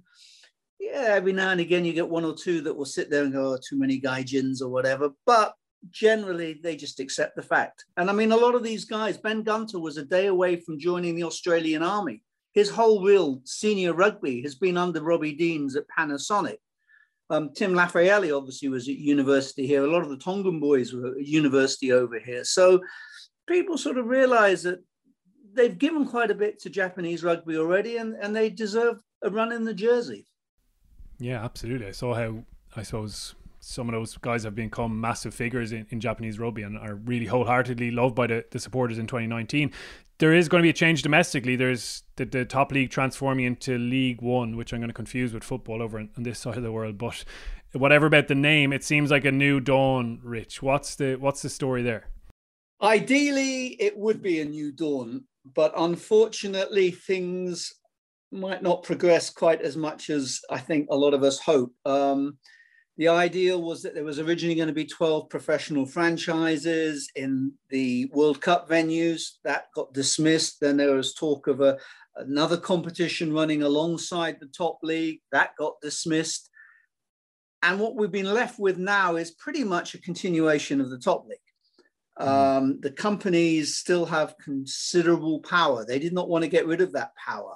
yeah, 0.78 1.06
every 1.08 1.32
now 1.32 1.50
and 1.50 1.60
again 1.60 1.84
you 1.84 1.92
get 1.92 2.08
one 2.08 2.24
or 2.24 2.34
two 2.34 2.60
that 2.62 2.76
will 2.76 2.84
sit 2.84 3.10
there 3.10 3.24
and 3.24 3.32
go, 3.32 3.54
oh, 3.54 3.58
too 3.58 3.78
many 3.78 4.00
gaijins 4.00 4.60
or 4.60 4.68
whatever. 4.68 5.10
But 5.26 5.54
generally 5.90 6.60
they 6.62 6.76
just 6.76 7.00
accept 7.00 7.36
the 7.36 7.42
fact. 7.42 7.84
And 7.96 8.10
I 8.10 8.12
mean, 8.12 8.32
a 8.32 8.36
lot 8.36 8.54
of 8.54 8.62
these 8.62 8.84
guys, 8.84 9.16
Ben 9.16 9.42
Gunter 9.42 9.78
was 9.78 9.96
a 9.96 10.04
day 10.04 10.26
away 10.26 10.56
from 10.56 10.78
joining 10.78 11.14
the 11.14 11.24
Australian 11.24 11.82
Army. 11.82 12.22
His 12.52 12.68
whole 12.68 13.04
real 13.04 13.40
senior 13.44 13.92
rugby 13.92 14.42
has 14.42 14.56
been 14.56 14.76
under 14.76 15.02
Robbie 15.02 15.34
Deans 15.34 15.76
at 15.76 15.84
Panasonic. 15.96 16.58
Um, 17.30 17.50
Tim 17.54 17.74
Lafaele 17.74 18.36
obviously 18.36 18.68
was 18.68 18.88
at 18.88 18.96
university 18.96 19.66
here. 19.66 19.84
A 19.84 19.90
lot 19.90 20.02
of 20.02 20.10
the 20.10 20.16
Tongan 20.16 20.58
boys 20.58 20.92
were 20.92 21.08
at 21.08 21.26
university 21.26 21.92
over 21.92 22.18
here. 22.18 22.44
So 22.44 22.80
people 23.48 23.78
sort 23.78 23.98
of 23.98 24.06
realize 24.06 24.62
that 24.64 24.80
they've 25.52 25.78
given 25.78 26.06
quite 26.06 26.30
a 26.30 26.34
bit 26.34 26.60
to 26.60 26.70
Japanese 26.70 27.22
rugby 27.22 27.56
already 27.56 27.96
and, 27.96 28.14
and 28.14 28.34
they 28.34 28.50
deserve 28.50 28.96
a 29.22 29.30
run 29.30 29.52
in 29.52 29.64
the 29.64 29.74
jersey. 29.74 30.26
Yeah, 31.18 31.44
absolutely. 31.44 31.86
I 31.86 31.92
saw 31.92 32.14
how, 32.14 32.44
I 32.74 32.82
suppose, 32.82 33.34
some 33.60 33.88
of 33.88 33.92
those 33.92 34.16
guys 34.16 34.44
have 34.44 34.54
become 34.54 35.00
massive 35.00 35.34
figures 35.34 35.72
in, 35.72 35.86
in 35.90 36.00
Japanese 36.00 36.38
rugby 36.38 36.62
and 36.62 36.78
are 36.78 36.94
really 36.94 37.26
wholeheartedly 37.26 37.90
loved 37.90 38.14
by 38.14 38.26
the, 38.26 38.44
the 38.50 38.58
supporters 38.58 38.98
in 38.98 39.06
2019. 39.06 39.70
There 40.20 40.34
is 40.34 40.50
going 40.50 40.60
to 40.60 40.66
be 40.66 40.70
a 40.70 40.74
change 40.74 41.00
domestically. 41.02 41.56
There's 41.56 42.02
the, 42.16 42.26
the 42.26 42.44
top 42.44 42.72
league 42.72 42.90
transforming 42.90 43.46
into 43.46 43.78
League 43.78 44.20
One, 44.20 44.54
which 44.54 44.72
I'm 44.72 44.80
going 44.80 44.90
to 44.90 44.94
confuse 44.94 45.32
with 45.32 45.42
football 45.42 45.80
over 45.80 45.98
on, 45.98 46.10
on 46.16 46.22
this 46.22 46.38
side 46.44 46.58
of 46.58 46.62
the 46.62 46.70
world. 46.70 46.98
But 46.98 47.24
whatever 47.72 48.04
about 48.06 48.28
the 48.28 48.34
name, 48.34 48.72
it 48.72 48.84
seems 48.84 49.10
like 49.10 49.24
a 49.24 49.32
new 49.32 49.60
dawn. 49.60 50.20
Rich, 50.22 50.62
what's 50.62 50.94
the 50.94 51.16
what's 51.16 51.40
the 51.42 51.48
story 51.48 51.82
there? 51.82 52.04
Ideally, 52.82 53.68
it 53.80 53.96
would 53.96 54.22
be 54.22 54.40
a 54.40 54.44
new 54.44 54.72
dawn, 54.72 55.24
but 55.54 55.72
unfortunately, 55.76 56.90
things 56.90 57.72
might 58.30 58.62
not 58.62 58.82
progress 58.82 59.30
quite 59.30 59.62
as 59.62 59.76
much 59.76 60.10
as 60.10 60.40
I 60.50 60.58
think 60.58 60.88
a 60.90 60.96
lot 60.96 61.14
of 61.14 61.22
us 61.22 61.38
hope. 61.40 61.72
Um, 61.86 62.36
the 63.00 63.08
idea 63.08 63.56
was 63.56 63.82
that 63.82 63.94
there 63.94 64.04
was 64.04 64.18
originally 64.18 64.54
going 64.54 64.68
to 64.68 64.74
be 64.74 64.84
12 64.84 65.30
professional 65.30 65.86
franchises 65.86 67.10
in 67.16 67.50
the 67.70 68.04
World 68.12 68.42
Cup 68.42 68.68
venues. 68.68 69.36
That 69.42 69.68
got 69.74 69.94
dismissed. 69.94 70.60
Then 70.60 70.76
there 70.76 70.94
was 70.94 71.14
talk 71.14 71.46
of 71.46 71.62
a, 71.62 71.78
another 72.16 72.58
competition 72.58 73.32
running 73.32 73.62
alongside 73.62 74.36
the 74.38 74.48
top 74.48 74.80
league. 74.82 75.20
That 75.32 75.56
got 75.56 75.80
dismissed. 75.80 76.50
And 77.62 77.80
what 77.80 77.96
we've 77.96 78.12
been 78.12 78.34
left 78.34 78.58
with 78.58 78.76
now 78.76 79.16
is 79.16 79.30
pretty 79.30 79.64
much 79.64 79.94
a 79.94 80.02
continuation 80.02 80.82
of 80.82 80.90
the 80.90 80.98
top 80.98 81.24
league. 81.26 81.38
Mm. 82.20 82.28
Um, 82.28 82.80
the 82.82 82.90
companies 82.90 83.78
still 83.78 84.04
have 84.04 84.36
considerable 84.44 85.40
power. 85.40 85.86
They 85.86 86.00
did 86.00 86.12
not 86.12 86.28
want 86.28 86.44
to 86.44 86.50
get 86.50 86.66
rid 86.66 86.82
of 86.82 86.92
that 86.92 87.12
power. 87.16 87.54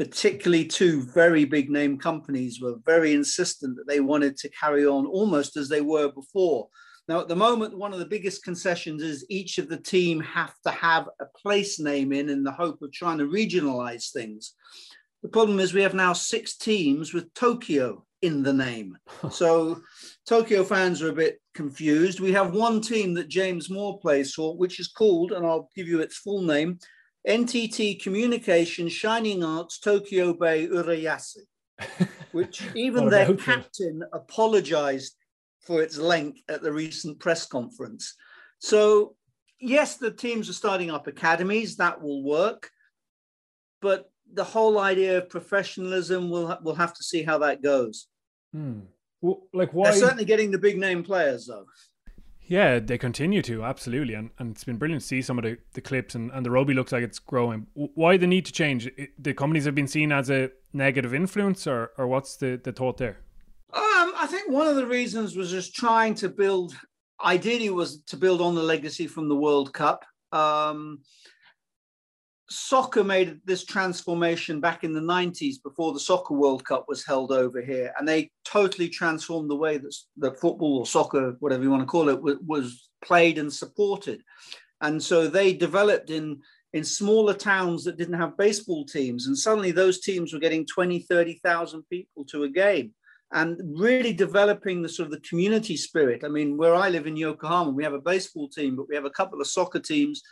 Particularly, 0.00 0.64
two 0.64 1.02
very 1.02 1.44
big 1.44 1.68
name 1.68 1.98
companies 1.98 2.58
were 2.58 2.76
very 2.86 3.12
insistent 3.12 3.76
that 3.76 3.86
they 3.86 4.00
wanted 4.00 4.34
to 4.38 4.48
carry 4.48 4.86
on 4.86 5.04
almost 5.04 5.58
as 5.58 5.68
they 5.68 5.82
were 5.82 6.10
before. 6.10 6.70
Now, 7.06 7.20
at 7.20 7.28
the 7.28 7.36
moment, 7.36 7.76
one 7.76 7.92
of 7.92 7.98
the 7.98 8.06
biggest 8.06 8.42
concessions 8.42 9.02
is 9.02 9.26
each 9.28 9.58
of 9.58 9.68
the 9.68 9.76
team 9.76 10.18
have 10.20 10.54
to 10.64 10.70
have 10.70 11.06
a 11.20 11.26
place 11.36 11.78
name 11.78 12.14
in 12.14 12.30
in 12.30 12.42
the 12.42 12.50
hope 12.50 12.80
of 12.80 12.90
trying 12.94 13.18
to 13.18 13.26
regionalize 13.26 14.10
things. 14.10 14.54
The 15.22 15.28
problem 15.28 15.60
is 15.60 15.74
we 15.74 15.82
have 15.82 15.92
now 15.92 16.14
six 16.14 16.56
teams 16.56 17.12
with 17.12 17.34
Tokyo 17.34 18.06
in 18.22 18.42
the 18.42 18.54
name. 18.54 18.96
so 19.30 19.82
Tokyo 20.26 20.64
fans 20.64 21.02
are 21.02 21.10
a 21.10 21.12
bit 21.12 21.42
confused. 21.52 22.20
We 22.20 22.32
have 22.32 22.54
one 22.54 22.80
team 22.80 23.12
that 23.16 23.28
James 23.28 23.68
Moore 23.68 24.00
plays 24.00 24.32
for, 24.32 24.56
which 24.56 24.80
is 24.80 24.88
called, 24.88 25.32
and 25.32 25.44
I'll 25.44 25.68
give 25.76 25.88
you 25.88 26.00
its 26.00 26.16
full 26.16 26.40
name, 26.40 26.78
NTT 27.28 28.02
Communication 28.02 28.88
Shining 28.88 29.44
Arcs 29.44 29.78
Tokyo 29.78 30.32
Bay 30.32 30.66
Urayasu, 30.66 31.38
which 32.32 32.62
even 32.74 33.08
their 33.08 33.34
captain 33.34 34.02
apologized 34.12 35.14
for 35.60 35.82
its 35.82 35.98
length 35.98 36.40
at 36.48 36.62
the 36.62 36.72
recent 36.72 37.18
press 37.18 37.46
conference. 37.46 38.14
So, 38.58 39.16
yes, 39.60 39.96
the 39.96 40.10
teams 40.10 40.48
are 40.48 40.54
starting 40.54 40.90
up 40.90 41.06
academies, 41.06 41.76
that 41.76 42.00
will 42.00 42.22
work. 42.22 42.70
But 43.82 44.10
the 44.32 44.44
whole 44.44 44.78
idea 44.78 45.18
of 45.18 45.28
professionalism, 45.28 46.30
we'll, 46.30 46.58
we'll 46.62 46.74
have 46.74 46.94
to 46.94 47.02
see 47.02 47.22
how 47.22 47.38
that 47.38 47.62
goes. 47.62 48.06
Hmm. 48.52 48.80
Well, 49.20 49.42
like 49.52 49.72
why? 49.72 49.90
They're 49.90 50.00
certainly 50.00 50.24
getting 50.24 50.50
the 50.50 50.58
big 50.58 50.78
name 50.78 51.02
players 51.02 51.46
though. 51.46 51.66
Yeah, 52.50 52.80
they 52.80 52.98
continue 52.98 53.42
to 53.42 53.62
absolutely, 53.62 54.14
and, 54.14 54.30
and 54.40 54.50
it's 54.50 54.64
been 54.64 54.76
brilliant 54.76 55.02
to 55.02 55.06
see 55.06 55.22
some 55.22 55.38
of 55.38 55.44
the, 55.44 55.58
the 55.74 55.80
clips 55.80 56.16
and, 56.16 56.32
and 56.32 56.44
the 56.44 56.50
rugby 56.50 56.74
looks 56.74 56.90
like 56.90 57.04
it's 57.04 57.20
growing. 57.20 57.68
Why 57.74 58.16
the 58.16 58.26
need 58.26 58.44
to 58.46 58.52
change? 58.52 58.88
It, 58.88 59.10
the 59.22 59.34
companies 59.34 59.66
have 59.66 59.76
been 59.76 59.86
seen 59.86 60.10
as 60.10 60.30
a 60.30 60.50
negative 60.72 61.14
influence, 61.14 61.68
or 61.68 61.92
or 61.96 62.08
what's 62.08 62.34
the 62.36 62.60
the 62.62 62.72
thought 62.72 62.96
there? 62.96 63.18
Um, 63.72 64.12
I 64.16 64.26
think 64.28 64.50
one 64.50 64.66
of 64.66 64.74
the 64.74 64.84
reasons 64.84 65.36
was 65.36 65.52
just 65.52 65.76
trying 65.76 66.16
to 66.16 66.28
build. 66.28 66.74
Ideally, 67.24 67.70
was 67.70 68.00
to 68.08 68.16
build 68.16 68.40
on 68.40 68.56
the 68.56 68.64
legacy 68.64 69.06
from 69.06 69.28
the 69.28 69.36
World 69.36 69.72
Cup. 69.72 70.04
Um, 70.32 71.02
soccer 72.50 73.04
made 73.04 73.40
this 73.44 73.64
transformation 73.64 74.60
back 74.60 74.82
in 74.82 74.92
the 74.92 75.00
90s 75.00 75.62
before 75.62 75.92
the 75.92 76.00
soccer 76.00 76.34
world 76.34 76.64
cup 76.64 76.84
was 76.88 77.06
held 77.06 77.30
over 77.30 77.62
here 77.62 77.92
and 77.96 78.08
they 78.08 78.28
totally 78.44 78.88
transformed 78.88 79.48
the 79.48 79.56
way 79.56 79.78
that, 79.78 79.94
that 80.16 80.40
football 80.40 80.78
or 80.78 80.86
soccer 80.86 81.36
whatever 81.38 81.62
you 81.62 81.70
want 81.70 81.82
to 81.82 81.86
call 81.86 82.08
it 82.08 82.20
was 82.20 82.88
played 83.04 83.38
and 83.38 83.52
supported 83.52 84.20
and 84.80 85.00
so 85.00 85.28
they 85.28 85.52
developed 85.52 86.10
in 86.10 86.40
in 86.72 86.84
smaller 86.84 87.34
towns 87.34 87.84
that 87.84 87.96
didn't 87.96 88.20
have 88.20 88.36
baseball 88.36 88.84
teams 88.84 89.28
and 89.28 89.38
suddenly 89.38 89.70
those 89.70 90.00
teams 90.00 90.32
were 90.32 90.40
getting 90.40 90.66
20 90.66 91.00
30,000 91.00 91.84
people 91.88 92.24
to 92.24 92.42
a 92.42 92.48
game 92.48 92.92
and 93.32 93.60
really 93.78 94.12
developing 94.12 94.82
the 94.82 94.88
sort 94.88 95.06
of 95.06 95.12
the 95.12 95.20
community 95.20 95.76
spirit. 95.76 96.24
I 96.24 96.28
mean, 96.28 96.56
where 96.56 96.74
I 96.74 96.88
live 96.88 97.06
in 97.06 97.16
Yokohama, 97.16 97.70
we 97.70 97.84
have 97.84 97.92
a 97.92 98.00
baseball 98.00 98.48
team, 98.48 98.74
but 98.74 98.88
we 98.88 98.96
have 98.96 99.04
a 99.04 99.10
couple 99.10 99.40
of 99.40 99.46
soccer 99.46 99.78
teams. 99.78 100.22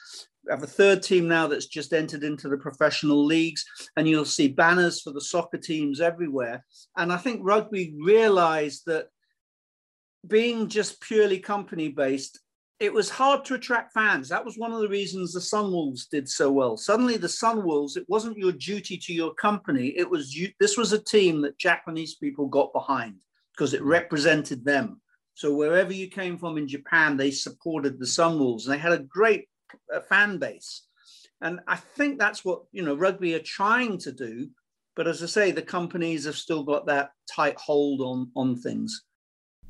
Have 0.50 0.62
a 0.62 0.66
third 0.66 1.02
team 1.02 1.28
now 1.28 1.46
that's 1.46 1.66
just 1.66 1.92
entered 1.92 2.24
into 2.24 2.48
the 2.48 2.56
professional 2.56 3.24
leagues, 3.24 3.64
and 3.96 4.08
you'll 4.08 4.24
see 4.24 4.48
banners 4.48 5.02
for 5.02 5.12
the 5.12 5.20
soccer 5.20 5.58
teams 5.58 6.00
everywhere. 6.00 6.64
And 6.96 7.12
I 7.12 7.16
think 7.16 7.40
rugby 7.42 7.94
realized 8.00 8.82
that 8.86 9.08
being 10.26 10.68
just 10.68 11.00
purely 11.00 11.38
company 11.38 11.88
based 11.88 12.40
it 12.80 12.92
was 12.92 13.10
hard 13.10 13.44
to 13.44 13.54
attract 13.54 13.92
fans. 13.92 14.28
That 14.28 14.44
was 14.44 14.56
one 14.56 14.72
of 14.72 14.80
the 14.80 14.88
reasons 14.88 15.32
the 15.32 15.40
Sunwolves 15.40 16.08
did 16.08 16.28
so 16.28 16.52
well. 16.52 16.76
Suddenly, 16.76 17.16
the 17.16 17.26
Sunwolves, 17.26 17.96
it 17.96 18.04
wasn't 18.08 18.38
your 18.38 18.52
duty 18.52 18.96
to 18.98 19.12
your 19.12 19.34
company. 19.34 19.88
It 19.96 20.08
was 20.08 20.34
you. 20.34 20.50
This 20.60 20.76
was 20.76 20.92
a 20.92 21.02
team 21.02 21.40
that 21.42 21.58
Japanese 21.58 22.14
people 22.14 22.46
got 22.46 22.72
behind 22.72 23.16
because 23.52 23.74
it 23.74 23.82
represented 23.82 24.64
them. 24.64 25.00
So 25.34 25.54
wherever 25.54 25.92
you 25.92 26.08
came 26.08 26.38
from 26.38 26.56
in 26.56 26.68
Japan, 26.68 27.16
they 27.16 27.32
supported 27.32 27.98
the 27.98 28.06
Sunwolves, 28.06 28.64
and 28.64 28.74
they 28.74 28.78
had 28.78 28.92
a 28.92 28.98
great 28.98 29.48
fan 30.08 30.38
base. 30.38 30.82
And 31.40 31.60
I 31.68 31.76
think 31.76 32.18
that's 32.18 32.44
what 32.44 32.62
you 32.72 32.82
know 32.82 32.94
rugby 32.94 33.34
are 33.34 33.40
trying 33.40 33.98
to 33.98 34.12
do. 34.12 34.48
But 34.96 35.06
as 35.06 35.22
I 35.22 35.26
say, 35.26 35.50
the 35.52 35.62
companies 35.62 36.24
have 36.24 36.34
still 36.34 36.64
got 36.64 36.86
that 36.86 37.12
tight 37.32 37.56
hold 37.56 38.00
on 38.00 38.30
on 38.34 38.56
things. 38.56 39.04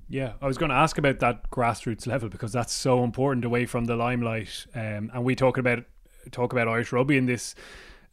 Yeah, 0.08 0.32
I 0.40 0.46
was 0.46 0.56
going 0.56 0.70
to 0.70 0.74
ask 0.74 0.96
about 0.96 1.20
that 1.20 1.50
grassroots 1.50 2.06
level 2.06 2.30
because 2.30 2.52
that's 2.52 2.72
so 2.72 3.04
important 3.04 3.44
away 3.44 3.66
from 3.66 3.84
the 3.84 3.94
limelight. 3.94 4.66
Um, 4.74 5.10
and 5.12 5.22
we 5.22 5.34
talk 5.34 5.58
about 5.58 5.84
talk 6.30 6.52
about 6.52 6.68
Irish 6.68 6.92
rugby 6.92 7.18
in 7.18 7.26
this 7.26 7.54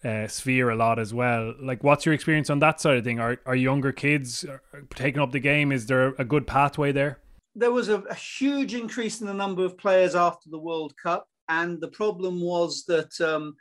uh, 0.03 0.27
sphere 0.27 0.69
a 0.69 0.75
lot 0.75 0.99
as 0.99 1.13
well. 1.13 1.53
Like, 1.59 1.83
what's 1.83 2.05
your 2.05 2.13
experience 2.13 2.49
on 2.49 2.59
that 2.59 2.81
side 2.81 2.97
of 2.97 3.03
thing? 3.05 3.19
Are 3.19 3.39
are 3.45 3.55
younger 3.55 3.93
kids 3.93 4.43
uh, 4.43 4.57
taking 4.93 5.21
up 5.21 5.31
the 5.31 5.39
game? 5.39 5.71
Is 5.71 5.85
there 5.85 6.13
a 6.17 6.25
good 6.25 6.45
pathway 6.45 6.91
there? 6.91 7.19
There 7.55 7.71
was 7.71 7.87
a, 7.87 7.99
a 8.01 8.13
huge 8.13 8.73
increase 8.73 9.21
in 9.21 9.27
the 9.27 9.33
number 9.33 9.63
of 9.63 9.77
players 9.77 10.15
after 10.15 10.49
the 10.49 10.59
World 10.59 10.93
Cup, 11.01 11.29
and 11.49 11.79
the 11.81 11.89
problem 11.89 12.41
was 12.41 12.83
that 12.85 13.19
um, 13.21 13.55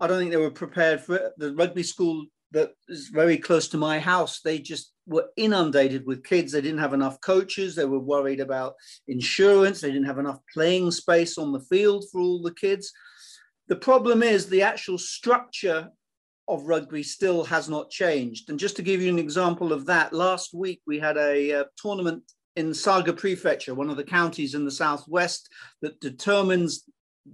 I 0.00 0.06
don't 0.06 0.18
think 0.18 0.30
they 0.30 0.36
were 0.36 0.50
prepared 0.50 1.00
for 1.00 1.16
it. 1.16 1.32
The 1.38 1.54
rugby 1.54 1.82
school 1.82 2.26
that 2.52 2.72
is 2.88 3.08
very 3.08 3.36
close 3.36 3.68
to 3.68 3.76
my 3.76 3.98
house, 3.98 4.40
they 4.40 4.58
just 4.58 4.92
were 5.06 5.26
inundated 5.36 6.06
with 6.06 6.24
kids. 6.24 6.52
They 6.52 6.60
didn't 6.60 6.80
have 6.80 6.94
enough 6.94 7.20
coaches. 7.20 7.74
They 7.74 7.84
were 7.84 7.98
worried 7.98 8.40
about 8.40 8.74
insurance. 9.06 9.80
They 9.80 9.90
didn't 9.90 10.06
have 10.06 10.18
enough 10.18 10.38
playing 10.52 10.90
space 10.92 11.36
on 11.36 11.52
the 11.52 11.60
field 11.60 12.04
for 12.10 12.20
all 12.20 12.40
the 12.40 12.54
kids. 12.54 12.92
The 13.68 13.76
problem 13.76 14.22
is 14.22 14.46
the 14.46 14.62
actual 14.62 14.98
structure 14.98 15.90
of 16.48 16.66
rugby 16.66 17.02
still 17.02 17.44
has 17.44 17.68
not 17.68 17.90
changed. 17.90 18.48
And 18.48 18.58
just 18.58 18.76
to 18.76 18.82
give 18.82 19.02
you 19.02 19.10
an 19.10 19.18
example 19.18 19.72
of 19.72 19.84
that, 19.86 20.14
last 20.14 20.54
week 20.54 20.80
we 20.86 20.98
had 20.98 21.18
a 21.18 21.60
uh, 21.60 21.64
tournament 21.76 22.22
in 22.56 22.72
Saga 22.72 23.12
Prefecture, 23.12 23.74
one 23.74 23.90
of 23.90 23.98
the 23.98 24.04
counties 24.04 24.54
in 24.54 24.64
the 24.64 24.70
southwest, 24.70 25.50
that 25.82 26.00
determines 26.00 26.84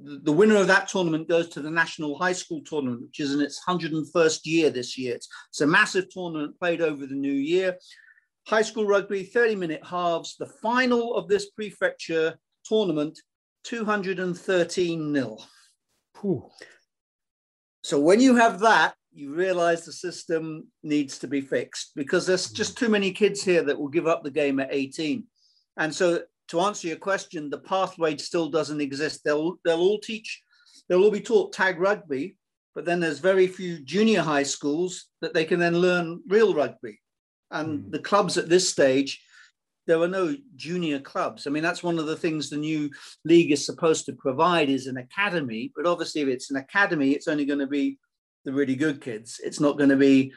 the 0.03 0.33
winner 0.33 0.57
of 0.57 0.67
that 0.67 0.89
tournament 0.89 1.29
goes 1.29 1.49
to 1.51 1.61
the 1.61 1.71
National 1.71 2.19
High 2.19 2.33
School 2.33 2.63
Tournament, 2.65 3.03
which 3.03 3.21
is 3.21 3.35
in 3.35 3.41
its 3.41 3.61
101st 3.67 4.41
year 4.45 4.71
this 4.71 4.97
year. 4.99 5.15
It's, 5.15 5.29
it's 5.51 5.61
a 5.61 5.67
massive 5.67 6.11
tournament 6.11 6.59
played 6.59 6.81
over 6.81 7.07
the 7.07 7.15
new 7.15 7.33
year. 7.33 7.77
High 8.47 8.63
school 8.63 8.87
rugby, 8.87 9.25
30 9.25 9.57
minute 9.57 9.85
halves. 9.85 10.37
The 10.37 10.53
final 10.63 11.15
of 11.15 11.29
this 11.29 11.51
prefecture 11.51 12.37
tournament, 12.65 13.19
213 13.65 15.13
nil. 15.13 15.45
So 17.83 18.01
when 18.01 18.21
you 18.21 18.37
have 18.37 18.61
that, 18.61 18.95
you 19.13 19.33
realize 19.33 19.85
the 19.85 19.93
system 19.93 20.67
needs 20.83 21.19
to 21.19 21.29
be 21.29 21.41
fixed 21.41 21.93
because 21.95 22.27
there's 22.27 22.51
just 22.51 22.77
too 22.77 22.89
many 22.89 23.13
kids 23.13 23.45
here 23.45 23.63
that 23.63 23.79
will 23.79 23.89
give 23.89 24.07
up 24.07 24.25
the 24.25 24.31
game 24.31 24.59
at 24.59 24.69
18. 24.73 25.25
And 25.77 25.95
so 25.95 26.21
to 26.49 26.61
answer 26.61 26.89
your 26.89 26.97
question, 26.97 27.51
the 27.51 27.59
pathway 27.59 28.17
still 28.17 28.49
doesn't 28.49 28.81
exist. 28.81 29.23
They'll 29.25 29.57
they'll 29.65 29.81
all 29.81 29.99
teach, 29.99 30.43
they'll 30.89 31.03
all 31.03 31.11
be 31.11 31.21
taught 31.21 31.53
tag 31.53 31.79
rugby, 31.79 32.37
but 32.75 32.85
then 32.85 33.01
there's 33.01 33.19
very 33.19 33.47
few 33.47 33.83
junior 33.85 34.23
high 34.23 34.43
schools 34.43 35.07
that 35.21 35.35
they 35.35 35.45
can 35.45 35.61
then 35.61 35.79
learn 35.79 36.23
real 36.29 36.55
rugby. 36.55 37.01
And 37.51 37.85
mm. 37.85 37.91
the 37.93 38.01
clubs 38.01 38.37
at 38.37 38.49
this 38.49 38.69
stage, 38.69 39.23
there 39.87 40.01
are 40.01 40.09
no 40.09 40.35
junior 40.57 40.99
clubs. 40.99 41.47
I 41.47 41.51
mean, 41.51 41.63
that's 41.63 41.83
one 41.83 41.99
of 41.99 42.07
the 42.07 42.17
things 42.17 42.49
the 42.49 42.57
new 42.57 42.91
league 43.25 43.53
is 43.53 43.65
supposed 43.65 44.07
to 44.07 44.15
provide 44.15 44.71
is 44.71 44.87
an 44.87 44.97
academy. 44.97 45.73
But 45.77 45.87
obviously, 45.87 46.23
if 46.23 46.29
it's 46.29 46.51
an 46.51 46.57
academy, 46.57 47.13
it's 47.13 47.29
only 47.29 47.45
going 47.45 47.59
to 47.61 47.67
be 47.67 47.99
the 48.45 48.53
really 48.53 48.77
good 48.77 49.01
kids. 49.01 49.41
It's 49.45 49.61
not 49.61 49.79
going 49.79 49.91
to 49.91 49.97
be 49.97 50.33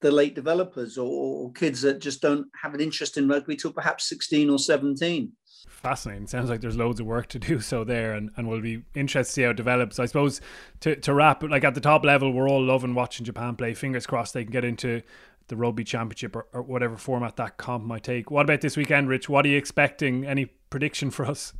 the 0.00 0.10
late 0.10 0.34
developers 0.34 0.98
or, 0.98 1.08
or 1.08 1.52
kids 1.52 1.82
that 1.82 2.00
just 2.00 2.20
don't 2.20 2.46
have 2.60 2.74
an 2.74 2.80
interest 2.80 3.16
in 3.16 3.28
rugby 3.28 3.56
till 3.56 3.72
perhaps 3.72 4.08
16 4.08 4.50
or 4.50 4.58
17 4.58 5.32
fascinating. 5.68 6.26
Sounds 6.26 6.50
like 6.50 6.60
there's 6.60 6.76
loads 6.76 7.00
of 7.00 7.06
work 7.06 7.28
to 7.28 7.38
do 7.38 7.60
so 7.60 7.84
there, 7.84 8.12
and, 8.12 8.30
and 8.36 8.48
we'll 8.48 8.60
be 8.60 8.82
interested 8.94 9.30
to 9.30 9.32
see 9.32 9.42
how 9.42 9.50
it 9.50 9.56
develops. 9.56 9.98
I 9.98 10.06
suppose 10.06 10.40
to, 10.80 10.96
to 10.96 11.14
wrap, 11.14 11.42
like 11.42 11.64
at 11.64 11.74
the 11.74 11.80
top 11.80 12.04
level, 12.04 12.32
we're 12.32 12.48
all 12.48 12.64
loving 12.64 12.94
watching 12.94 13.24
Japan 13.24 13.56
play. 13.56 13.74
Fingers 13.74 14.06
crossed 14.06 14.34
they 14.34 14.44
can 14.44 14.52
get 14.52 14.64
into 14.64 15.02
the 15.48 15.56
rugby 15.56 15.84
championship 15.84 16.34
or, 16.34 16.46
or 16.52 16.62
whatever 16.62 16.96
format 16.96 17.36
that 17.36 17.56
comp 17.56 17.84
might 17.84 18.02
take. 18.02 18.30
What 18.30 18.42
about 18.42 18.60
this 18.60 18.76
weekend, 18.76 19.08
Rich? 19.08 19.28
What 19.28 19.46
are 19.46 19.48
you 19.48 19.56
expecting? 19.56 20.24
Any 20.26 20.46
prediction 20.70 21.10
for 21.10 21.24
us? 21.24 21.52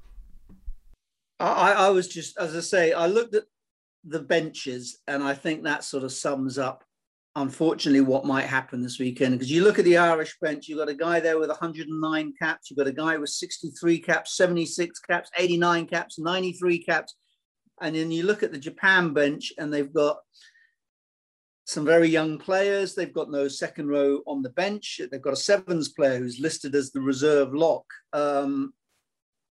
I, 1.38 1.72
I 1.72 1.88
was 1.90 2.08
just, 2.08 2.38
as 2.38 2.56
I 2.56 2.60
say, 2.60 2.92
I 2.92 3.06
looked 3.06 3.34
at 3.34 3.44
the 4.04 4.20
benches, 4.20 5.00
and 5.06 5.22
I 5.22 5.34
think 5.34 5.62
that 5.62 5.84
sort 5.84 6.04
of 6.04 6.12
sums 6.12 6.58
up 6.58 6.84
unfortunately 7.36 8.00
what 8.00 8.24
might 8.24 8.46
happen 8.46 8.82
this 8.82 8.98
weekend 8.98 9.34
because 9.34 9.50
you 9.50 9.62
look 9.62 9.78
at 9.78 9.84
the 9.84 9.98
Irish 9.98 10.36
bench, 10.40 10.68
you've 10.68 10.78
got 10.78 10.88
a 10.88 10.94
guy 10.94 11.20
there 11.20 11.38
with 11.38 11.50
109 11.50 12.32
caps, 12.40 12.70
you've 12.70 12.78
got 12.78 12.86
a 12.86 12.92
guy 12.92 13.18
with 13.18 13.28
63 13.28 13.98
caps, 14.00 14.36
76 14.36 14.98
caps, 15.00 15.30
89 15.38 15.86
caps, 15.86 16.18
93 16.18 16.82
caps. 16.82 17.14
And 17.82 17.94
then 17.94 18.10
you 18.10 18.22
look 18.22 18.42
at 18.42 18.52
the 18.52 18.58
Japan 18.58 19.12
bench 19.12 19.52
and 19.58 19.72
they've 19.72 19.92
got 19.92 20.16
some 21.66 21.84
very 21.84 22.08
young 22.08 22.38
players. 22.38 22.94
They've 22.94 23.12
got 23.12 23.30
no 23.30 23.48
second 23.48 23.88
row 23.88 24.22
on 24.26 24.42
the 24.42 24.50
bench. 24.50 24.98
They've 25.10 25.20
got 25.20 25.34
a 25.34 25.36
sevens 25.36 25.90
player 25.90 26.18
who's 26.18 26.40
listed 26.40 26.74
as 26.74 26.90
the 26.90 27.02
reserve 27.02 27.52
lock. 27.52 27.84
Um, 28.14 28.72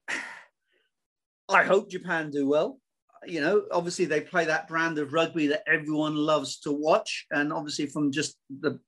I 1.50 1.64
hope 1.64 1.90
Japan 1.90 2.30
do 2.30 2.46
well 2.46 2.78
you 3.26 3.42
know, 3.42 3.64
obviously 3.72 4.06
they 4.06 4.22
play 4.22 4.46
that 4.46 4.68
brand 4.68 4.98
of 4.98 5.14
rugby 5.14 5.48
that 5.48 5.64
everyone 5.68 6.16
loves 6.16 6.60
to 6.62 6.72
watch. 6.72 7.26
And 7.32 7.52
obviously, 7.52 7.86
from 7.88 8.12
just 8.12 8.38
the 8.50 8.80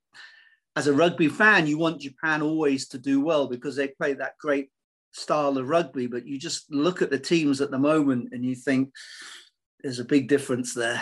as 0.75 0.88
a 0.88 0.93
rugby 0.93 1.27
fan, 1.27 1.67
you 1.67 1.77
want 1.77 2.01
Japan 2.01 2.41
always 2.41 2.88
to 2.89 2.97
do 2.97 3.21
well 3.21 3.47
because 3.47 3.75
they 3.75 3.89
play 3.89 4.13
that 4.13 4.38
great 4.39 4.69
style 5.11 5.57
of 5.57 5.67
rugby. 5.67 6.07
But 6.07 6.25
you 6.25 6.39
just 6.39 6.71
look 6.71 7.01
at 7.01 7.09
the 7.09 7.19
teams 7.19 7.61
at 7.61 7.71
the 7.71 7.79
moment 7.79 8.29
and 8.32 8.45
you 8.45 8.55
think 8.55 8.91
there's 9.84 9.99
a 9.99 10.05
big 10.05 10.27
difference 10.27 10.73
there. 10.73 11.01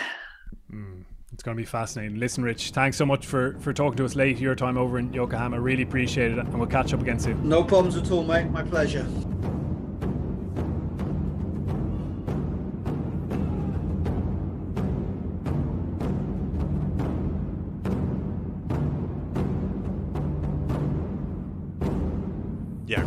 Mm, 0.72 1.04
it's 1.32 1.42
going 1.42 1.56
to 1.56 1.60
be 1.60 1.66
fascinating. 1.66 2.18
Listen, 2.18 2.42
Rich, 2.42 2.70
thanks 2.70 2.96
so 2.96 3.06
much 3.06 3.26
for 3.26 3.56
for 3.60 3.72
talking 3.72 3.96
to 3.98 4.04
us 4.04 4.16
late 4.16 4.38
your 4.38 4.54
time 4.54 4.76
over 4.76 4.98
in 4.98 5.12
Yokohama. 5.12 5.60
Really 5.60 5.82
appreciate 5.82 6.32
it, 6.32 6.38
and 6.38 6.58
we'll 6.58 6.68
catch 6.68 6.92
up 6.92 7.00
again 7.00 7.18
soon. 7.18 7.48
No 7.48 7.62
problems 7.62 7.96
at 7.96 8.10
all, 8.10 8.24
mate. 8.24 8.50
My 8.50 8.62
pleasure. 8.62 9.06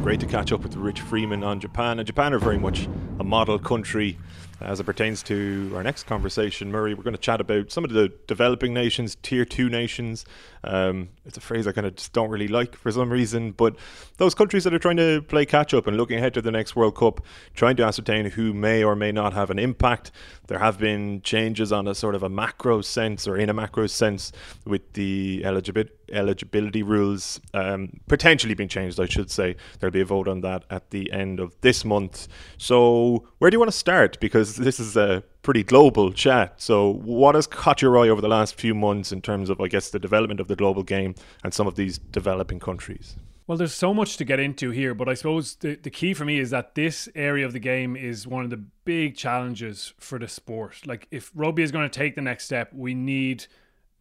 Great 0.04 0.20
to 0.20 0.26
catch 0.26 0.52
up 0.52 0.62
with 0.62 0.76
Rich 0.76 1.00
Freeman 1.00 1.46
on 1.46 1.62
Japan. 1.62 1.98
And 1.98 2.06
Japan 2.06 2.34
are 2.34 2.40
very 2.40 2.60
much 2.60 2.90
a 3.22 3.24
model 3.24 3.58
country 3.58 4.18
as 4.60 4.82
it 4.82 4.84
pertains 4.84 5.24
to 5.24 5.72
our 5.76 5.82
next 5.82 6.04
conversation. 6.04 6.70
Murray, 6.70 6.94
we're 6.94 7.04
going 7.04 7.16
to 7.16 7.22
chat 7.22 7.40
about 7.40 7.72
some 7.72 7.86
of 7.86 7.92
the 7.92 8.12
developing 8.28 8.74
nations, 8.74 9.16
tier 9.22 9.46
two 9.46 9.70
nations. 9.70 10.26
Um, 10.66 11.08
it's 11.26 11.38
a 11.38 11.42
phrase 11.42 11.68
I 11.68 11.72
kind 11.72 11.88
of 11.88 11.96
just 11.96 12.12
don't 12.12 12.30
really 12.30 12.50
like 12.50 12.76
for 12.76 12.92
some 12.92 13.10
reason, 13.10 13.52
but 13.52 13.78
those 14.18 14.36
countries 14.36 14.66
that 14.66 14.74
are 14.74 14.80
trying 14.80 14.98
to 14.98 15.22
play 15.22 15.46
catch 15.46 15.74
up 15.74 15.88
and 15.88 15.96
looking 15.96 16.18
ahead 16.18 16.34
to 16.34 16.42
the 16.42 16.52
next 16.52 16.76
World 16.76 16.98
Cup, 16.98 17.22
trying 17.54 17.78
to 17.78 17.84
ascertain 17.84 18.26
who 18.26 18.54
may 18.54 18.84
or 18.84 18.98
may 18.98 19.14
not 19.14 19.32
have 19.32 19.50
an 19.52 19.60
impact. 19.60 20.12
There 20.48 20.60
have 20.60 20.78
been 20.80 21.22
changes 21.22 21.72
on 21.72 21.88
a 21.88 21.96
sort 21.96 22.14
of 22.14 22.24
a 22.24 22.30
macro 22.30 22.82
sense 22.82 23.26
or 23.26 23.38
in 23.38 23.50
a 23.50 23.54
macro 23.54 23.88
sense 23.88 24.34
with 24.66 24.94
the 24.94 25.44
eligibility 25.46 25.94
eligibility 26.12 26.84
rules 26.84 27.40
um, 27.54 28.00
potentially 28.08 28.54
being 28.54 28.70
changed, 28.70 29.00
I 29.00 29.06
should 29.06 29.32
say. 29.32 29.56
There'll 29.80 29.92
be 29.92 30.02
a 30.02 30.06
vote 30.06 30.28
on 30.28 30.42
that 30.42 30.64
at 30.70 30.90
the 30.92 31.12
end 31.12 31.40
of 31.40 31.56
this 31.62 31.86
month. 31.86 32.28
So, 32.58 33.28
where 33.40 33.50
do 33.50 33.56
you 33.56 33.60
want 33.60 33.72
to 33.72 33.78
start? 33.78 34.20
Because 34.20 34.56
this 34.56 34.80
is 34.80 34.98
a 34.98 35.24
pretty 35.42 35.64
global 35.64 36.12
chat. 36.12 36.62
So, 36.62 36.90
what 36.90 37.36
has 37.36 37.48
caught 37.48 37.82
your 37.82 37.98
eye 37.98 38.10
over 38.10 38.22
the 38.22 38.28
last 38.28 38.56
few 38.56 38.74
months 38.74 39.12
in 39.12 39.22
terms 39.22 39.50
of, 39.50 39.62
I 39.62 39.68
guess, 39.68 39.90
the 39.90 40.00
development 40.00 40.40
of 40.40 40.48
the 40.48 40.56
global 40.56 40.84
game 40.84 41.16
and 41.44 41.54
some 41.54 41.68
of 41.68 41.76
these 41.76 41.98
developing 41.98 42.60
countries? 42.60 43.16
Well, 43.46 43.58
there's 43.58 43.74
so 43.74 43.94
much 43.94 44.16
to 44.18 44.26
get 44.26 44.40
into 44.40 44.70
here, 44.70 44.94
but 44.94 45.10
I 45.10 45.16
suppose 45.16 45.56
the, 45.56 45.76
the 45.76 45.90
key 45.90 46.14
for 46.14 46.24
me 46.24 46.40
is 46.40 46.52
that 46.52 46.76
this 46.76 47.10
area 47.14 47.46
of 47.46 47.52
the 47.52 47.60
game 47.60 47.98
is 47.98 48.26
one 48.26 48.46
of 48.46 48.50
the 48.50 48.64
big 48.86 49.18
challenges 49.18 49.94
for 49.98 50.18
the 50.18 50.30
sport. 50.30 50.88
Like, 50.88 51.08
if 51.12 51.30
rugby 51.36 51.62
is 51.62 51.72
going 51.72 51.90
to 51.90 52.00
take 52.00 52.16
the 52.16 52.22
next 52.22 52.46
step, 52.46 52.72
we 52.74 52.94
need 52.94 53.48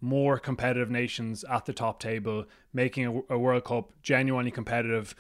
more 0.03 0.37
competitive 0.39 0.91
nations 0.91 1.45
at 1.45 1.65
the 1.65 1.73
top 1.73 2.01
table, 2.01 2.45
making 2.75 3.07
a, 3.07 3.35
a, 3.35 3.39
World 3.39 3.65
Cup 3.65 3.93
genuinely 4.03 4.51
competitive, 4.51 5.15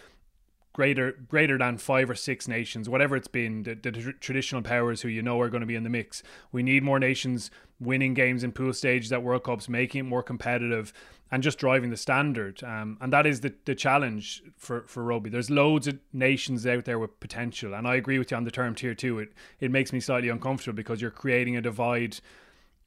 greater 0.72 1.12
greater 1.28 1.56
than 1.56 1.78
five 1.78 2.10
or 2.10 2.16
six 2.16 2.48
nations, 2.48 2.88
whatever 2.88 3.14
it's 3.14 3.28
been, 3.28 3.62
the, 3.62 3.74
the 3.76 3.92
tr- 3.92 4.10
traditional 4.10 4.60
powers 4.60 5.00
who 5.00 5.08
you 5.08 5.22
know 5.22 5.40
are 5.40 5.48
going 5.48 5.60
to 5.60 5.66
be 5.66 5.76
in 5.76 5.84
the 5.84 5.88
mix. 5.88 6.24
We 6.50 6.64
need 6.64 6.82
more 6.82 6.98
nations 6.98 7.50
winning 7.78 8.12
games 8.12 8.42
in 8.42 8.50
pool 8.50 8.72
stages 8.72 9.12
at 9.12 9.22
World 9.22 9.44
Cups, 9.44 9.68
making 9.68 10.00
it 10.00 10.08
more 10.08 10.22
competitive, 10.22 10.92
and 11.30 11.44
just 11.44 11.58
driving 11.58 11.90
the 11.90 11.96
standard. 11.96 12.62
Um, 12.64 12.98
and 13.00 13.12
that 13.12 13.24
is 13.24 13.40
the, 13.40 13.54
the 13.64 13.76
challenge 13.76 14.42
for, 14.56 14.82
for 14.88 15.04
rugby. 15.04 15.30
There's 15.30 15.48
loads 15.48 15.86
of 15.86 15.98
nations 16.12 16.66
out 16.66 16.86
there 16.86 16.98
with 16.98 17.20
potential, 17.20 17.72
and 17.72 17.86
I 17.86 17.94
agree 17.94 18.18
with 18.18 18.32
you 18.32 18.36
on 18.36 18.44
the 18.44 18.50
term 18.50 18.74
tier 18.74 18.96
two. 18.96 19.20
It 19.20 19.32
it 19.60 19.70
makes 19.70 19.92
me 19.92 20.00
slightly 20.00 20.28
uncomfortable 20.28 20.76
because 20.76 21.00
you're 21.00 21.12
creating 21.12 21.56
a 21.56 21.60
divide 21.60 22.18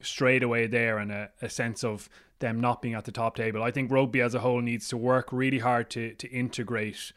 straight 0.01 0.43
away 0.43 0.67
there 0.67 0.97
and 0.97 1.11
a, 1.11 1.29
a 1.41 1.49
sense 1.49 1.83
of 1.83 2.09
them 2.39 2.59
not 2.59 2.81
being 2.81 2.93
at 2.93 3.05
the 3.05 3.11
top 3.11 3.35
table. 3.35 3.63
I 3.63 3.71
think 3.71 3.91
rugby 3.91 4.21
as 4.21 4.35
a 4.35 4.39
whole 4.39 4.61
needs 4.61 4.87
to 4.89 4.97
work 4.97 5.29
really 5.31 5.59
hard 5.59 5.89
to 5.91 6.13
to 6.15 6.27
integrate 6.29 7.13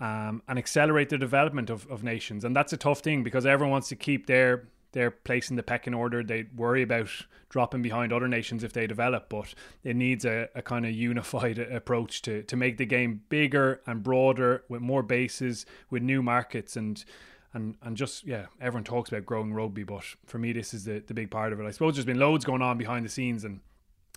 um, 0.00 0.42
and 0.48 0.58
accelerate 0.58 1.08
the 1.08 1.18
development 1.18 1.70
of, 1.70 1.86
of 1.90 2.02
nations. 2.02 2.44
And 2.44 2.54
that's 2.54 2.72
a 2.72 2.76
tough 2.76 3.00
thing 3.00 3.22
because 3.22 3.46
everyone 3.46 3.72
wants 3.72 3.88
to 3.88 3.96
keep 3.96 4.26
their 4.26 4.68
their 4.92 5.10
place 5.10 5.50
in 5.50 5.56
the 5.56 5.62
pecking 5.62 5.92
order. 5.94 6.22
They 6.22 6.46
worry 6.54 6.82
about 6.82 7.10
dropping 7.50 7.82
behind 7.82 8.12
other 8.12 8.28
nations 8.28 8.64
if 8.64 8.72
they 8.72 8.86
develop, 8.86 9.28
but 9.28 9.54
it 9.84 9.94
needs 9.94 10.24
a, 10.24 10.48
a 10.54 10.62
kind 10.62 10.86
of 10.86 10.92
unified 10.92 11.58
approach 11.58 12.22
to 12.22 12.42
to 12.44 12.56
make 12.56 12.78
the 12.78 12.86
game 12.86 13.22
bigger 13.28 13.82
and 13.86 14.02
broader 14.02 14.64
with 14.68 14.80
more 14.80 15.02
bases, 15.02 15.66
with 15.90 16.02
new 16.02 16.22
markets 16.22 16.76
and 16.76 17.04
and 17.54 17.76
and 17.82 17.96
just 17.96 18.24
yeah, 18.24 18.46
everyone 18.60 18.84
talks 18.84 19.10
about 19.10 19.26
growing 19.26 19.52
rugby, 19.52 19.84
but 19.84 20.04
for 20.26 20.38
me, 20.38 20.52
this 20.52 20.74
is 20.74 20.84
the 20.84 21.02
the 21.06 21.14
big 21.14 21.30
part 21.30 21.52
of 21.52 21.60
it. 21.60 21.66
I 21.66 21.70
suppose 21.70 21.94
there's 21.94 22.04
been 22.04 22.18
loads 22.18 22.44
going 22.44 22.62
on 22.62 22.78
behind 22.78 23.04
the 23.04 23.10
scenes, 23.10 23.44
and 23.44 23.60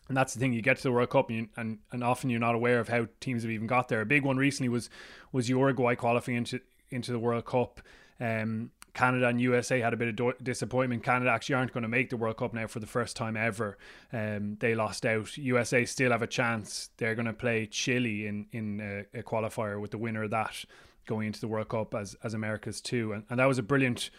and 0.07 0.17
that's 0.17 0.33
the 0.33 0.39
thing. 0.39 0.53
You 0.53 0.61
get 0.61 0.77
to 0.77 0.83
the 0.83 0.91
World 0.91 1.11
Cup, 1.11 1.29
and 1.29 1.37
you, 1.37 1.47
and, 1.55 1.77
and 1.91 2.03
often 2.03 2.29
you're 2.29 2.39
not 2.39 2.55
aware 2.55 2.79
of 2.79 2.89
how 2.89 3.07
teams 3.19 3.43
have 3.43 3.51
even 3.51 3.67
got 3.67 3.87
there. 3.87 4.01
A 4.01 4.05
big 4.05 4.23
one 4.23 4.37
recently 4.37 4.69
was 4.69 4.89
was 5.31 5.49
Uruguay 5.49 5.95
qualifying 5.95 6.37
into 6.37 6.59
into 6.89 7.11
the 7.11 7.19
World 7.19 7.45
Cup. 7.45 7.79
Um, 8.19 8.71
Canada 8.93 9.27
and 9.27 9.39
USA 9.39 9.79
had 9.79 9.93
a 9.93 9.97
bit 9.97 10.09
of 10.09 10.15
do- 10.15 10.33
disappointment. 10.43 11.03
Canada 11.03 11.29
actually 11.31 11.55
aren't 11.55 11.71
going 11.71 11.83
to 11.83 11.87
make 11.87 12.09
the 12.09 12.17
World 12.17 12.37
Cup 12.37 12.53
now 12.53 12.67
for 12.67 12.79
the 12.79 12.87
first 12.87 13.15
time 13.15 13.37
ever. 13.37 13.77
Um, 14.11 14.57
they 14.59 14.75
lost 14.75 15.05
out. 15.05 15.37
USA 15.37 15.85
still 15.85 16.11
have 16.11 16.23
a 16.23 16.27
chance. 16.27 16.89
They're 16.97 17.15
going 17.15 17.27
to 17.27 17.33
play 17.33 17.67
Chile 17.67 18.27
in 18.27 18.47
in 18.51 19.05
a, 19.13 19.19
a 19.19 19.23
qualifier 19.23 19.79
with 19.79 19.91
the 19.91 19.97
winner 19.97 20.23
of 20.23 20.31
that 20.31 20.65
going 21.09 21.27
into 21.27 21.41
the 21.41 21.47
World 21.47 21.67
Cup 21.69 21.93
as 21.93 22.15
as 22.23 22.33
America's 22.33 22.79
too, 22.79 23.11
and, 23.11 23.23
and 23.29 23.39
that 23.39 23.45
was 23.45 23.57
a 23.57 23.63
brilliant 23.63 24.09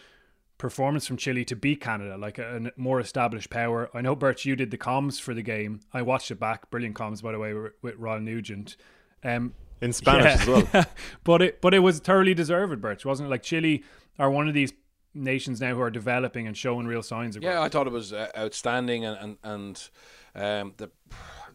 performance 0.59 1.07
from 1.07 1.17
Chile 1.17 1.43
to 1.45 1.55
beat 1.55 1.81
Canada, 1.81 2.15
like 2.17 2.37
a, 2.37 2.57
a, 2.57 2.79
more 2.79 2.99
established 2.99 3.49
power. 3.49 3.89
I 3.95 4.01
know, 4.01 4.15
Bert, 4.15 4.45
you 4.45 4.55
did 4.55 4.69
the 4.69 4.77
comms 4.77 5.19
for 5.19 5.33
the 5.33 5.41
game. 5.41 5.79
I 5.91 6.03
watched 6.03 6.29
it 6.29 6.39
back. 6.39 6.69
Brilliant 6.69 6.95
comms, 6.95 7.23
by 7.23 7.31
the 7.31 7.39
way, 7.39 7.55
with, 7.55 7.73
with 7.81 7.95
Ron 7.95 8.23
Nugent. 8.23 8.77
Um, 9.23 9.55
in 9.81 9.91
Spanish 9.91 10.25
yeah. 10.25 10.41
as 10.41 10.47
well. 10.47 10.85
but 11.23 11.41
it 11.41 11.61
but 11.61 11.73
it 11.73 11.79
was 11.79 11.99
thoroughly 11.99 12.35
deserved, 12.35 12.79
Bert, 12.79 13.03
wasn't 13.03 13.27
it? 13.27 13.31
Like 13.31 13.41
Chile 13.41 13.83
are 14.19 14.29
one 14.29 14.47
of 14.47 14.53
these 14.53 14.73
nations 15.13 15.59
now 15.59 15.73
who 15.73 15.81
are 15.81 15.89
developing 15.89 16.47
and 16.47 16.55
showing 16.55 16.85
real 16.85 17.03
signs 17.03 17.35
of. 17.35 17.43
Yeah, 17.43 17.53
growth. 17.53 17.65
I 17.65 17.69
thought 17.69 17.87
it 17.87 17.93
was 17.93 18.13
uh, 18.13 18.29
outstanding, 18.37 19.05
and 19.05 19.17
and, 19.17 19.37
and 19.43 19.89
um, 20.35 20.73
the 20.77 20.91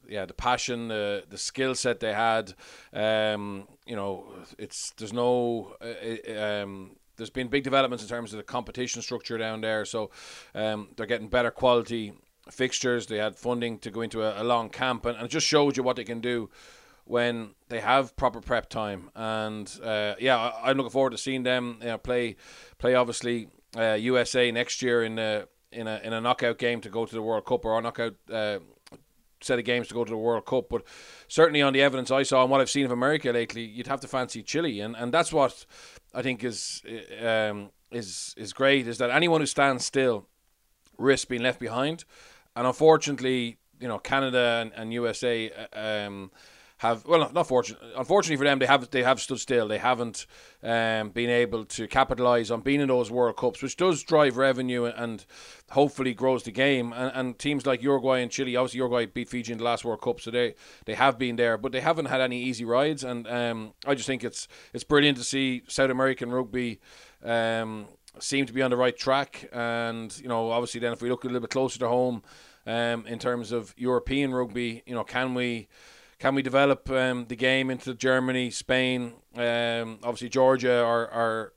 yeah, 0.09 0.27
the 0.27 0.35
passion, 0.35 0.89
the 0.89 1.25
the 1.29 1.39
skill 1.39 1.75
set 1.75 2.01
they 2.01 2.13
had. 2.13 2.55
Um, 2.93 3.69
you 3.87 3.97
know, 3.97 4.27
it's 4.59 4.93
there's 4.97 5.13
no. 5.13 5.75
Uh, 5.81 6.63
um, 6.63 6.97
there's 7.17 7.31
been 7.31 7.49
big 7.49 7.65
developments 7.65 8.03
in 8.03 8.11
terms 8.11 8.35
of 8.35 8.37
the 8.37 8.43
competition 8.43 9.01
structure 9.01 9.39
down 9.39 9.63
there, 9.63 9.87
so 9.87 10.11
um, 10.55 10.89
they're 10.97 11.07
getting 11.07 11.29
better 11.29 11.51
quality 11.51 12.13
fixtures. 12.51 13.07
They 13.07 13.17
had 13.17 13.37
funding 13.37 13.79
to 13.79 13.91
go 13.91 14.03
into 14.03 14.23
a, 14.23 14.43
a 14.43 14.45
long 14.45 14.69
camp, 14.69 15.07
and, 15.07 15.17
and, 15.17 15.27
it 15.27 15.31
just 15.31 15.47
showed 15.47 15.77
you 15.77 15.83
what 15.83 15.97
they 15.97 16.05
can 16.05 16.21
do 16.21 16.51
when 17.05 17.55
they 17.69 17.81
have 17.81 18.15
proper 18.17 18.41
prep 18.41 18.69
time. 18.69 19.11
And 19.15 19.73
uh, 19.83 20.15
yeah, 20.19 20.37
I, 20.37 20.71
am 20.71 20.77
looking 20.77 20.91
forward 20.91 21.11
to 21.11 21.19
seeing 21.19 21.43
them 21.43 21.79
you 21.81 21.87
know, 21.87 21.99
play 21.99 22.37
play 22.79 22.95
obviously 22.95 23.49
uh, 23.77 23.95
USA 23.95 24.51
next 24.51 24.83
year 24.83 25.03
in 25.03 25.19
a 25.19 25.47
in 25.73 25.87
a 25.87 26.01
in 26.05 26.13
a 26.13 26.21
knockout 26.21 26.59
game 26.59 26.81
to 26.83 26.91
go 26.91 27.07
to 27.07 27.15
the 27.15 27.23
World 27.23 27.47
Cup 27.47 27.65
or 27.65 27.79
a 27.79 27.83
knockout 27.83 28.17
uh, 28.31 28.59
set 29.41 29.59
of 29.59 29.65
games 29.65 29.89
to 29.89 29.95
go 29.95 30.05
to 30.05 30.11
the 30.11 30.17
World 30.17 30.47
Cup. 30.47 30.69
But 30.69 30.83
certainly 31.29 31.63
on 31.63 31.73
the 31.73 31.83
evidence 31.83 32.11
I 32.11 32.23
saw 32.23 32.43
and 32.43 32.51
what 32.51 32.61
I've 32.61 32.71
seen 32.71 32.85
of 32.85 32.91
America 32.91 33.31
lately, 33.31 33.63
you'd 33.63 33.87
have 33.87 34.01
to 34.01 34.09
fancy 34.09 34.43
Chile, 34.43 34.81
and, 34.81 34.97
and 34.97 35.13
that's 35.13 35.33
what 35.33 35.67
I 36.15 36.23
think 36.23 36.45
is 36.45 36.83
um, 37.23 37.71
is 37.91 38.35
is 38.37 38.53
great 38.53 38.89
is 38.89 38.99
that 38.99 39.11
anyone 39.11 39.41
who 39.41 39.47
stands 39.47 39.85
still 39.85 40.27
risks 40.99 41.27
being 41.27 41.43
left 41.43 41.61
behind, 41.61 42.05
and 42.55 42.67
unfortunately 42.67 43.59
you 43.81 43.89
know 43.89 43.99
Canada 43.99 44.61
and, 44.63 44.73
and 44.75 44.93
USA 44.93 45.51
uh, 45.51 46.07
um, 46.07 46.31
have 46.79 47.07
well 47.07 47.31
not 47.33 47.47
fortunate 47.47 47.81
unfortunately 47.97 48.37
for 48.37 48.45
them 48.45 48.59
they 48.59 48.67
have 48.67 48.91
they 48.91 49.03
have 49.03 49.21
stood 49.21 49.41
still. 49.41 49.67
They 49.67 49.79
haven't 49.79 50.27
um, 50.63 51.09
been 51.11 51.31
able 51.31 51.65
to 51.65 51.87
capitalize 51.87 52.51
on 52.51 52.61
being 52.61 52.81
in 52.81 52.89
those 52.89 53.11
World 53.11 53.37
Cups 53.37 53.63
which 53.63 53.77
does 53.77 54.03
drive 54.03 54.37
revenue 54.37 54.85
and 54.85 55.25
hopefully 55.71 56.13
grows 56.13 56.43
the 56.43 56.51
game. 56.51 56.93
And, 56.93 57.13
and 57.15 57.39
teams 57.39 57.65
like 57.65 57.83
Uruguay 57.83 58.21
and 58.21 58.31
Chile 58.31 58.57
obviously 58.57 58.79
Uruguay 58.79 59.07
beat 59.07 59.31
Fiji 59.31 59.53
in 59.53 59.59
the 59.59 59.65
last 59.65 59.85
World 59.87 60.03
Cup 60.03 60.21
so 60.21 60.31
they 60.31 60.55
they 60.85 60.95
have 60.95 61.19
been 61.19 61.37
there 61.37 61.57
but 61.57 61.73
they 61.73 61.81
haven't 61.81 62.07
had 62.07 62.21
any 62.21 62.43
easy 62.43 62.67
rides. 62.67 63.05
And 63.05 63.27
um, 63.27 63.73
I 63.87 63.95
just 63.95 64.07
think 64.07 64.23
it's 64.23 64.47
it's 64.75 64.85
brilliant 64.85 65.17
to 65.17 65.25
see 65.25 65.63
South 65.69 65.91
American 65.91 66.31
rugby 66.31 66.81
um, 67.25 67.87
seem 68.19 68.45
to 68.45 68.53
be 68.53 68.61
on 68.61 68.71
the 68.71 68.77
right 68.77 68.97
track. 68.97 69.49
And 69.51 70.17
you 70.19 70.29
know 70.29 70.51
obviously 70.51 70.81
then 70.81 70.93
if 70.93 71.01
we 71.01 71.09
look 71.09 71.25
a 71.25 71.27
little 71.27 71.41
bit 71.41 71.51
closer 71.51 71.79
to 71.79 71.89
home 71.89 72.23
um, 72.67 73.07
in 73.07 73.19
terms 73.19 73.51
of 73.51 73.73
European 73.79 74.35
rugby 74.35 74.83
you 74.85 74.95
know 74.95 75.05
can 75.05 75.33
we 75.33 75.69
can 76.19 76.35
we 76.35 76.43
develop 76.43 76.91
um, 76.91 77.27
the 77.27 77.37
game 77.37 77.71
into 77.71 77.95
Germany, 77.95 78.51
Spain? 78.51 79.15
Um, 79.37 79.99
obviously, 80.03 80.29
Georgia 80.29 80.83
are, 80.83 81.09
are 81.09 81.53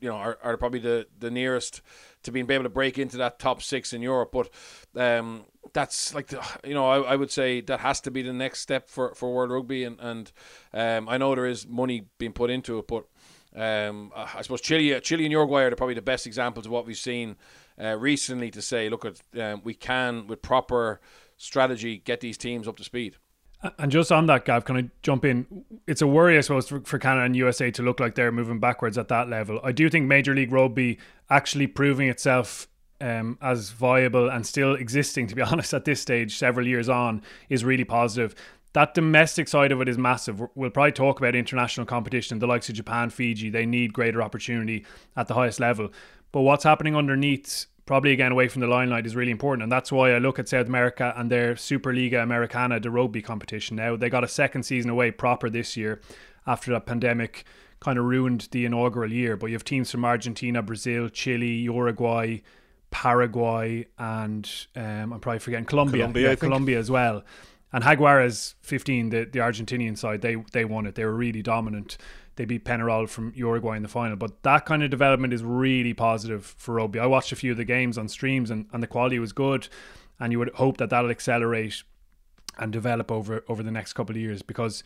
you 0.00 0.08
know 0.08 0.16
are, 0.16 0.38
are 0.42 0.56
probably 0.56 0.80
the, 0.80 1.06
the 1.18 1.30
nearest 1.30 1.82
to 2.22 2.32
being 2.32 2.50
able 2.50 2.64
to 2.64 2.70
break 2.70 2.98
into 2.98 3.16
that 3.18 3.38
top 3.38 3.62
six 3.62 3.92
in 3.92 4.02
Europe. 4.02 4.32
But 4.32 4.50
um, 4.96 5.44
that's 5.72 6.14
like 6.14 6.28
the, 6.28 6.42
you 6.64 6.74
know 6.74 6.88
I, 6.88 7.12
I 7.12 7.16
would 7.16 7.30
say 7.30 7.60
that 7.62 7.80
has 7.80 8.00
to 8.02 8.10
be 8.10 8.22
the 8.22 8.32
next 8.32 8.60
step 8.60 8.88
for, 8.88 9.14
for 9.14 9.32
World 9.32 9.50
Rugby, 9.50 9.84
and 9.84 9.98
and 10.00 10.32
um, 10.72 11.08
I 11.08 11.18
know 11.18 11.34
there 11.34 11.46
is 11.46 11.66
money 11.66 12.06
being 12.18 12.32
put 12.32 12.50
into 12.50 12.78
it, 12.78 12.86
but 12.88 13.04
um, 13.54 14.12
I 14.14 14.42
suppose 14.42 14.60
Chile, 14.60 15.00
Chile 15.00 15.24
and 15.24 15.32
Uruguay 15.32 15.64
are 15.64 15.74
probably 15.74 15.94
the 15.94 16.02
best 16.02 16.26
examples 16.26 16.66
of 16.66 16.72
what 16.72 16.86
we've 16.86 16.96
seen 16.96 17.36
uh, 17.82 17.96
recently 17.96 18.50
to 18.50 18.62
say, 18.62 18.88
look 18.88 19.04
at 19.04 19.20
um, 19.40 19.62
we 19.64 19.74
can 19.74 20.26
with 20.26 20.42
proper 20.42 21.00
strategy 21.36 21.98
get 21.98 22.20
these 22.20 22.36
teams 22.36 22.68
up 22.68 22.76
to 22.76 22.84
speed. 22.84 23.16
And 23.78 23.90
just 23.90 24.12
on 24.12 24.26
that, 24.26 24.44
Gav, 24.44 24.64
can 24.64 24.76
I 24.76 24.88
jump 25.02 25.24
in? 25.24 25.64
It's 25.88 26.00
a 26.00 26.06
worry, 26.06 26.38
I 26.38 26.42
suppose, 26.42 26.68
for, 26.68 26.80
for, 26.82 26.98
Canada 26.98 27.26
and 27.26 27.34
USA 27.34 27.72
to 27.72 27.82
look 27.82 27.98
like 27.98 28.14
they're 28.14 28.30
moving 28.30 28.60
backwards 28.60 28.96
at 28.96 29.08
that 29.08 29.28
level. 29.28 29.60
I 29.64 29.72
do 29.72 29.90
think 29.90 30.06
Major 30.06 30.32
League 30.32 30.52
Rugby 30.52 30.98
actually 31.28 31.66
proving 31.66 32.08
itself 32.08 32.68
um, 33.00 33.36
as 33.42 33.70
viable 33.70 34.28
and 34.28 34.46
still 34.46 34.74
existing, 34.74 35.26
to 35.28 35.34
be 35.34 35.42
honest, 35.52 35.74
at 35.74 35.84
this 35.84 36.00
stage, 36.00 36.36
several 36.36 36.68
years 36.68 36.88
on, 36.88 37.22
is 37.48 37.64
really 37.64 37.84
positive. 37.84 38.36
That 38.74 38.94
domestic 38.94 39.48
side 39.48 39.72
of 39.72 39.80
it 39.80 39.88
is 39.88 39.98
massive. 39.98 40.40
We'll 40.54 40.70
probably 40.70 40.92
talk 40.92 41.18
about 41.18 41.34
international 41.34 41.86
competition, 41.86 42.38
the 42.38 42.46
likes 42.46 42.68
of 42.68 42.76
Japan, 42.76 43.10
Fiji. 43.10 43.50
They 43.50 43.66
need 43.66 43.92
greater 43.92 44.22
opportunity 44.22 44.86
at 45.16 45.26
the 45.26 45.34
highest 45.34 45.58
level. 45.58 45.90
But 46.30 46.42
what's 46.42 46.64
happening 46.64 46.94
underneath 46.94 47.66
probably 47.88 48.12
again 48.12 48.30
away 48.30 48.48
from 48.48 48.60
the 48.60 48.66
limelight 48.66 49.06
is 49.06 49.16
really 49.16 49.30
important. 49.30 49.62
And 49.62 49.72
that's 49.72 49.90
why 49.90 50.12
I 50.12 50.18
look 50.18 50.38
at 50.38 50.46
South 50.46 50.66
America 50.66 51.14
and 51.16 51.30
their 51.30 51.54
Superliga 51.54 52.22
Americana, 52.22 52.78
the 52.78 52.90
rugby 52.90 53.22
competition 53.22 53.76
now. 53.76 53.96
They 53.96 54.10
got 54.10 54.22
a 54.22 54.28
second 54.28 54.64
season 54.64 54.90
away 54.90 55.10
proper 55.10 55.48
this 55.48 55.74
year 55.74 56.02
after 56.46 56.70
that 56.72 56.84
pandemic 56.84 57.46
kind 57.80 57.98
of 57.98 58.04
ruined 58.04 58.48
the 58.50 58.66
inaugural 58.66 59.10
year. 59.10 59.38
But 59.38 59.46
you 59.46 59.54
have 59.54 59.64
teams 59.64 59.90
from 59.90 60.04
Argentina, 60.04 60.60
Brazil, 60.60 61.08
Chile, 61.08 61.48
Uruguay, 61.48 62.40
Paraguay, 62.90 63.86
and 63.98 64.50
um, 64.76 65.14
I'm 65.14 65.20
probably 65.20 65.38
forgetting 65.38 65.64
Colombia. 65.64 66.02
Colombia, 66.02 66.28
yeah, 66.28 66.34
Colombia 66.34 66.78
as 66.78 66.90
well. 66.90 67.24
And 67.72 67.82
Jaguares 67.82 68.52
15, 68.60 69.08
the, 69.08 69.24
the 69.24 69.38
Argentinian 69.38 69.96
side, 69.96 70.20
they 70.20 70.36
they 70.52 70.66
won 70.66 70.84
it. 70.84 70.94
They 70.94 71.06
were 71.06 71.14
really 71.14 71.40
dominant 71.40 71.96
they 72.38 72.44
beat 72.44 72.64
Penarol 72.64 73.08
from 73.08 73.32
Uruguay 73.34 73.76
in 73.76 73.82
the 73.82 73.88
final. 73.88 74.16
But 74.16 74.44
that 74.44 74.64
kind 74.64 74.84
of 74.84 74.90
development 74.90 75.32
is 75.32 75.42
really 75.42 75.92
positive 75.92 76.54
for 76.56 76.74
rugby. 76.74 77.00
I 77.00 77.06
watched 77.06 77.32
a 77.32 77.36
few 77.36 77.50
of 77.50 77.56
the 77.56 77.64
games 77.64 77.98
on 77.98 78.08
streams 78.08 78.50
and, 78.50 78.66
and 78.72 78.80
the 78.80 78.86
quality 78.86 79.18
was 79.18 79.32
good. 79.32 79.68
And 80.20 80.32
you 80.32 80.38
would 80.38 80.50
hope 80.54 80.76
that 80.78 80.88
that'll 80.90 81.10
accelerate 81.10 81.82
and 82.56 82.72
develop 82.72 83.10
over 83.12 83.44
over 83.48 83.62
the 83.62 83.70
next 83.70 83.92
couple 83.92 84.14
of 84.14 84.20
years 84.20 84.40
because, 84.42 84.84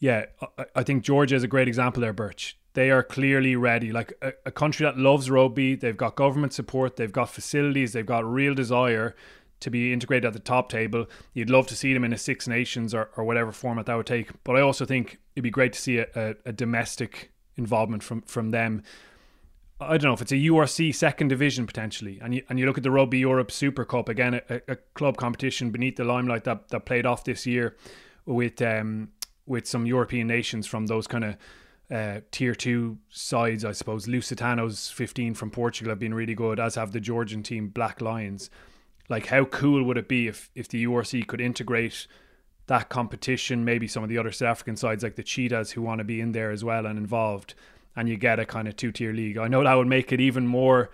yeah, 0.00 0.26
I, 0.58 0.64
I 0.76 0.82
think 0.82 1.02
Georgia 1.02 1.34
is 1.34 1.42
a 1.42 1.48
great 1.48 1.66
example 1.66 2.02
there, 2.02 2.12
Birch. 2.12 2.58
They 2.74 2.90
are 2.90 3.02
clearly 3.02 3.56
ready. 3.56 3.90
Like 3.90 4.12
a, 4.20 4.32
a 4.46 4.50
country 4.50 4.84
that 4.84 4.98
loves 4.98 5.30
rugby, 5.30 5.74
they've 5.74 5.96
got 5.96 6.14
government 6.14 6.52
support, 6.52 6.96
they've 6.96 7.12
got 7.12 7.30
facilities, 7.30 7.94
they've 7.94 8.06
got 8.06 8.24
real 8.24 8.54
desire 8.54 9.16
to 9.62 9.70
be 9.70 9.92
integrated 9.92 10.26
at 10.26 10.32
the 10.32 10.38
top 10.38 10.68
table. 10.68 11.06
You'd 11.34 11.50
love 11.50 11.66
to 11.68 11.76
see 11.76 11.92
them 11.94 12.04
in 12.04 12.12
a 12.12 12.18
Six 12.18 12.46
Nations 12.46 12.94
or, 12.94 13.10
or 13.16 13.24
whatever 13.24 13.52
format 13.52 13.86
that 13.86 13.94
would 13.94 14.06
take. 14.06 14.30
But 14.44 14.56
I 14.56 14.60
also 14.60 14.84
think 14.84 15.18
it'd 15.34 15.42
be 15.42 15.50
great 15.50 15.72
to 15.72 15.80
see 15.80 15.98
a, 15.98 16.06
a, 16.14 16.34
a 16.46 16.52
domestic 16.52 17.32
involvement 17.56 18.02
from 18.02 18.22
from 18.22 18.50
them. 18.50 18.82
I 19.80 19.98
don't 19.98 20.04
know 20.04 20.12
if 20.12 20.22
it's 20.22 20.32
a 20.32 20.36
URC 20.36 20.94
second 20.94 21.28
division 21.28 21.66
potentially, 21.66 22.18
and 22.22 22.34
you 22.34 22.42
and 22.48 22.58
you 22.58 22.66
look 22.66 22.78
at 22.78 22.84
the 22.84 22.90
Rugby 22.90 23.18
Europe 23.18 23.50
Super 23.50 23.84
Cup 23.84 24.08
again, 24.08 24.40
a, 24.48 24.60
a 24.68 24.76
club 24.94 25.16
competition 25.16 25.70
beneath 25.70 25.96
the 25.96 26.04
limelight 26.04 26.44
that, 26.44 26.68
that 26.68 26.84
played 26.84 27.06
off 27.06 27.24
this 27.24 27.46
year 27.46 27.76
with 28.26 28.62
um 28.62 29.08
with 29.46 29.66
some 29.66 29.86
European 29.86 30.26
nations 30.26 30.66
from 30.66 30.86
those 30.86 31.06
kind 31.06 31.24
of 31.24 31.36
uh, 31.90 32.20
tier 32.30 32.54
two 32.54 32.98
sides, 33.10 33.64
I 33.64 33.72
suppose. 33.72 34.06
Lusitanos 34.06 34.90
15 34.92 35.34
from 35.34 35.50
Portugal 35.50 35.90
have 35.90 35.98
been 35.98 36.14
really 36.14 36.34
good, 36.34 36.58
as 36.58 36.76
have 36.76 36.92
the 36.92 37.00
Georgian 37.00 37.42
team 37.42 37.68
Black 37.68 38.00
Lions. 38.00 38.50
Like, 39.12 39.26
how 39.26 39.44
cool 39.44 39.82
would 39.82 39.98
it 39.98 40.08
be 40.08 40.26
if 40.26 40.50
if 40.54 40.68
the 40.68 40.86
URC 40.86 41.26
could 41.26 41.40
integrate 41.42 42.06
that 42.66 42.88
competition, 42.88 43.62
maybe 43.62 43.86
some 43.86 44.02
of 44.02 44.08
the 44.08 44.16
other 44.16 44.32
South 44.32 44.48
African 44.48 44.74
sides 44.74 45.02
like 45.02 45.16
the 45.16 45.22
Cheetahs 45.22 45.72
who 45.72 45.82
want 45.82 45.98
to 45.98 46.04
be 46.04 46.18
in 46.18 46.32
there 46.32 46.50
as 46.50 46.64
well 46.64 46.86
and 46.86 46.98
involved, 46.98 47.52
and 47.94 48.08
you 48.08 48.16
get 48.16 48.40
a 48.40 48.46
kind 48.46 48.66
of 48.68 48.74
two 48.74 48.90
tier 48.90 49.12
league. 49.12 49.36
I 49.36 49.48
know 49.48 49.62
that 49.62 49.74
would 49.74 49.86
make 49.86 50.12
it 50.12 50.20
even 50.22 50.46
more 50.46 50.88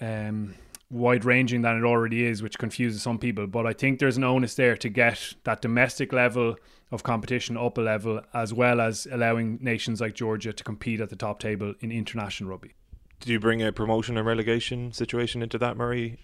um, 0.00 0.54
wide 0.88 1.24
ranging 1.24 1.62
than 1.62 1.76
it 1.76 1.82
already 1.82 2.24
is, 2.24 2.44
which 2.44 2.58
confuses 2.58 3.02
some 3.02 3.18
people. 3.18 3.48
But 3.48 3.66
I 3.66 3.72
think 3.72 3.98
there's 3.98 4.16
an 4.16 4.22
onus 4.22 4.54
there 4.54 4.76
to 4.76 4.88
get 4.88 5.34
that 5.42 5.62
domestic 5.62 6.12
level 6.12 6.54
of 6.92 7.02
competition 7.02 7.56
up 7.56 7.76
a 7.76 7.80
level, 7.80 8.20
as 8.32 8.54
well 8.54 8.80
as 8.80 9.08
allowing 9.10 9.58
nations 9.60 10.00
like 10.00 10.14
Georgia 10.14 10.52
to 10.52 10.62
compete 10.62 11.00
at 11.00 11.10
the 11.10 11.16
top 11.16 11.40
table 11.40 11.74
in 11.80 11.90
international 11.90 12.50
rugby. 12.50 12.74
Do 13.24 13.32
you 13.32 13.40
bring 13.40 13.62
a 13.62 13.72
promotion 13.72 14.18
and 14.18 14.26
relegation 14.26 14.92
situation 14.92 15.42
into 15.42 15.56
that, 15.56 15.78
Murray? 15.78 16.18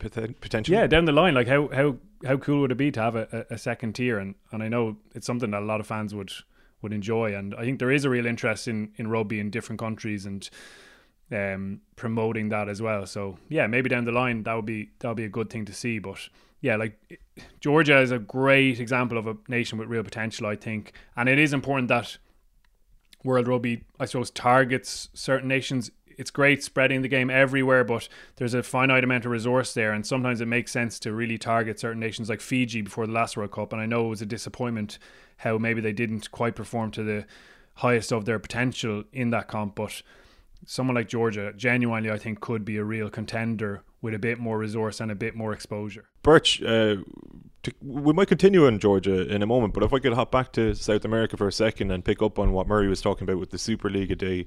Uh, 0.00 0.28
potentially, 0.40 0.76
yeah, 0.76 0.86
down 0.86 1.04
the 1.04 1.10
line, 1.10 1.34
like 1.34 1.48
how 1.48 1.66
how 1.74 1.96
how 2.24 2.36
cool 2.36 2.60
would 2.60 2.70
it 2.70 2.76
be 2.76 2.92
to 2.92 3.00
have 3.00 3.16
a, 3.16 3.46
a 3.50 3.58
second 3.58 3.94
tier? 3.94 4.16
And 4.20 4.36
and 4.52 4.62
I 4.62 4.68
know 4.68 4.96
it's 5.12 5.26
something 5.26 5.50
that 5.50 5.62
a 5.62 5.64
lot 5.64 5.80
of 5.80 5.88
fans 5.88 6.14
would 6.14 6.30
would 6.82 6.92
enjoy, 6.92 7.34
and 7.34 7.52
I 7.56 7.64
think 7.64 7.80
there 7.80 7.90
is 7.90 8.04
a 8.04 8.10
real 8.10 8.26
interest 8.26 8.68
in 8.68 8.92
in 8.94 9.08
rugby 9.08 9.40
in 9.40 9.50
different 9.50 9.80
countries 9.80 10.24
and 10.24 10.48
um, 11.32 11.80
promoting 11.96 12.50
that 12.50 12.68
as 12.68 12.80
well. 12.80 13.06
So 13.06 13.38
yeah, 13.48 13.66
maybe 13.66 13.88
down 13.88 14.04
the 14.04 14.12
line 14.12 14.44
that 14.44 14.54
would 14.54 14.66
be 14.66 14.90
that 15.00 15.08
would 15.08 15.16
be 15.16 15.24
a 15.24 15.28
good 15.28 15.50
thing 15.50 15.64
to 15.64 15.74
see. 15.74 15.98
But 15.98 16.28
yeah, 16.60 16.76
like 16.76 17.18
Georgia 17.58 17.98
is 17.98 18.12
a 18.12 18.20
great 18.20 18.78
example 18.78 19.18
of 19.18 19.26
a 19.26 19.36
nation 19.48 19.78
with 19.78 19.88
real 19.88 20.04
potential, 20.04 20.46
I 20.46 20.54
think, 20.54 20.92
and 21.16 21.28
it 21.28 21.40
is 21.40 21.52
important 21.52 21.88
that 21.88 22.18
World 23.24 23.48
Rugby, 23.48 23.82
I 23.98 24.04
suppose, 24.04 24.30
targets 24.30 25.08
certain 25.12 25.48
nations 25.48 25.90
it's 26.16 26.30
great 26.30 26.62
spreading 26.62 27.02
the 27.02 27.08
game 27.08 27.30
everywhere, 27.30 27.84
but 27.84 28.08
there's 28.36 28.54
a 28.54 28.62
finite 28.62 29.04
amount 29.04 29.24
of 29.24 29.30
resource 29.30 29.74
there, 29.74 29.92
and 29.92 30.06
sometimes 30.06 30.40
it 30.40 30.46
makes 30.46 30.72
sense 30.72 30.98
to 31.00 31.12
really 31.12 31.38
target 31.38 31.78
certain 31.78 32.00
nations 32.00 32.28
like 32.28 32.40
Fiji 32.40 32.82
before 32.82 33.06
the 33.06 33.12
last 33.12 33.36
World 33.36 33.52
Cup. 33.52 33.72
And 33.72 33.82
I 33.82 33.86
know 33.86 34.06
it 34.06 34.10
was 34.10 34.22
a 34.22 34.26
disappointment 34.26 34.98
how 35.38 35.58
maybe 35.58 35.80
they 35.80 35.92
didn't 35.92 36.30
quite 36.30 36.54
perform 36.54 36.90
to 36.92 37.02
the 37.02 37.26
highest 37.74 38.12
of 38.12 38.24
their 38.24 38.38
potential 38.38 39.04
in 39.12 39.30
that 39.30 39.48
comp, 39.48 39.74
but 39.74 40.02
someone 40.64 40.94
like 40.94 41.08
Georgia 41.08 41.52
genuinely 41.56 42.10
I 42.10 42.18
think 42.18 42.40
could 42.40 42.64
be 42.64 42.76
a 42.78 42.84
real 42.84 43.10
contender 43.10 43.82
with 44.00 44.14
a 44.14 44.18
bit 44.18 44.38
more 44.38 44.58
resource 44.58 45.00
and 45.00 45.10
a 45.10 45.14
bit 45.14 45.34
more 45.34 45.52
exposure. 45.52 46.08
Birch, 46.22 46.62
uh, 46.62 46.96
to, 47.62 47.72
we 47.82 48.12
might 48.12 48.28
continue 48.28 48.66
on 48.66 48.78
Georgia 48.78 49.28
in 49.32 49.42
a 49.42 49.46
moment, 49.46 49.74
but 49.74 49.82
if 49.82 49.92
I 49.92 49.98
could 49.98 50.12
hop 50.12 50.30
back 50.30 50.52
to 50.52 50.74
South 50.74 51.04
America 51.04 51.36
for 51.36 51.48
a 51.48 51.52
second 51.52 51.90
and 51.90 52.04
pick 52.04 52.22
up 52.22 52.38
on 52.38 52.52
what 52.52 52.66
Murray 52.66 52.88
was 52.88 53.00
talking 53.00 53.24
about 53.28 53.40
with 53.40 53.50
the 53.50 53.58
Super 53.58 53.90
League 53.90 54.10
a 54.10 54.16
Day 54.16 54.46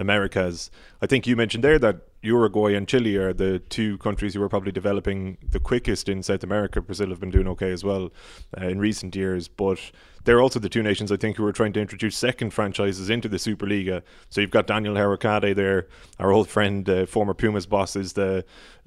Americas, 0.00 0.70
I 1.02 1.06
think 1.06 1.26
you 1.26 1.36
mentioned 1.36 1.62
there 1.62 1.78
that 1.78 2.00
Uruguay 2.22 2.74
and 2.74 2.88
Chile 2.88 3.16
are 3.16 3.32
the 3.32 3.58
two 3.58 3.98
countries 3.98 4.34
who 4.34 4.42
are 4.42 4.48
probably 4.48 4.72
developing 4.72 5.38
the 5.48 5.60
quickest 5.60 6.08
in 6.08 6.22
South 6.22 6.42
America. 6.42 6.80
Brazil 6.80 7.08
have 7.10 7.20
been 7.20 7.30
doing 7.30 7.48
okay 7.48 7.70
as 7.70 7.84
well 7.84 8.12
uh, 8.60 8.66
in 8.66 8.78
recent 8.78 9.14
years, 9.14 9.48
but 9.48 9.78
they're 10.24 10.40
also 10.40 10.58
the 10.58 10.68
two 10.68 10.82
nations 10.82 11.10
I 11.10 11.16
think 11.16 11.36
who 11.36 11.46
are 11.46 11.52
trying 11.52 11.72
to 11.74 11.80
introduce 11.80 12.16
second 12.16 12.50
franchises 12.50 13.08
into 13.08 13.28
the 13.28 13.38
Superliga. 13.38 14.02
So 14.28 14.40
you've 14.40 14.50
got 14.50 14.66
Daniel 14.66 14.94
Hourcade 14.94 15.54
there, 15.54 15.86
our 16.18 16.32
old 16.32 16.48
friend, 16.48 16.88
uh, 16.88 17.06
former 17.06 17.34
Pumas 17.34 17.66
boss, 17.66 17.96
is 17.96 18.12
the 18.14 18.44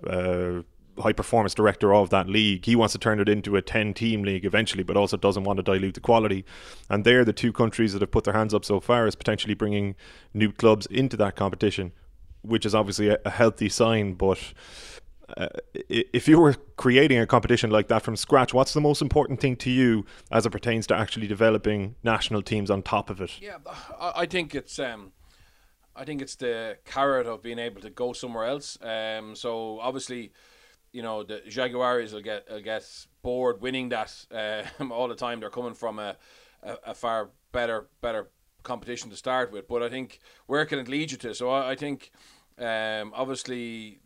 uh, 0.07 0.61
high 0.99 1.13
performance 1.13 1.53
director 1.53 1.93
of 1.93 2.09
that 2.09 2.27
league. 2.27 2.65
He 2.65 2.75
wants 2.75 2.93
to 2.93 2.99
turn 2.99 3.19
it 3.19 3.29
into 3.29 3.55
a 3.55 3.61
10 3.61 3.93
team 3.93 4.23
league 4.23 4.45
eventually, 4.45 4.83
but 4.83 4.97
also 4.97 5.17
doesn't 5.17 5.43
want 5.43 5.57
to 5.57 5.63
dilute 5.63 5.95
the 5.95 5.99
quality. 5.99 6.45
And 6.89 7.03
they're 7.03 7.25
the 7.25 7.33
two 7.33 7.53
countries 7.53 7.93
that 7.93 8.01
have 8.01 8.11
put 8.11 8.23
their 8.23 8.33
hands 8.33 8.53
up 8.53 8.65
so 8.65 8.79
far 8.79 9.07
as 9.07 9.15
potentially 9.15 9.53
bringing 9.53 9.95
new 10.33 10.51
clubs 10.51 10.85
into 10.87 11.17
that 11.17 11.35
competition, 11.35 11.91
which 12.41 12.65
is 12.65 12.75
obviously 12.75 13.09
a, 13.09 13.17
a 13.25 13.29
healthy 13.29 13.69
sign. 13.69 14.13
But 14.13 14.39
uh, 15.37 15.47
if 15.89 16.27
you 16.27 16.39
were 16.39 16.55
creating 16.77 17.19
a 17.19 17.25
competition 17.25 17.71
like 17.71 17.87
that 17.87 18.03
from 18.03 18.15
scratch, 18.15 18.53
what's 18.53 18.73
the 18.73 18.81
most 18.81 19.01
important 19.01 19.39
thing 19.39 19.55
to 19.57 19.71
you 19.71 20.05
as 20.31 20.45
it 20.45 20.51
pertains 20.51 20.85
to 20.87 20.95
actually 20.95 21.27
developing 21.27 21.95
national 22.03 22.41
teams 22.41 22.69
on 22.69 22.83
top 22.83 23.09
of 23.09 23.21
it? 23.21 23.31
Yeah, 23.41 23.57
I 23.99 24.25
think 24.25 24.53
it's. 24.55 24.79
Um 24.79 25.11
I 25.95 26.05
think 26.05 26.21
it's 26.21 26.35
the 26.35 26.77
carrot 26.85 27.27
of 27.27 27.43
being 27.43 27.59
able 27.59 27.81
to 27.81 27.89
go 27.89 28.13
somewhere 28.13 28.45
else. 28.45 28.77
Um, 28.81 29.35
so 29.35 29.79
obviously, 29.79 30.31
you 30.93 31.01
know 31.01 31.23
the 31.23 31.41
Jaguars 31.49 32.13
will 32.13 32.21
get 32.21 32.49
will 32.49 32.61
get 32.61 32.83
bored 33.21 33.61
winning 33.61 33.89
that 33.89 34.13
uh, 34.31 34.63
all 34.91 35.09
the 35.09 35.15
time. 35.15 35.39
They're 35.39 35.49
coming 35.49 35.73
from 35.73 35.99
a, 35.99 36.15
a, 36.61 36.77
a, 36.87 36.93
far 36.93 37.31
better 37.51 37.87
better 37.99 38.29
competition 38.61 39.09
to 39.09 39.17
start 39.17 39.51
with. 39.51 39.67
But 39.67 39.83
I 39.83 39.89
think 39.89 40.19
where 40.45 40.65
can 40.65 40.79
it 40.79 40.87
lead 40.87 41.11
you 41.11 41.17
to? 41.17 41.35
So 41.35 41.49
I, 41.49 41.71
I 41.71 41.75
think 41.75 42.11
um, 42.57 43.11
obviously 43.15 43.99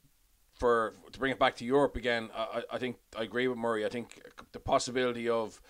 for 0.56 0.94
to 1.12 1.20
bring 1.20 1.32
it 1.32 1.40
back 1.40 1.56
to 1.58 1.66
Europe 1.66 1.96
again, 1.96 2.30
I, 2.36 2.64
I 2.72 2.78
think 2.80 2.96
I 3.16 3.24
agree 3.24 3.48
with 3.48 3.58
Murray. 3.58 3.86
I 3.86 3.90
think 3.90 4.22
the 4.54 4.60
possibility 4.60 5.30
of 5.30 5.62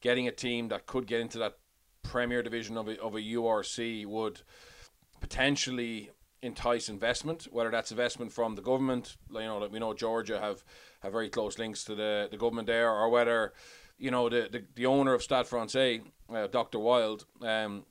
getting 0.00 0.28
a 0.28 0.32
team 0.32 0.68
that 0.68 0.86
could 0.86 1.06
get 1.06 1.20
into 1.20 1.38
that 1.38 1.58
Premier 2.02 2.42
Division 2.42 2.76
of 2.76 2.88
a, 2.88 3.00
of 3.00 3.14
a 3.14 3.20
URC 3.20 4.06
would 4.06 4.42
potentially 5.20 6.10
entice 6.42 6.88
investment, 6.88 7.48
whether 7.50 7.70
that's 7.70 7.90
investment 7.90 8.32
from 8.32 8.54
the 8.54 8.62
government, 8.62 9.16
you 9.32 9.40
know, 9.40 9.58
like 9.58 9.72
we 9.72 9.78
know 9.78 9.94
Georgia 9.94 10.40
have, 10.40 10.64
have 11.00 11.12
very 11.12 11.28
close 11.28 11.58
links 11.58 11.84
to 11.84 11.94
the, 11.94 12.28
the 12.30 12.36
government 12.36 12.66
there, 12.66 12.90
or 12.90 13.08
whether, 13.08 13.52
you 13.98 14.10
know, 14.10 14.28
the, 14.28 14.48
the, 14.50 14.64
the 14.74 14.86
owner 14.86 15.14
of 15.14 15.22
Stade 15.22 15.46
Francais, 15.46 16.02
uh, 16.32 16.46
Dr. 16.46 16.78
Wild, 16.78 17.26
um, 17.42 17.84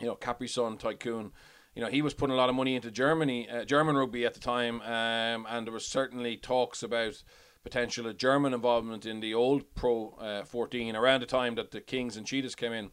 you 0.00 0.06
know, 0.06 0.14
Capri 0.14 0.48
Sun 0.48 0.78
tycoon, 0.78 1.32
you 1.74 1.82
know, 1.82 1.88
he 1.88 2.02
was 2.02 2.14
putting 2.14 2.34
a 2.34 2.36
lot 2.36 2.48
of 2.48 2.54
money 2.54 2.76
into 2.76 2.90
Germany, 2.90 3.48
uh, 3.48 3.64
German 3.64 3.96
rugby 3.96 4.26
at 4.26 4.34
the 4.34 4.40
time, 4.40 4.80
um, 4.82 5.46
and 5.48 5.66
there 5.66 5.72
was 5.72 5.86
certainly 5.86 6.36
talks 6.36 6.82
about 6.82 7.22
potential 7.62 8.12
German 8.12 8.54
involvement 8.54 9.06
in 9.06 9.20
the 9.20 9.34
old 9.34 9.74
Pro 9.74 10.10
uh, 10.20 10.44
14 10.44 10.96
around 10.96 11.20
the 11.20 11.26
time 11.26 11.54
that 11.54 11.70
the 11.70 11.80
Kings 11.80 12.16
and 12.16 12.26
Cheetahs 12.26 12.54
came 12.54 12.72
in. 12.72 12.90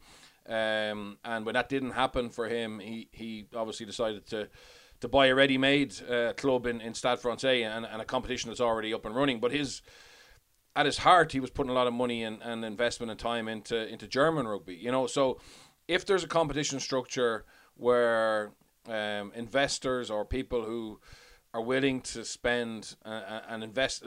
Um, 0.48 1.18
and 1.24 1.46
when 1.46 1.54
that 1.54 1.70
didn't 1.70 1.92
happen 1.92 2.30
for 2.30 2.48
him, 2.48 2.80
he, 2.80 3.08
he 3.12 3.48
obviously 3.56 3.86
decided 3.86 4.26
to 4.28 4.48
to 5.02 5.08
buy 5.08 5.28
a 5.28 5.36
ready-made 5.36 5.94
uh, 6.10 6.34
club 6.34 6.66
in, 6.66 6.82
in 6.82 6.94
Stade 6.94 7.20
Francais 7.20 7.64
and, 7.64 7.86
and 7.86 8.02
a 8.02 8.06
competition 8.06 8.50
that's 8.50 8.62
already 8.62 8.94
up 8.94 9.06
and 9.06 9.16
running. 9.16 9.40
But 9.40 9.52
his 9.52 9.82
at 10.76 10.86
his 10.86 11.00
heart, 11.00 11.32
he 11.32 11.40
was 11.40 11.50
putting 11.50 11.72
a 11.72 11.74
lot 11.74 11.88
of 11.88 11.94
money 11.94 12.24
and, 12.24 12.42
and 12.42 12.64
investment 12.64 13.12
and 13.12 13.20
time 13.20 13.48
into 13.48 13.88
into 13.88 14.08
German 14.08 14.48
rugby. 14.48 14.76
You 14.76 14.92
know, 14.92 15.08
so 15.08 15.40
if 15.88 16.06
there's 16.06 16.24
a 16.24 16.28
competition 16.28 16.80
structure 16.80 17.46
where 17.76 18.52
um, 18.88 19.32
investors 19.36 20.10
or 20.10 20.26
people 20.26 20.64
who 20.64 21.00
are 21.54 21.62
willing 21.62 22.02
to 22.02 22.24
spend 22.24 22.96
uh, 23.06 23.42
and 23.48 23.64
invest, 23.64 24.04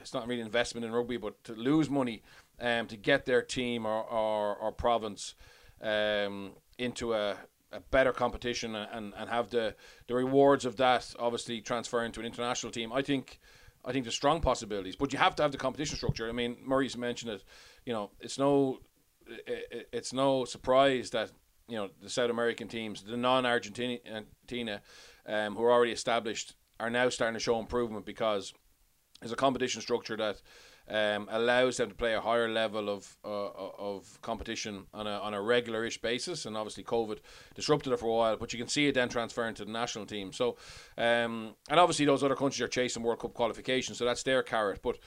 it's 0.00 0.14
not 0.14 0.26
really 0.26 0.40
investment 0.40 0.84
in 0.84 0.92
rugby, 0.92 1.18
but 1.18 1.42
to 1.44 1.52
lose 1.52 1.90
money 1.90 2.22
um, 2.60 2.86
to 2.86 2.96
get 2.96 3.26
their 3.26 3.42
team 3.42 3.84
or, 3.84 4.02
or, 4.02 4.56
or 4.56 4.72
province 4.72 5.34
um, 5.82 6.52
into 6.78 7.12
a, 7.12 7.36
a 7.76 7.80
better 7.90 8.12
competition 8.12 8.74
and, 8.74 9.12
and 9.16 9.30
have 9.30 9.50
the, 9.50 9.74
the 10.06 10.14
rewards 10.14 10.64
of 10.64 10.76
that 10.76 11.14
obviously 11.18 11.60
transferring 11.60 12.12
to 12.12 12.20
an 12.20 12.26
international 12.26 12.72
team. 12.72 12.92
I 12.92 13.02
think 13.02 13.38
I 13.84 13.92
think 13.92 14.04
there's 14.04 14.16
strong 14.16 14.40
possibilities, 14.40 14.96
but 14.96 15.12
you 15.12 15.18
have 15.18 15.36
to 15.36 15.42
have 15.42 15.52
the 15.52 15.58
competition 15.58 15.96
structure. 15.96 16.28
I 16.28 16.32
mean, 16.32 16.56
Murray's 16.64 16.96
mentioned 16.96 17.30
it. 17.30 17.44
You 17.84 17.92
know, 17.92 18.10
it's 18.20 18.36
no 18.36 18.80
it's 19.92 20.12
no 20.12 20.44
surprise 20.44 21.10
that 21.10 21.30
you 21.68 21.76
know 21.76 21.90
the 22.02 22.10
South 22.10 22.30
American 22.30 22.68
teams, 22.68 23.02
the 23.02 23.16
non-Argentina, 23.16 24.80
um, 25.26 25.54
who 25.54 25.62
are 25.62 25.72
already 25.72 25.92
established, 25.92 26.54
are 26.80 26.90
now 26.90 27.08
starting 27.08 27.34
to 27.34 27.40
show 27.40 27.58
improvement 27.60 28.04
because 28.04 28.52
there's 29.20 29.32
a 29.32 29.36
competition 29.36 29.80
structure 29.80 30.16
that 30.16 30.42
um, 30.88 31.28
allows 31.30 31.78
them 31.78 31.88
to 31.88 31.94
play 31.94 32.14
a 32.14 32.20
higher 32.20 32.48
level 32.48 32.88
of 32.88 33.16
uh, 33.24 33.50
of 33.78 34.20
competition 34.22 34.86
on 34.94 35.06
a 35.06 35.18
on 35.18 35.34
a 35.34 35.38
regularish 35.38 36.00
basis. 36.00 36.46
And 36.46 36.56
obviously, 36.56 36.84
COVID 36.84 37.18
disrupted 37.54 37.92
it 37.92 37.98
for 37.98 38.06
a 38.06 38.12
while, 38.12 38.36
but 38.36 38.52
you 38.52 38.58
can 38.58 38.68
see 38.68 38.86
it 38.86 38.94
then 38.94 39.08
transferring 39.08 39.54
to 39.56 39.64
the 39.64 39.72
national 39.72 40.06
team. 40.06 40.32
So, 40.32 40.56
um, 40.96 41.54
and 41.68 41.80
obviously, 41.80 42.06
those 42.06 42.22
other 42.22 42.36
countries 42.36 42.60
are 42.60 42.68
chasing 42.68 43.02
World 43.02 43.20
Cup 43.20 43.34
qualification, 43.34 43.94
so 43.94 44.04
that's 44.04 44.22
their 44.22 44.42
carrot. 44.42 44.80
But 44.82 44.98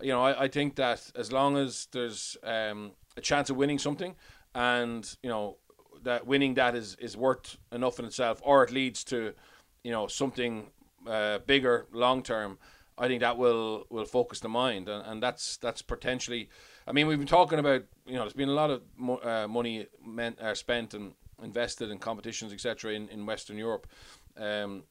you 0.00 0.10
know, 0.10 0.22
I, 0.22 0.44
I 0.44 0.48
think 0.48 0.76
that 0.76 1.10
as 1.16 1.32
long 1.32 1.56
as 1.56 1.88
there's 1.92 2.36
um, 2.42 2.92
a 3.16 3.20
chance 3.20 3.50
of 3.50 3.56
winning 3.56 3.78
something, 3.78 4.14
and 4.54 5.16
you 5.22 5.30
know 5.30 5.56
that 6.02 6.26
winning 6.26 6.54
that 6.54 6.74
is 6.74 6.96
is 7.00 7.16
worth 7.16 7.56
enough 7.72 7.98
in 7.98 8.04
itself, 8.04 8.40
or 8.44 8.62
it 8.62 8.70
leads 8.70 9.04
to 9.04 9.34
you 9.82 9.90
know 9.90 10.06
something 10.06 10.68
uh, 11.08 11.38
bigger 11.38 11.86
long 11.92 12.22
term. 12.22 12.58
I 12.96 13.08
think 13.08 13.20
that 13.20 13.36
will 13.36 13.86
will 13.90 14.04
focus 14.04 14.40
the 14.40 14.48
mind, 14.48 14.88
and, 14.88 15.04
and 15.06 15.22
that's 15.22 15.56
that's 15.56 15.82
potentially. 15.82 16.48
I 16.86 16.92
mean, 16.92 17.06
we've 17.06 17.18
been 17.18 17.26
talking 17.26 17.58
about 17.58 17.82
you 18.06 18.14
know 18.14 18.20
there's 18.20 18.34
been 18.34 18.48
a 18.48 18.54
lot 18.54 18.70
of 18.70 18.82
mo- 18.96 19.18
uh, 19.18 19.48
money 19.48 19.86
meant, 20.04 20.40
uh, 20.40 20.54
spent 20.54 20.94
and 20.94 21.14
invested 21.42 21.90
in 21.90 21.98
competitions, 21.98 22.52
etc. 22.52 22.92
In, 22.92 23.08
in 23.08 23.26
Western 23.26 23.58
Europe, 23.58 23.88
um, 24.36 24.84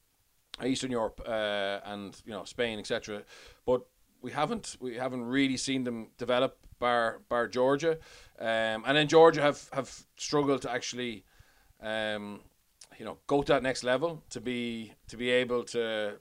Eastern 0.64 0.92
Europe, 0.92 1.22
uh, 1.26 1.80
and 1.86 2.22
you 2.26 2.34
know 2.34 2.44
Spain, 2.44 2.78
etc. 2.78 3.24
But 3.66 3.86
we 4.22 4.32
haven't 4.32 4.76
we 4.82 4.96
haven't 4.96 5.24
really 5.24 5.58
seen 5.58 5.86
them 5.86 6.10
develop 6.18 6.58
bar 6.80 7.22
bar 7.30 7.48
Georgia, 7.48 8.00
um, 8.38 8.84
and 8.86 8.98
then 8.98 9.08
Georgia 9.08 9.42
have 9.42 9.70
have 9.72 9.90
struggled 10.18 10.64
to 10.64 10.72
actually. 10.72 11.24
Um, 11.82 12.42
you 13.00 13.06
know, 13.06 13.18
go 13.26 13.42
to 13.42 13.54
that 13.54 13.64
next 13.64 13.84
level 13.84 14.22
to 14.30 14.40
be 14.40 14.94
to 15.08 15.18
be 15.18 15.32
able 15.32 15.64
to 15.64 16.14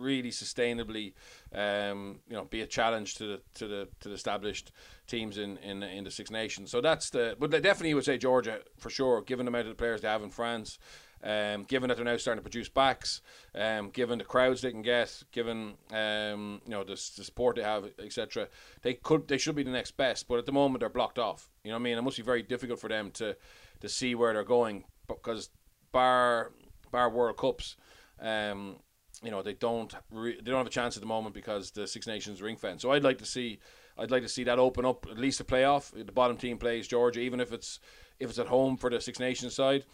really 0.00 0.30
sustainably, 0.30 1.12
um, 1.54 2.20
you 2.28 2.36
know, 2.36 2.44
be 2.44 2.62
a 2.62 2.66
challenge 2.66 3.14
to 3.16 3.26
the 3.26 3.40
to 3.54 3.66
the 3.66 3.88
to 4.00 4.08
the 4.08 4.14
established 4.14 4.72
teams 5.06 5.38
in, 5.38 5.58
in 5.58 5.82
in 5.82 6.04
the 6.04 6.10
Six 6.10 6.30
Nations. 6.30 6.70
So 6.70 6.80
that's 6.80 7.10
the. 7.10 7.36
But 7.38 7.50
they 7.50 7.60
definitely 7.60 7.94
would 7.94 8.04
say 8.04 8.18
Georgia 8.18 8.60
for 8.78 8.90
sure, 8.90 9.22
given 9.22 9.46
the 9.46 9.50
amount 9.50 9.66
of 9.66 9.72
the 9.72 9.78
players 9.78 10.00
they 10.00 10.08
have 10.08 10.22
in 10.22 10.30
France. 10.30 10.78
Um, 11.22 11.64
given 11.64 11.88
that 11.88 11.96
they're 11.96 12.04
now 12.06 12.16
starting 12.16 12.42
to 12.42 12.50
produce 12.50 12.70
backs, 12.70 13.20
um, 13.54 13.90
given 13.90 14.16
the 14.16 14.24
crowds 14.24 14.62
they 14.62 14.70
can 14.70 14.80
get, 14.80 15.22
given 15.32 15.74
um, 15.92 16.62
you 16.64 16.70
know 16.70 16.82
the, 16.82 16.92
the 16.92 17.24
support 17.24 17.56
they 17.56 17.62
have, 17.62 17.84
etc., 17.98 18.48
they 18.80 18.94
could 18.94 19.28
they 19.28 19.36
should 19.36 19.54
be 19.54 19.62
the 19.62 19.70
next 19.70 19.98
best. 19.98 20.28
But 20.28 20.38
at 20.38 20.46
the 20.46 20.52
moment 20.52 20.80
they're 20.80 20.88
blocked 20.88 21.18
off. 21.18 21.50
You 21.62 21.70
know 21.70 21.76
what 21.76 21.82
I 21.82 21.84
mean? 21.84 21.98
It 21.98 22.02
must 22.02 22.16
be 22.16 22.22
very 22.22 22.42
difficult 22.42 22.80
for 22.80 22.88
them 22.88 23.10
to 23.12 23.36
to 23.80 23.88
see 23.88 24.14
where 24.14 24.32
they're 24.32 24.44
going 24.44 24.84
because 25.08 25.50
bar 25.92 26.52
bar 26.90 27.10
World 27.10 27.36
Cups, 27.36 27.76
um, 28.20 28.76
you 29.22 29.30
know 29.30 29.42
they 29.42 29.54
don't 29.54 29.94
re- 30.10 30.36
they 30.36 30.50
don't 30.50 30.58
have 30.58 30.66
a 30.66 30.70
chance 30.70 30.96
at 30.96 31.00
the 31.00 31.06
moment 31.06 31.34
because 31.34 31.70
the 31.70 31.86
Six 31.86 32.06
Nations 32.06 32.42
ring 32.42 32.56
fence. 32.56 32.82
So 32.82 32.92
I'd 32.92 33.04
like 33.04 33.18
to 33.18 33.26
see 33.26 33.58
I'd 33.98 34.10
like 34.10 34.22
to 34.22 34.28
see 34.28 34.44
that 34.44 34.58
open 34.58 34.84
up 34.84 35.06
at 35.10 35.18
least 35.18 35.40
a 35.40 35.44
playoff. 35.44 35.92
The 35.92 36.12
bottom 36.12 36.36
team 36.36 36.58
plays 36.58 36.88
Georgia, 36.88 37.20
even 37.20 37.40
if 37.40 37.52
it's 37.52 37.80
if 38.18 38.30
it's 38.30 38.38
at 38.38 38.46
home 38.46 38.76
for 38.76 38.90
the 38.90 39.00
Six 39.00 39.18
Nations 39.18 39.54
side, 39.54 39.84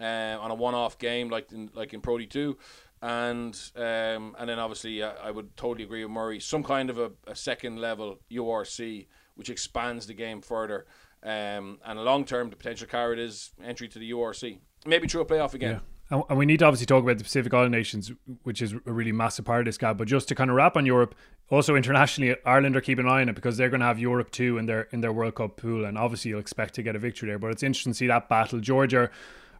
uh, 0.00 0.38
on 0.40 0.50
a 0.50 0.54
one-off 0.54 0.98
game 0.98 1.28
like 1.28 1.52
in 1.52 1.70
like 1.74 1.94
in 1.94 2.00
Pro 2.00 2.18
D 2.18 2.26
two, 2.26 2.58
and 3.02 3.58
um, 3.76 4.36
and 4.38 4.48
then 4.48 4.58
obviously 4.58 5.02
uh, 5.02 5.12
I 5.22 5.30
would 5.30 5.56
totally 5.56 5.84
agree 5.84 6.04
with 6.04 6.12
Murray. 6.12 6.40
Some 6.40 6.62
kind 6.62 6.90
of 6.90 6.98
a, 6.98 7.12
a 7.26 7.34
second 7.34 7.78
level 7.80 8.18
URC 8.30 9.06
which 9.36 9.50
expands 9.50 10.06
the 10.06 10.14
game 10.14 10.40
further. 10.40 10.86
Um, 11.22 11.78
and 11.84 12.02
long 12.04 12.24
term, 12.24 12.50
the 12.50 12.56
potential 12.56 12.86
carrot 12.86 13.18
is 13.18 13.52
entry 13.62 13.88
to 13.88 13.98
the 13.98 14.10
URC, 14.10 14.58
maybe 14.84 15.06
through 15.06 15.20
a 15.22 15.26
playoff 15.26 15.54
again. 15.54 15.74
Yeah. 15.74 15.80
And 16.08 16.38
we 16.38 16.46
need 16.46 16.60
to 16.60 16.66
obviously 16.66 16.86
talk 16.86 17.02
about 17.02 17.18
the 17.18 17.24
Pacific 17.24 17.52
Island 17.52 17.72
nations, 17.72 18.12
which 18.44 18.62
is 18.62 18.72
a 18.72 18.92
really 18.92 19.10
massive 19.10 19.44
part 19.44 19.60
of 19.60 19.64
this, 19.66 19.76
guy. 19.76 19.92
But 19.92 20.06
just 20.06 20.28
to 20.28 20.36
kind 20.36 20.50
of 20.50 20.56
wrap 20.56 20.76
on 20.76 20.86
Europe, 20.86 21.16
also 21.50 21.74
internationally, 21.74 22.36
Ireland 22.44 22.76
are 22.76 22.80
keeping 22.80 23.06
an 23.06 23.10
eye 23.10 23.22
on 23.22 23.28
it 23.28 23.34
because 23.34 23.56
they're 23.56 23.70
going 23.70 23.80
to 23.80 23.86
have 23.86 23.98
Europe 23.98 24.30
too 24.30 24.56
in 24.56 24.66
their 24.66 24.82
in 24.92 25.00
their 25.00 25.12
World 25.12 25.34
Cup 25.34 25.56
pool, 25.56 25.84
and 25.84 25.98
obviously 25.98 26.30
you'll 26.30 26.40
expect 26.40 26.74
to 26.74 26.82
get 26.82 26.94
a 26.94 27.00
victory 27.00 27.28
there. 27.28 27.38
But 27.40 27.50
it's 27.50 27.64
interesting 27.64 27.92
to 27.92 27.96
see 27.96 28.06
that 28.06 28.28
battle. 28.28 28.60
Georgia 28.60 29.10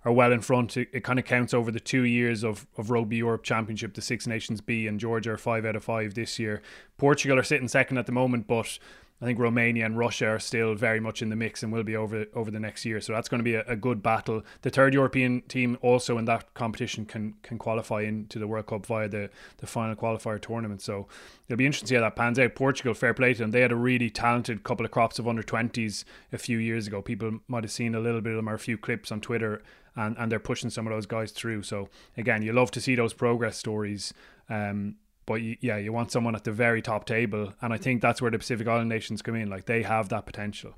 are 0.05 0.13
well 0.13 0.31
in 0.31 0.41
front. 0.41 0.77
It, 0.77 0.89
it 0.93 1.03
kind 1.03 1.19
of 1.19 1.25
counts 1.25 1.53
over 1.53 1.73
the 1.73 1.81
two 1.81 2.05
years 2.05 2.45
of, 2.45 2.65
of 2.79 2.91
Rugby 2.91 3.17
Europe 3.17 3.43
Championship, 3.43 3.95
the 3.95 4.01
Six 4.01 4.25
Nations 4.29 4.61
B, 4.61 4.87
and 4.87 5.01
Georgia 5.01 5.33
are 5.33 5.37
five 5.37 5.65
out 5.65 5.75
of 5.75 5.83
five 5.83 6.15
this 6.15 6.39
year. 6.39 6.63
Portugal 6.97 7.41
are 7.41 7.43
sitting 7.43 7.67
second 7.67 7.99
at 7.99 8.07
the 8.07 8.13
moment, 8.13 8.47
but 8.47 8.79
I 9.21 9.25
think 9.25 9.39
Romania 9.39 9.87
and 9.87 9.97
Russia 9.97 10.29
are 10.29 10.39
still 10.39 10.75
very 10.75 11.01
much 11.01 11.23
in 11.23 11.31
the 11.31 11.37
mix 11.37 11.63
and 11.63 11.73
will 11.73 11.83
be 11.83 11.97
over 11.97 12.27
over 12.35 12.51
the 12.51 12.61
next 12.61 12.85
year. 12.85 13.01
So 13.01 13.15
that's 13.15 13.29
going 13.29 13.39
to 13.39 13.45
be 13.45 13.55
a, 13.55 13.65
a, 13.67 13.77
good 13.77 14.03
battle. 14.03 14.43
The 14.61 14.69
third 14.69 14.93
European 14.93 15.41
team 15.43 15.79
also 15.81 16.19
in 16.19 16.27
that 16.27 16.53
competition 16.53 17.07
can 17.07 17.35
can 17.43 17.59
qualify 17.59 18.03
into 18.03 18.39
the 18.39 18.47
World 18.47 18.67
Cup 18.67 18.85
via 18.85 19.09
the, 19.09 19.31
the 19.57 19.67
final 19.67 19.97
qualifier 19.97 20.41
tournament. 20.41 20.83
So 20.83 21.07
it'll 21.49 21.57
be 21.57 21.65
interesting 21.65 21.87
to 21.87 21.91
see 21.91 21.95
how 21.95 22.03
that 22.03 22.17
pans 22.17 22.39
out. 22.39 22.55
Portugal, 22.55 22.93
fair 22.93 23.15
play 23.15 23.33
to 23.33 23.39
them. 23.39 23.53
They 23.53 23.63
had 23.63 23.73
a 23.73 23.77
really 23.77 24.11
talented 24.11 24.65
couple 24.65 24.85
of 24.85 24.93
crops 24.93 25.19
of 25.19 25.27
under 25.27 25.43
20s 25.43 26.05
a 26.33 26.39
few 26.39 26.59
years 26.59 26.87
ago. 26.87 27.01
People 27.01 27.41
might 27.49 27.65
have 27.65 27.73
seen 27.73 27.95
a 27.95 28.01
little 28.01 28.21
bit 28.21 28.33
of 28.33 28.37
them 28.37 28.49
or 28.49 28.55
a 28.55 28.59
few 28.59 28.77
clips 28.77 29.11
on 29.11 29.23
Twitter 29.23 29.63
and, 29.97 30.17
and 30.19 30.31
they're 30.31 30.39
pushing 30.39 30.69
some 30.69 30.87
of 30.87 30.93
those 30.93 31.07
guys 31.07 31.33
through. 31.33 31.63
So 31.63 31.89
again, 32.17 32.43
you 32.43 32.53
love 32.53 32.71
to 32.73 32.81
see 32.81 32.95
those 32.95 33.15
progress 33.15 33.57
stories. 33.57 34.13
Um, 34.49 34.97
but 35.27 35.43
you, 35.43 35.57
yeah, 35.61 35.77
you 35.77 35.93
want 35.93 36.11
someone 36.13 36.35
at 36.35 36.45
the 36.45 36.53
very 36.53 36.81
top 36.81 37.05
table, 37.05 37.53
and 37.61 37.73
I 37.73 37.77
think 37.77 38.01
that's 38.01 38.23
where 38.23 38.31
the 38.31 38.39
Pacific 38.39 38.67
Island 38.67 38.89
nations 38.89 39.23
come 39.23 39.35
in. 39.35 39.51
Like 39.51 39.67
they 39.67 39.83
have 39.83 40.09
that 40.11 40.25
potential. 40.25 40.75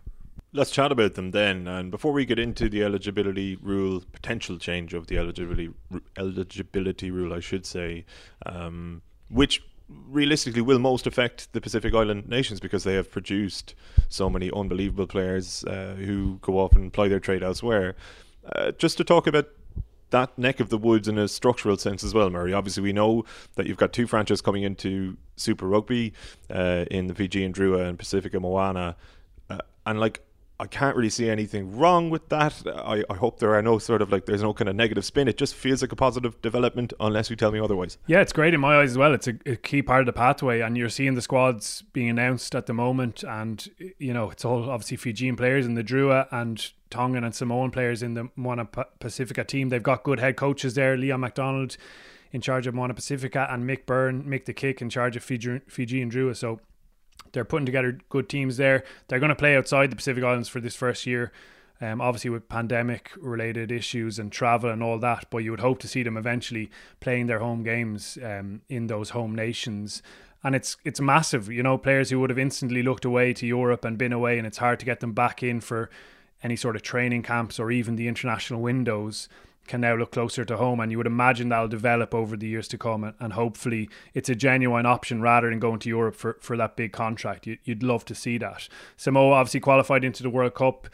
Let's 0.53 0.71
chat 0.71 0.91
about 0.91 1.15
them 1.15 1.33
then. 1.33 1.69
And 1.69 1.91
before 1.91 2.13
we 2.13 2.25
get 2.25 2.39
into 2.39 2.71
the 2.71 2.83
eligibility 2.83 3.57
rule, 3.57 4.03
potential 4.13 4.59
change 4.59 4.95
of 4.95 5.07
the 5.07 5.19
eligibility 5.19 5.71
eligibility 6.17 7.11
rule, 7.11 7.35
I 7.35 7.41
should 7.41 7.67
say, 7.67 8.07
um, 8.47 9.03
which 9.29 9.63
realistically 9.89 10.63
will 10.63 10.79
most 10.79 11.07
affect 11.07 11.53
the 11.53 11.61
Pacific 11.61 11.95
Island 11.95 12.29
nations 12.29 12.61
because 12.61 12.85
they 12.85 12.95
have 12.95 13.11
produced 13.11 13.75
so 14.09 14.31
many 14.31 14.51
unbelievable 14.51 15.07
players 15.07 15.65
uh, 15.65 15.95
who 15.99 16.39
go 16.41 16.59
off 16.59 16.75
and 16.75 16.93
ply 16.93 17.09
their 17.09 17.21
trade 17.21 17.43
elsewhere. 17.43 17.95
Uh, 18.55 18.73
just 18.73 18.97
to 18.97 19.05
talk 19.05 19.27
about 19.27 19.49
that 20.11 20.37
neck 20.39 20.61
of 20.61 20.69
the 20.69 20.79
woods 20.79 21.09
in 21.09 21.19
a 21.19 21.29
structural 21.29 21.77
sense 21.77 22.03
as 22.03 22.15
well, 22.15 22.31
Murray. 22.31 22.53
Obviously, 22.53 22.83
we 22.83 22.93
know 22.93 23.25
that 23.57 23.67
you've 23.67 23.77
got 23.77 23.93
two 23.93 24.07
franchises 24.07 24.41
coming 24.41 24.63
into 24.63 25.17
Super 25.37 25.67
Rugby 25.67 26.13
uh, 26.51 26.85
in 26.91 27.07
the 27.07 27.15
Fijian 27.15 27.53
Drua 27.53 27.89
and 27.89 27.99
Pacifica 27.99 28.41
Moana, 28.41 28.97
uh, 29.51 29.59
and 29.87 30.01
like 30.01 30.21
I 30.61 30.67
can't 30.67 30.97
really 30.97 31.11
see 31.11 31.31
anything 31.31 31.77
wrong 31.77 32.11
with 32.11 32.29
that. 32.31 32.63
I, 32.67 33.05
I 33.09 33.15
hope 33.15 33.39
there 33.39 33.55
are 33.55 33.63
no 33.63 33.79
sort 33.79 34.03
of 34.03 34.11
like 34.11 34.27
there's 34.27 34.43
no 34.43 34.53
kind 34.53 34.69
of 34.69 34.75
negative 34.75 35.05
spin. 35.05 35.29
It 35.29 35.37
just 35.37 35.55
feels 35.55 35.83
like 35.83 35.93
a 35.93 35.97
positive 35.97 36.41
development, 36.43 36.93
unless 36.99 37.31
you 37.31 37.37
tell 37.37 37.53
me 37.53 37.61
otherwise. 37.61 37.97
Yeah, 38.09 38.21
it's 38.21 38.33
great 38.33 38.55
in 38.55 38.61
my 38.61 38.81
eyes 38.81 38.91
as 38.91 38.99
well. 38.99 39.15
It's 39.15 39.29
a, 39.29 39.35
a 39.47 39.55
key 39.55 39.83
part 39.83 40.01
of 40.01 40.07
the 40.07 40.13
pathway, 40.13 40.61
and 40.61 40.77
you're 40.77 40.89
seeing 40.89 41.15
the 41.15 41.23
squads 41.23 41.83
being 41.93 42.09
announced 42.09 42.57
at 42.57 42.67
the 42.67 42.75
moment, 42.75 43.23
and 43.23 43.69
you 43.99 44.13
know 44.13 44.31
it's 44.31 44.45
all 44.45 44.69
obviously 44.69 44.97
Fijian 44.97 45.37
players 45.37 45.65
in 45.65 45.75
the 45.75 45.85
Drua 45.85 46.27
and 46.33 46.73
Tongan 46.91 47.23
and 47.23 47.35
Samoan 47.35 47.71
players 47.71 48.03
in 48.03 48.15
the 48.15 48.29
Moana 48.35 48.65
Pacifica 48.65 49.45
team. 49.45 49.69
They've 49.69 49.81
got 49.81 50.03
good 50.03 50.19
head 50.19 50.37
coaches 50.37 50.75
there, 50.75 50.97
Leon 50.97 51.21
McDonald 51.21 51.77
in 52.33 52.41
charge 52.41 52.67
of 52.67 52.75
Moana 52.75 52.95
Pacifica, 52.95 53.47
and 53.51 53.65
Mick 53.65 53.87
Byrne, 53.87 54.23
Mick 54.25 54.45
the 54.45 54.53
Kick 54.53 54.83
in 54.83 54.91
charge 54.91 55.17
of 55.17 55.23
Fiji, 55.23 55.61
Fijian 55.67 56.11
Drua. 56.11 56.37
So 56.37 56.61
they're 57.33 57.45
putting 57.45 57.67
together 57.67 57.99
good 58.09 58.29
teams 58.29 58.57
there. 58.57 58.85
They're 59.09 59.19
going 59.21 59.29
to 59.31 59.37
play 59.37 59.57
outside 59.57 59.91
the 59.91 59.97
Pacific 59.97 60.25
Islands 60.25 60.49
for 60.49 60.61
this 60.61 60.75
first 60.75 61.07
year. 61.07 61.33
Um, 61.81 62.01
obviously 62.01 62.31
with 62.31 62.49
pandemic 62.49 63.13
related 63.17 63.71
issues 63.71 64.19
and 64.19 64.33
travel 64.33 64.69
and 64.69 64.83
all 64.83 64.99
that, 64.99 65.27
but 65.31 65.39
you 65.39 65.53
would 65.53 65.61
hope 65.61 65.79
to 65.81 65.89
see 65.89 66.03
them 66.03 66.17
eventually 66.17 66.71
playing 66.99 67.27
their 67.27 67.39
home 67.39 67.63
games 67.63 68.19
um, 68.21 68.63
in 68.69 68.89
those 68.89 69.11
home 69.11 69.33
nations. 69.37 70.03
And 70.43 70.57
it's 70.57 70.77
it's 70.85 71.01
massive, 71.01 71.49
you 71.49 71.63
know, 71.63 71.79
players 71.79 72.11
who 72.11 72.19
would 72.19 72.31
have 72.31 72.39
instantly 72.39 72.83
looked 72.83 73.05
away 73.05 73.33
to 73.35 73.47
Europe 73.47 73.85
and 73.85 73.97
been 73.97 74.13
away, 74.13 74.39
and 74.39 74.47
it's 74.47 74.59
hard 74.59 74.81
to 74.81 74.87
get 74.87 74.99
them 74.99 75.13
back 75.13 75.41
in 75.41 75.61
for 75.61 75.89
any 76.43 76.57
sort 76.57 76.75
of 76.75 76.83
training 76.83 77.23
camps 77.23 77.61
or 77.61 77.71
even 77.71 77.95
the 77.95 78.09
international 78.09 78.61
windows 78.61 79.29
can 79.69 79.81
now 79.81 79.95
look 79.95 80.11
closer 80.13 80.45
to 80.45 80.57
home 80.57 80.81
and 80.81 80.91
you 80.91 80.99
would 80.99 81.07
imagine 81.07 81.49
that'll 81.49 81.69
develop 81.69 82.15
over 82.15 82.37
the 82.37 82.49
years 82.49 82.67
to 82.69 82.79
come 82.79 83.15
and, 83.19 83.33
hopefully 83.35 83.89
it's 84.15 84.29
a 84.29 84.35
genuine 84.35 84.87
option 84.87 85.21
rather 85.21 85.51
than 85.51 85.61
going 85.61 85.79
to 85.79 85.89
Europe 85.89 86.15
for, 86.15 86.39
for 86.41 86.57
that 86.57 86.77
big 86.77 86.93
contract. 86.93 87.47
You, 87.47 87.59
would 87.67 87.83
love 87.83 88.05
to 88.07 88.15
see 88.15 88.39
that. 88.39 88.69
Samoa 88.97 89.35
obviously 89.35 89.61
qualified 89.61 90.03
into 90.03 90.23
the 90.23 90.31
World 90.31 90.55
Cup 90.55 90.89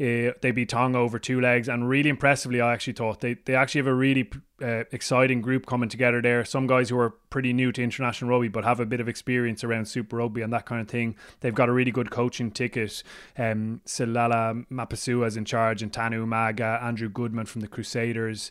uh, 0.00 0.34
they 0.40 0.50
beat 0.52 0.68
Tonga 0.70 0.98
over 0.98 1.18
two 1.18 1.40
legs, 1.40 1.68
and 1.68 1.88
really 1.88 2.10
impressively, 2.10 2.60
I 2.60 2.72
actually 2.72 2.94
thought 2.94 3.20
they, 3.20 3.34
they 3.34 3.54
actually 3.54 3.80
have 3.80 3.86
a 3.86 3.94
really 3.94 4.28
uh, 4.60 4.84
exciting 4.90 5.40
group 5.40 5.66
coming 5.66 5.88
together 5.88 6.20
there. 6.20 6.44
Some 6.44 6.66
guys 6.66 6.88
who 6.88 6.98
are 6.98 7.10
pretty 7.30 7.52
new 7.52 7.70
to 7.72 7.82
international 7.82 8.30
rugby, 8.30 8.48
but 8.48 8.64
have 8.64 8.80
a 8.80 8.86
bit 8.86 9.00
of 9.00 9.08
experience 9.08 9.62
around 9.62 9.86
Super 9.86 10.16
Rugby 10.16 10.42
and 10.42 10.52
that 10.52 10.66
kind 10.66 10.80
of 10.80 10.88
thing. 10.88 11.14
They've 11.40 11.54
got 11.54 11.68
a 11.68 11.72
really 11.72 11.92
good 11.92 12.10
coaching 12.10 12.50
ticket. 12.50 13.02
Um, 13.38 13.82
Seilala 13.86 14.66
Mapusua 14.68 15.26
is 15.26 15.36
in 15.36 15.44
charge, 15.44 15.82
and 15.82 15.92
Tana 15.92 16.16
Umaga, 16.16 16.82
Andrew 16.82 17.08
Goodman 17.08 17.46
from 17.46 17.60
the 17.60 17.68
Crusaders. 17.68 18.50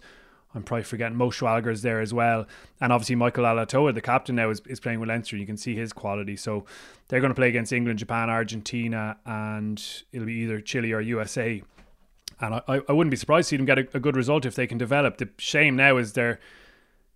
I'm 0.55 0.63
probably 0.63 0.83
forgetting 0.83 1.17
Mo 1.17 1.29
Schwalger's 1.29 1.81
there 1.81 1.99
as 1.99 2.13
well. 2.13 2.45
And 2.79 2.93
obviously 2.93 3.15
Michael 3.15 3.43
Alaalatoa, 3.45 3.93
the 3.93 4.01
captain 4.01 4.35
now, 4.35 4.49
is, 4.49 4.61
is 4.67 4.79
playing 4.79 4.99
with 4.99 5.09
Leinster. 5.09 5.37
You 5.37 5.45
can 5.45 5.57
see 5.57 5.75
his 5.75 5.93
quality. 5.93 6.35
So 6.35 6.65
they're 7.07 7.21
going 7.21 7.31
to 7.31 7.35
play 7.35 7.49
against 7.49 7.73
England, 7.73 7.99
Japan, 7.99 8.29
Argentina, 8.29 9.17
and 9.25 9.83
it'll 10.11 10.27
be 10.27 10.33
either 10.33 10.61
Chile 10.61 10.93
or 10.93 11.01
USA. 11.01 11.61
And 12.39 12.55
I, 12.55 12.81
I 12.87 12.91
wouldn't 12.91 13.11
be 13.11 13.17
surprised 13.17 13.47
to 13.47 13.49
see 13.49 13.57
them 13.57 13.65
get 13.65 13.79
a, 13.79 13.87
a 13.95 13.99
good 13.99 14.15
result 14.15 14.45
if 14.45 14.55
they 14.55 14.67
can 14.67 14.77
develop. 14.77 15.17
The 15.17 15.29
shame 15.37 15.75
now 15.75 15.97
is 15.97 16.13
they're 16.13 16.39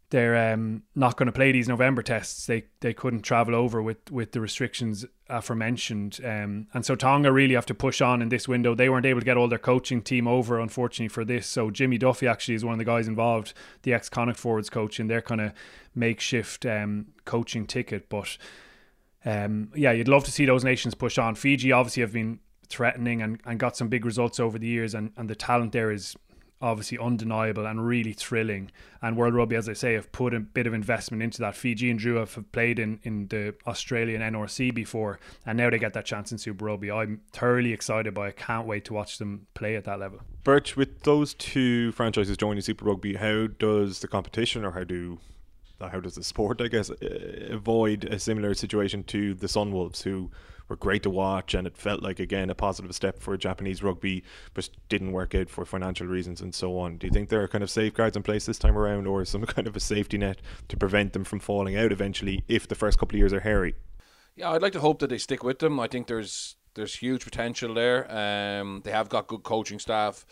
they're 0.10 0.53
um, 0.53 0.84
not 0.95 1.18
going 1.18 1.28
to 1.28 1.34
play 1.34 1.51
these 1.51 1.68
November 1.68 2.01
tests. 2.01 2.45
They 2.45 2.64
they 2.80 2.93
couldn't 2.93 3.22
travel 3.22 3.53
over 3.55 3.82
with, 3.82 4.10
with 4.10 4.32
the 4.32 4.39
restrictions 4.39 5.05
aforementioned, 5.30 6.20
um, 6.24 6.68
and 6.74 6.86
so 6.86 6.95
Tonga 6.95 7.32
really 7.32 7.55
have 7.55 7.66
to 7.66 7.74
push 7.74 7.99
on 7.99 8.22
in 8.22 8.30
this 8.30 8.47
window. 8.47 8.74
They 8.74 8.89
weren't 8.89 9.05
able 9.05 9.20
to 9.20 9.26
get 9.26 9.36
all 9.36 9.49
their 9.49 9.58
coaching 9.60 10.01
team 10.01 10.28
over, 10.28 10.60
unfortunately, 10.60 11.10
for 11.10 11.26
this. 11.26 11.45
So 11.47 11.70
Jimmy 11.72 11.97
Duffy 11.97 12.28
actually 12.28 12.55
is 12.55 12.64
one 12.64 12.74
of 12.74 12.80
the 12.80 12.86
guys 12.86 13.08
involved, 13.08 13.53
the 13.82 13.93
ex 13.93 14.08
Connacht 14.08 14.39
forwards 14.39 14.70
coach, 14.70 14.99
in 14.99 15.08
their 15.08 15.22
kind 15.22 15.41
of 15.41 15.51
makeshift 15.93 16.66
um, 16.66 17.08
coaching 17.26 17.66
ticket. 17.66 18.08
But 18.08 18.38
um, 19.26 19.72
yeah, 19.76 19.91
you'd 19.91 20.08
love 20.08 20.24
to 20.24 20.32
see 20.32 20.45
those 20.45 20.64
nations 20.64 20.95
push 20.95 21.18
on. 21.18 21.36
Fiji 21.36 21.74
obviously 21.74 22.01
have 22.01 22.14
been 22.14 22.39
threatening 22.70 23.22
and, 23.22 23.41
and 23.45 23.60
got 23.60 23.76
some 23.76 23.89
big 23.89 24.05
results 24.05 24.39
over 24.39 24.58
the 24.58 24.68
years, 24.68 24.93
and, 24.93 25.12
and 25.18 25.30
the 25.30 25.36
talent 25.36 25.74
there 25.74 25.91
is 25.91 26.16
obviously 26.62 26.97
undeniable 26.97 27.66
and 27.66 27.86
really 27.86 28.14
thrilling. 28.14 28.72
And 29.01 29.16
World 29.16 29.36
Rugby, 29.36 29.55
as 29.55 29.70
I 29.70 29.74
say, 29.74 29.93
have 29.93 30.12
put 30.12 30.34
a 30.34 30.39
bit 30.39 30.66
of 30.66 30.74
investment 30.74 31.22
into 31.22 31.39
that. 31.39 31.55
Fijian 31.55 31.97
Drua 31.97 32.28
have 32.34 32.51
played 32.51 32.80
in, 32.80 32.99
in 33.03 33.28
the 33.28 33.55
Australian 33.68 34.22
NRC 34.22 34.74
before, 34.74 35.20
and 35.45 35.58
now 35.58 35.70
they 35.70 35.78
get 35.78 35.93
that 35.93 36.05
chance 36.05 36.32
in 36.32 36.38
Super 36.38 36.66
Rugby. 36.66 36.91
I'm 36.91 37.22
thoroughly 37.32 37.74
excited 37.74 38.14
by 38.14 38.30
it. 38.30 38.38
Can't 38.38 38.68
wait 38.68 38.86
to 38.86 38.93
watch 38.93 39.18
them 39.18 39.47
play 39.53 39.76
at 39.76 39.86
that 39.86 39.99
level. 39.99 40.20
Birch, 40.43 40.76
with 40.76 41.03
those 41.03 41.34
two 41.36 41.91
franchises 41.91 42.38
joining 42.38 42.62
Super 42.62 42.86
Rugby, 42.86 43.16
how 43.16 43.47
does 43.47 43.99
the 43.99 44.08
competition 44.08 44.66
or 44.66 44.72
how 44.72 44.84
do 44.84 45.20
how 45.80 45.99
does 45.99 46.16
the 46.16 46.24
sport, 46.24 46.60
I 46.60 46.70
guess, 46.70 46.89
avoid 47.51 48.05
a 48.05 48.18
similar 48.18 48.55
situation 48.55 49.03
to 49.05 49.36
the 49.36 49.45
Sunwolves, 49.45 50.01
who 50.01 50.32
were 50.68 50.76
great 50.76 51.03
to 51.03 51.09
watch, 51.09 51.53
and 51.53 51.68
it 51.68 51.78
felt 51.78 52.01
like 52.01 52.20
again 52.20 52.49
a 52.49 52.55
positive 52.55 52.93
step 52.93 53.20
for 53.20 53.36
Japanese 53.38 53.84
rugby, 53.84 54.24
but 54.53 54.70
didn't 54.89 55.11
work 55.11 55.36
out 55.36 55.49
for 55.49 55.65
financial 55.65 56.07
reasons 56.07 56.41
and 56.41 56.53
so 56.53 56.78
on. 56.78 56.97
Do 56.97 57.07
you 57.07 57.11
think 57.11 57.30
there 57.30 57.41
are 57.41 57.47
kind 57.47 57.63
of 57.63 57.70
safeguards 57.70 58.18
in 58.18 58.24
place 58.24 58.45
this 58.45 58.59
time 58.59 58.78
around, 58.78 59.07
or 59.07 59.24
some 59.26 59.45
kind 59.45 59.68
of 59.68 59.76
a 59.76 59.80
safety 59.80 60.18
net 60.18 60.41
to 60.68 60.78
prevent 60.78 61.13
them 61.13 61.24
from 61.24 61.39
falling 61.39 61.76
out 61.76 61.91
eventually 61.91 62.43
if 62.47 62.68
the 62.68 62.76
first 62.76 62.99
couple 62.99 63.15
of 63.15 63.20
years 63.20 63.34
are 63.34 63.41
hairy? 63.41 63.76
Yeah, 64.36 64.51
I'd 64.51 64.61
like 64.61 64.74
to 64.74 64.80
hope 64.80 64.99
that 64.99 65.09
they 65.09 65.18
stick 65.18 65.43
with 65.43 65.59
them. 65.59 65.80
I 65.80 65.88
think 65.88 66.07
there's 66.07 66.55
there's 66.78 66.95
huge 66.95 67.26
potential 67.26 67.74
there. 67.74 68.09
Um, 68.09 68.82
they 68.86 68.91
have 68.91 69.09
got 69.09 69.28
good 69.28 69.43
coaching 69.43 69.80
staff, 69.80 70.26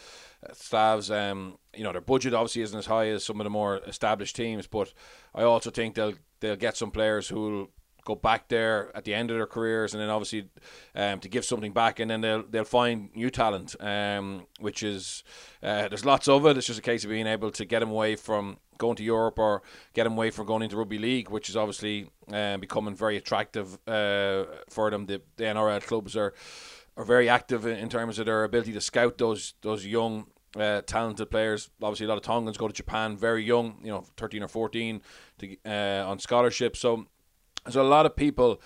uh, 0.47 0.53
staffs. 0.53 1.09
Um, 1.09 1.57
you 1.75 1.83
know, 1.83 1.91
their 1.91 2.01
budget 2.01 2.33
obviously 2.33 2.61
isn't 2.61 2.77
as 2.77 2.86
high 2.86 3.07
as 3.07 3.25
some 3.25 3.41
of 3.41 3.43
the 3.43 3.49
more 3.49 3.79
established 3.88 4.36
teams, 4.36 4.67
but 4.67 4.93
I 5.33 5.41
also 5.41 5.71
think 5.71 5.95
they'll 5.95 6.13
they'll 6.39 6.55
get 6.55 6.77
some 6.77 6.91
players 6.91 7.27
who'll 7.27 7.71
go 8.06 8.16
back 8.16 8.47
there 8.47 8.95
at 8.95 9.03
the 9.03 9.14
end 9.14 9.32
of 9.32 9.38
their 9.38 9.47
careers, 9.47 9.93
and 9.93 10.01
then 10.01 10.10
obviously 10.10 10.47
um, 10.95 11.20
to 11.20 11.28
give 11.28 11.43
something 11.43 11.74
back, 11.74 11.99
and 11.99 12.10
then 12.10 12.22
they'll 12.22 12.43
they'll 12.43 12.64
find 12.64 13.10
new 13.16 13.30
talent, 13.30 13.76
um, 13.82 14.45
which 14.60 14.84
is 14.84 15.24
uh, 15.62 15.89
there's 15.89 16.06
lots 16.06 16.28
of 16.30 16.45
it. 16.45 16.58
It's 16.58 16.68
just 16.68 16.80
a 16.80 16.84
case 16.84 17.03
of 17.03 17.10
being 17.10 17.28
able 17.28 17.51
to 17.51 17.66
get 17.66 17.80
them 17.80 17.89
away 17.89 18.16
from 18.16 18.58
going 18.78 18.95
to 18.95 19.03
Europe 19.03 19.39
or 19.39 19.62
get 19.93 20.03
them 20.03 20.14
away 20.14 20.30
from 20.32 20.45
going 20.45 20.62
into 20.62 20.78
rugby 20.78 20.97
league, 20.97 21.30
which 21.30 21.49
is 21.49 21.58
obviously 21.58 22.10
um, 22.32 22.60
becoming 22.60 22.95
very 22.95 23.18
attractive 23.18 23.78
uh, 23.88 24.45
for 24.70 24.89
them. 24.89 25.06
The, 25.06 25.22
the 25.36 25.43
NRL 25.43 25.84
clubs 25.84 26.16
are 26.16 26.34
are 26.97 27.03
very 27.03 27.28
active 27.28 27.66
in, 27.66 27.78
in 27.78 27.89
terms 27.89 28.20
of 28.20 28.26
their 28.26 28.45
ability 28.45 28.72
to 28.74 28.82
scout 28.82 29.18
those 29.18 29.56
those 29.62 29.86
young 29.86 30.28
uh, 30.56 30.82
talented 30.82 31.30
players. 31.30 31.70
Obviously, 31.82 32.06
a 32.06 32.10
lot 32.10 32.18
of 32.18 32.24
Tongans 32.24 32.58
go 32.58 32.68
to 32.68 32.74
Japan 32.74 33.18
very 33.18 33.43
young, 33.43 33.78
you 33.84 33.91
know, 33.91 34.06
13 34.18 34.43
or 34.43 34.47
14 34.47 35.01
to, 35.39 35.58
uh, 35.66 36.06
on 36.08 36.20
scholarship. 36.20 36.78
So 36.78 37.06
there's 37.66 37.76
a 37.76 37.84
lot 37.84 38.05
of 38.05 38.16
people 38.16 38.61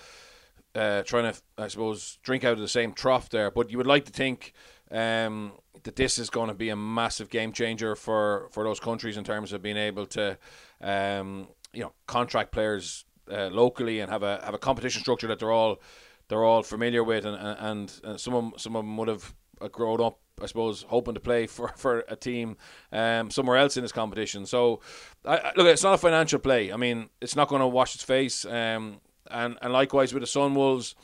uh, 0.74 1.02
trying 1.02 1.32
to, 1.32 1.40
I 1.58 1.68
suppose, 1.68 2.18
drink 2.22 2.44
out 2.44 2.52
of 2.52 2.58
the 2.58 2.68
same 2.68 2.92
trough 2.92 3.28
there. 3.30 3.50
But 3.50 3.70
you 3.70 3.78
would 3.78 3.86
like 3.86 4.04
to 4.04 4.12
think 4.12 4.52
um, 4.90 5.52
that 5.82 5.96
this 5.96 6.18
is 6.18 6.30
going 6.30 6.48
to 6.48 6.54
be 6.54 6.68
a 6.68 6.76
massive 6.76 7.30
game 7.30 7.52
changer 7.52 7.96
for, 7.96 8.48
for 8.52 8.64
those 8.64 8.78
countries 8.78 9.16
in 9.16 9.24
terms 9.24 9.52
of 9.52 9.62
being 9.62 9.76
able 9.76 10.06
to, 10.06 10.38
um, 10.80 11.48
you 11.72 11.80
know, 11.80 11.92
contract 12.06 12.52
players 12.52 13.04
uh, 13.30 13.48
locally 13.48 14.00
and 14.00 14.10
have 14.10 14.22
a 14.22 14.40
have 14.44 14.54
a 14.54 14.58
competition 14.58 15.00
structure 15.00 15.28
that 15.28 15.38
they're 15.38 15.52
all 15.52 15.80
they're 16.28 16.44
all 16.44 16.62
familiar 16.62 17.04
with, 17.04 17.24
and 17.24 17.36
and, 17.36 18.00
and 18.04 18.20
some 18.20 18.34
of 18.34 18.44
them, 18.44 18.52
some 18.56 18.76
of 18.76 18.84
them 18.84 18.96
would 18.96 19.08
have 19.08 19.34
grown 19.70 20.00
up 20.00 20.18
I 20.42 20.46
suppose, 20.46 20.82
hoping 20.88 21.14
to 21.14 21.20
play 21.20 21.46
for, 21.46 21.68
for 21.76 22.04
a 22.08 22.16
team 22.16 22.56
um, 22.92 23.30
somewhere 23.30 23.56
else 23.56 23.76
in 23.76 23.82
this 23.82 23.92
competition. 23.92 24.46
So, 24.46 24.80
I, 25.24 25.52
look, 25.56 25.66
it's 25.66 25.82
not 25.82 25.94
a 25.94 25.98
financial 25.98 26.38
play. 26.38 26.72
I 26.72 26.76
mean, 26.76 27.08
it's 27.20 27.36
not 27.36 27.48
going 27.48 27.60
to 27.60 27.66
wash 27.66 27.94
its 27.94 28.04
face. 28.04 28.44
Um, 28.44 29.00
and, 29.30 29.58
and 29.62 29.72
likewise 29.72 30.12
with 30.12 30.22
the 30.22 30.26
Sunwolves, 30.26 30.94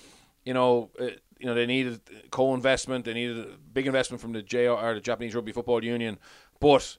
you 0.44 0.54
know, 0.54 0.90
uh, 1.00 1.08
you 1.38 1.46
know 1.46 1.54
they 1.54 1.66
needed 1.66 2.00
co-investment. 2.30 3.04
They 3.04 3.14
needed 3.14 3.38
a 3.38 3.58
big 3.72 3.86
investment 3.86 4.20
from 4.20 4.32
the 4.32 4.42
JR, 4.42 4.94
the 4.94 5.00
Japanese 5.02 5.34
Rugby 5.34 5.52
Football 5.52 5.84
Union. 5.84 6.18
But 6.60 6.96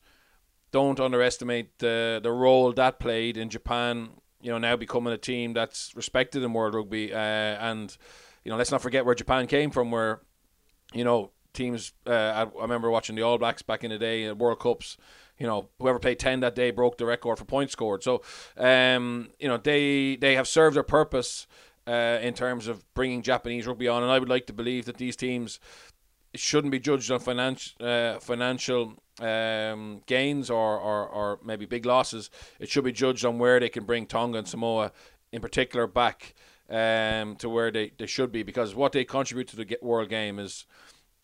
don't 0.72 1.00
underestimate 1.00 1.80
the 1.80 2.20
the 2.22 2.32
role 2.32 2.72
that 2.74 3.00
played 3.00 3.38
in 3.38 3.50
Japan. 3.50 4.10
You 4.42 4.52
know, 4.52 4.60
now 4.60 4.76
becoming 4.76 5.14
a 5.14 5.18
team 5.18 5.54
that's 5.54 5.96
respected 5.96 6.44
in 6.44 6.54
World 6.54 6.76
Rugby. 6.76 7.14
Uh, 7.14 7.18
and 7.18 7.98
you 8.44 8.52
know, 8.52 8.58
let's 8.58 8.72
not 8.72 8.82
forget 8.82 9.06
where 9.06 9.16
Japan 9.16 9.48
came 9.48 9.72
from, 9.72 9.92
where 9.92 10.22
you 10.94 11.04
know 11.04 11.32
teams. 11.58 11.94
Uh, 12.06 12.12
I, 12.12 12.42
I 12.44 12.62
remember 12.62 12.90
watching 12.90 13.16
the 13.16 13.24
All 13.24 13.38
Blacks 13.38 13.62
back 13.62 13.84
in 13.84 13.90
the 13.92 13.98
day 13.98 14.26
at 14.26 14.38
World 14.38 14.60
Cups. 14.60 14.98
You 15.38 15.46
know, 15.46 15.70
whoever 15.80 16.00
played 16.00 16.20
ten 16.20 16.40
that 16.40 16.56
day 16.56 16.72
broke 16.72 16.98
the 16.98 17.06
record 17.06 17.38
for 17.38 17.46
points 17.46 17.74
scored. 17.74 18.04
So, 18.04 18.22
um, 18.58 19.30
you 19.40 19.48
know, 19.48 19.58
they 19.58 20.16
they 20.16 20.36
have 20.36 20.48
served 20.48 20.76
their 20.76 20.84
purpose 20.84 21.48
uh, 21.88 22.20
in 22.22 22.34
terms 22.34 22.68
of 22.68 22.84
bringing 22.94 23.22
Japanese 23.22 23.68
rugby 23.68 23.88
on, 23.88 24.04
and 24.04 24.12
I 24.12 24.20
would 24.20 24.30
like 24.30 24.48
to 24.48 24.54
believe 24.54 24.86
that 24.86 24.98
these 24.98 25.16
teams 25.16 25.60
shouldn't 26.36 26.72
be 26.72 26.80
judged 26.80 27.12
on 27.12 27.20
financial 27.20 27.86
uh, 27.86 28.20
financial 28.20 28.94
um, 29.20 30.02
gains 30.06 30.50
or, 30.50 30.78
or, 30.78 31.08
or 31.08 31.40
maybe 31.44 31.66
big 31.66 31.86
losses. 31.86 32.30
It 32.60 32.70
should 32.70 32.84
be 32.84 32.92
judged 32.92 33.26
on 33.26 33.40
where 33.40 33.60
they 33.60 33.70
can 33.70 33.86
bring 33.86 34.06
Tonga 34.06 34.40
and 34.40 34.48
Samoa, 34.48 34.92
in 35.32 35.42
particular, 35.42 35.88
back 35.88 36.36
um, 36.70 37.36
to 37.38 37.50
where 37.50 37.72
they, 37.72 37.92
they 37.98 38.06
should 38.06 38.32
be 38.32 38.44
because 38.44 38.76
what 38.76 38.92
they 38.92 39.06
contribute 39.06 39.48
to 39.50 39.56
the 39.56 39.78
world 39.82 40.10
game 40.10 40.40
is 40.40 40.66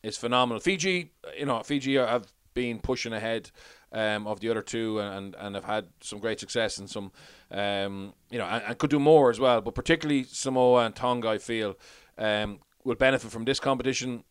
is 0.03 0.17
phenomenal. 0.17 0.59
Fiji, 0.59 1.11
you 1.37 1.45
know, 1.45 1.61
Fiji 1.63 1.95
have 1.95 2.31
been 2.53 2.79
pushing 2.79 3.13
ahead 3.13 3.49
um, 3.91 4.27
of 4.27 4.39
the 4.39 4.49
other 4.49 4.61
two 4.61 4.99
and, 4.99 5.35
and 5.35 5.55
have 5.55 5.65
had 5.65 5.87
some 6.01 6.19
great 6.19 6.39
success 6.39 6.77
and 6.77 6.89
some 6.89 7.11
um, 7.51 8.13
you 8.29 8.37
know 8.37 8.45
and, 8.45 8.63
and, 8.65 8.77
could 8.77 8.89
do 8.89 8.99
more 8.99 9.29
as 9.29 9.39
well. 9.39 9.61
But 9.61 9.75
particularly 9.75 10.23
Samoa 10.23 10.85
and 10.85 10.95
Tonga, 10.95 11.29
I 11.29 11.37
feel 11.37 11.75
um, 12.17 12.59
will 12.83 12.95
benefit 12.95 13.31
from 13.31 13.45
this 13.45 13.59
competition 13.59 14.23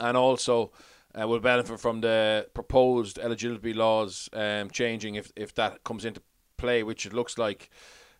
and 0.00 0.16
also. 0.16 0.72
Uh, 1.14 1.28
will 1.28 1.40
benefit 1.40 1.78
from 1.78 2.00
the 2.00 2.46
proposed 2.54 3.18
eligibility 3.18 3.74
laws 3.74 4.30
um, 4.32 4.70
changing 4.70 5.16
if, 5.16 5.30
if 5.36 5.54
that 5.54 5.84
comes 5.84 6.06
into 6.06 6.22
play, 6.56 6.82
which 6.82 7.04
it 7.04 7.12
looks 7.12 7.36
like 7.36 7.68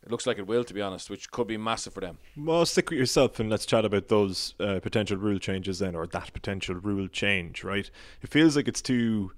it 0.05 0.11
looks 0.11 0.27
like 0.27 0.39
it 0.39 0.47
will, 0.47 0.65
to 0.65 0.75
be 0.75 0.83
honest, 0.83 1.11
which 1.11 1.31
could 1.31 1.47
be 1.47 1.57
massive 1.57 1.93
for 1.93 2.01
them. 2.01 2.19
Well, 2.37 2.67
stick 2.67 2.91
with 2.91 2.99
yourself 2.99 3.39
and 3.39 3.49
let's 3.49 3.67
chat 3.67 3.85
about 3.85 4.09
those 4.09 4.55
uh, 4.59 4.81
potential 4.81 5.17
rule 5.17 5.39
changes 5.39 5.79
then, 5.79 5.95
or 5.95 6.07
that 6.09 6.33
potential 6.33 6.75
rule 6.75 7.09
change, 7.09 7.63
right? 7.63 7.91
It 8.21 8.31
feels 8.31 8.57
like 8.57 8.69
it's 8.69 8.83
too, 8.83 9.33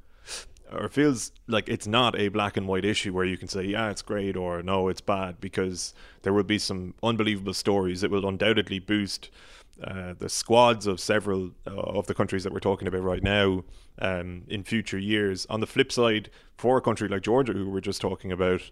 or 0.73 0.89
feels 0.89 1.33
like 1.47 1.69
it's 1.69 1.87
not 1.87 2.19
a 2.19 2.29
black 2.29 2.57
and 2.57 2.67
white 2.67 2.85
issue 2.85 3.12
where 3.12 3.27
you 3.27 3.37
can 3.37 3.49
say, 3.49 3.65
yeah, 3.65 3.91
it's 3.91 4.03
great, 4.03 4.37
or 4.37 4.62
no, 4.62 4.89
it's 4.89 5.03
bad, 5.03 5.41
because 5.41 5.93
there 6.23 6.33
will 6.33 6.45
be 6.45 6.59
some 6.59 6.95
unbelievable 7.03 7.55
stories 7.55 8.01
that 8.01 8.11
will 8.11 8.27
undoubtedly 8.27 8.79
boost. 8.79 9.31
Uh, 9.83 10.15
the 10.17 10.29
squads 10.29 10.87
of 10.87 11.01
several 11.01 11.51
uh, 11.67 11.73
of 11.73 12.07
the 12.07 12.15
countries 12.15 12.45
that 12.45 12.53
we're 12.53 12.61
talking 12.61 12.87
about 12.87 13.03
right 13.03 13.25
now 13.25 13.65
um, 13.99 14.45
in 14.47 14.62
future 14.62 14.99
years. 14.99 15.47
On 15.51 15.59
the 15.59 15.67
flip 15.67 15.91
side, 15.91 16.31
for 16.57 16.77
a 16.77 16.81
country 16.81 17.09
like 17.09 17.23
Georgia, 17.23 17.53
who 17.53 17.69
we're 17.69 17.81
just 17.81 18.01
talking 18.01 18.31
about, 18.31 18.62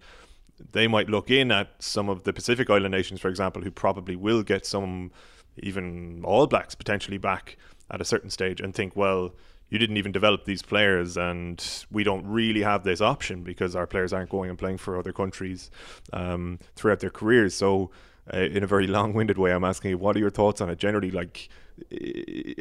they 0.71 0.87
might 0.87 1.09
look 1.09 1.31
in 1.31 1.51
at 1.51 1.71
some 1.83 2.09
of 2.09 2.25
the 2.25 2.33
Pacific 2.33 2.71
Island 2.71 2.93
nations, 2.93 3.21
for 3.21 3.29
example, 3.29 3.63
who 3.63 3.71
probably 3.71 4.17
will 4.17 4.43
get 4.43 4.65
some, 4.65 5.11
even 5.57 6.23
All 6.25 6.47
Blacks 6.47 6.75
potentially 6.75 7.19
back 7.19 7.57
at 7.91 8.01
a 8.01 8.05
certain 8.05 8.31
stage, 8.31 8.61
and 8.61 8.75
think, 8.75 8.97
well, 8.97 9.35
you 9.69 9.79
didn't 9.79 9.97
even 9.97 10.13
develop 10.13 10.45
these 10.45 10.63
players, 10.63 11.17
and 11.17 11.85
we 11.91 12.05
don't 12.05 12.27
really 12.27 12.63
have 12.63 12.85
this 12.85 13.01
option 13.01 13.43
because 13.43 13.75
our 13.75 13.87
players 13.87 14.13
aren't 14.13 14.31
going 14.31 14.51
and 14.51 14.59
playing 14.59 14.79
for 14.79 14.99
other 14.99 15.13
countries 15.13 15.71
um, 16.13 16.59
throughout 16.77 17.01
their 17.01 17.11
careers. 17.11 17.55
So, 17.55 17.91
uh, 18.33 18.39
in 18.39 18.63
a 18.63 18.67
very 18.67 18.87
long-winded 18.99 19.39
way, 19.39 19.51
I'm 19.51 19.65
asking 19.65 19.93
you, 19.93 19.99
what 19.99 20.15
are 20.15 20.19
your 20.19 20.31
thoughts 20.31 20.61
on 20.61 20.69
it 20.69 20.79
generally? 20.79 21.11
Like, 21.11 21.49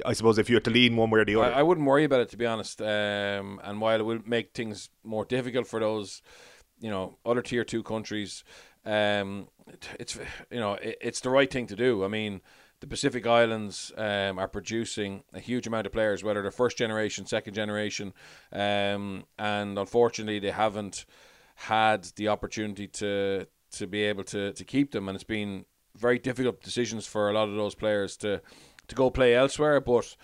I 0.05 0.13
suppose 0.13 0.37
if 0.37 0.49
you 0.49 0.55
had 0.55 0.63
to 0.63 0.71
lean 0.71 0.95
one 0.95 1.09
way 1.09 1.19
or 1.19 1.25
the 1.25 1.35
other, 1.35 1.53
I, 1.53 1.59
I 1.59 1.63
wouldn't 1.63 1.85
worry 1.85 2.05
about 2.05 2.21
it 2.21 2.29
to 2.29 2.37
be 2.37 2.45
honest. 2.45 2.81
Um, 2.81 3.59
and 3.63 3.81
while 3.81 3.99
it 3.99 4.03
will 4.03 4.21
make 4.25 4.53
things 4.53 4.89
more 5.03 5.25
difficult 5.25 5.67
for 5.67 5.79
those 5.79 6.21
you 6.81 6.89
know 6.89 7.17
other 7.25 7.41
tier 7.41 7.63
two 7.63 7.83
countries. 7.83 8.43
Um, 8.85 9.47
it's 9.99 10.17
you 10.49 10.59
know 10.59 10.73
it, 10.73 10.97
it's 10.99 11.21
the 11.21 11.29
right 11.29 11.49
thing 11.49 11.67
to 11.67 11.75
do. 11.75 12.03
I 12.03 12.07
mean, 12.07 12.41
the 12.81 12.87
Pacific 12.87 13.25
Islands 13.25 13.91
um, 13.95 14.39
are 14.39 14.47
producing 14.47 15.23
a 15.33 15.39
huge 15.39 15.67
amount 15.67 15.85
of 15.85 15.93
players, 15.93 16.23
whether 16.23 16.41
they're 16.41 16.51
first 16.51 16.77
generation, 16.77 17.25
second 17.25 17.53
generation, 17.53 18.13
um, 18.51 19.23
and 19.37 19.77
unfortunately 19.77 20.39
they 20.39 20.51
haven't 20.51 21.05
had 21.55 22.03
the 22.15 22.27
opportunity 22.27 22.87
to 22.87 23.47
to 23.71 23.87
be 23.87 24.03
able 24.03 24.23
to 24.25 24.51
to 24.53 24.65
keep 24.65 24.91
them, 24.91 25.07
and 25.07 25.15
it's 25.15 25.23
been 25.23 25.65
very 25.95 26.17
difficult 26.19 26.61
decisions 26.63 27.05
for 27.05 27.29
a 27.29 27.33
lot 27.33 27.47
of 27.47 27.55
those 27.55 27.75
players 27.75 28.17
to 28.17 28.41
to 28.87 28.95
go 28.95 29.09
play 29.09 29.35
elsewhere, 29.35 29.79
but 29.79 30.15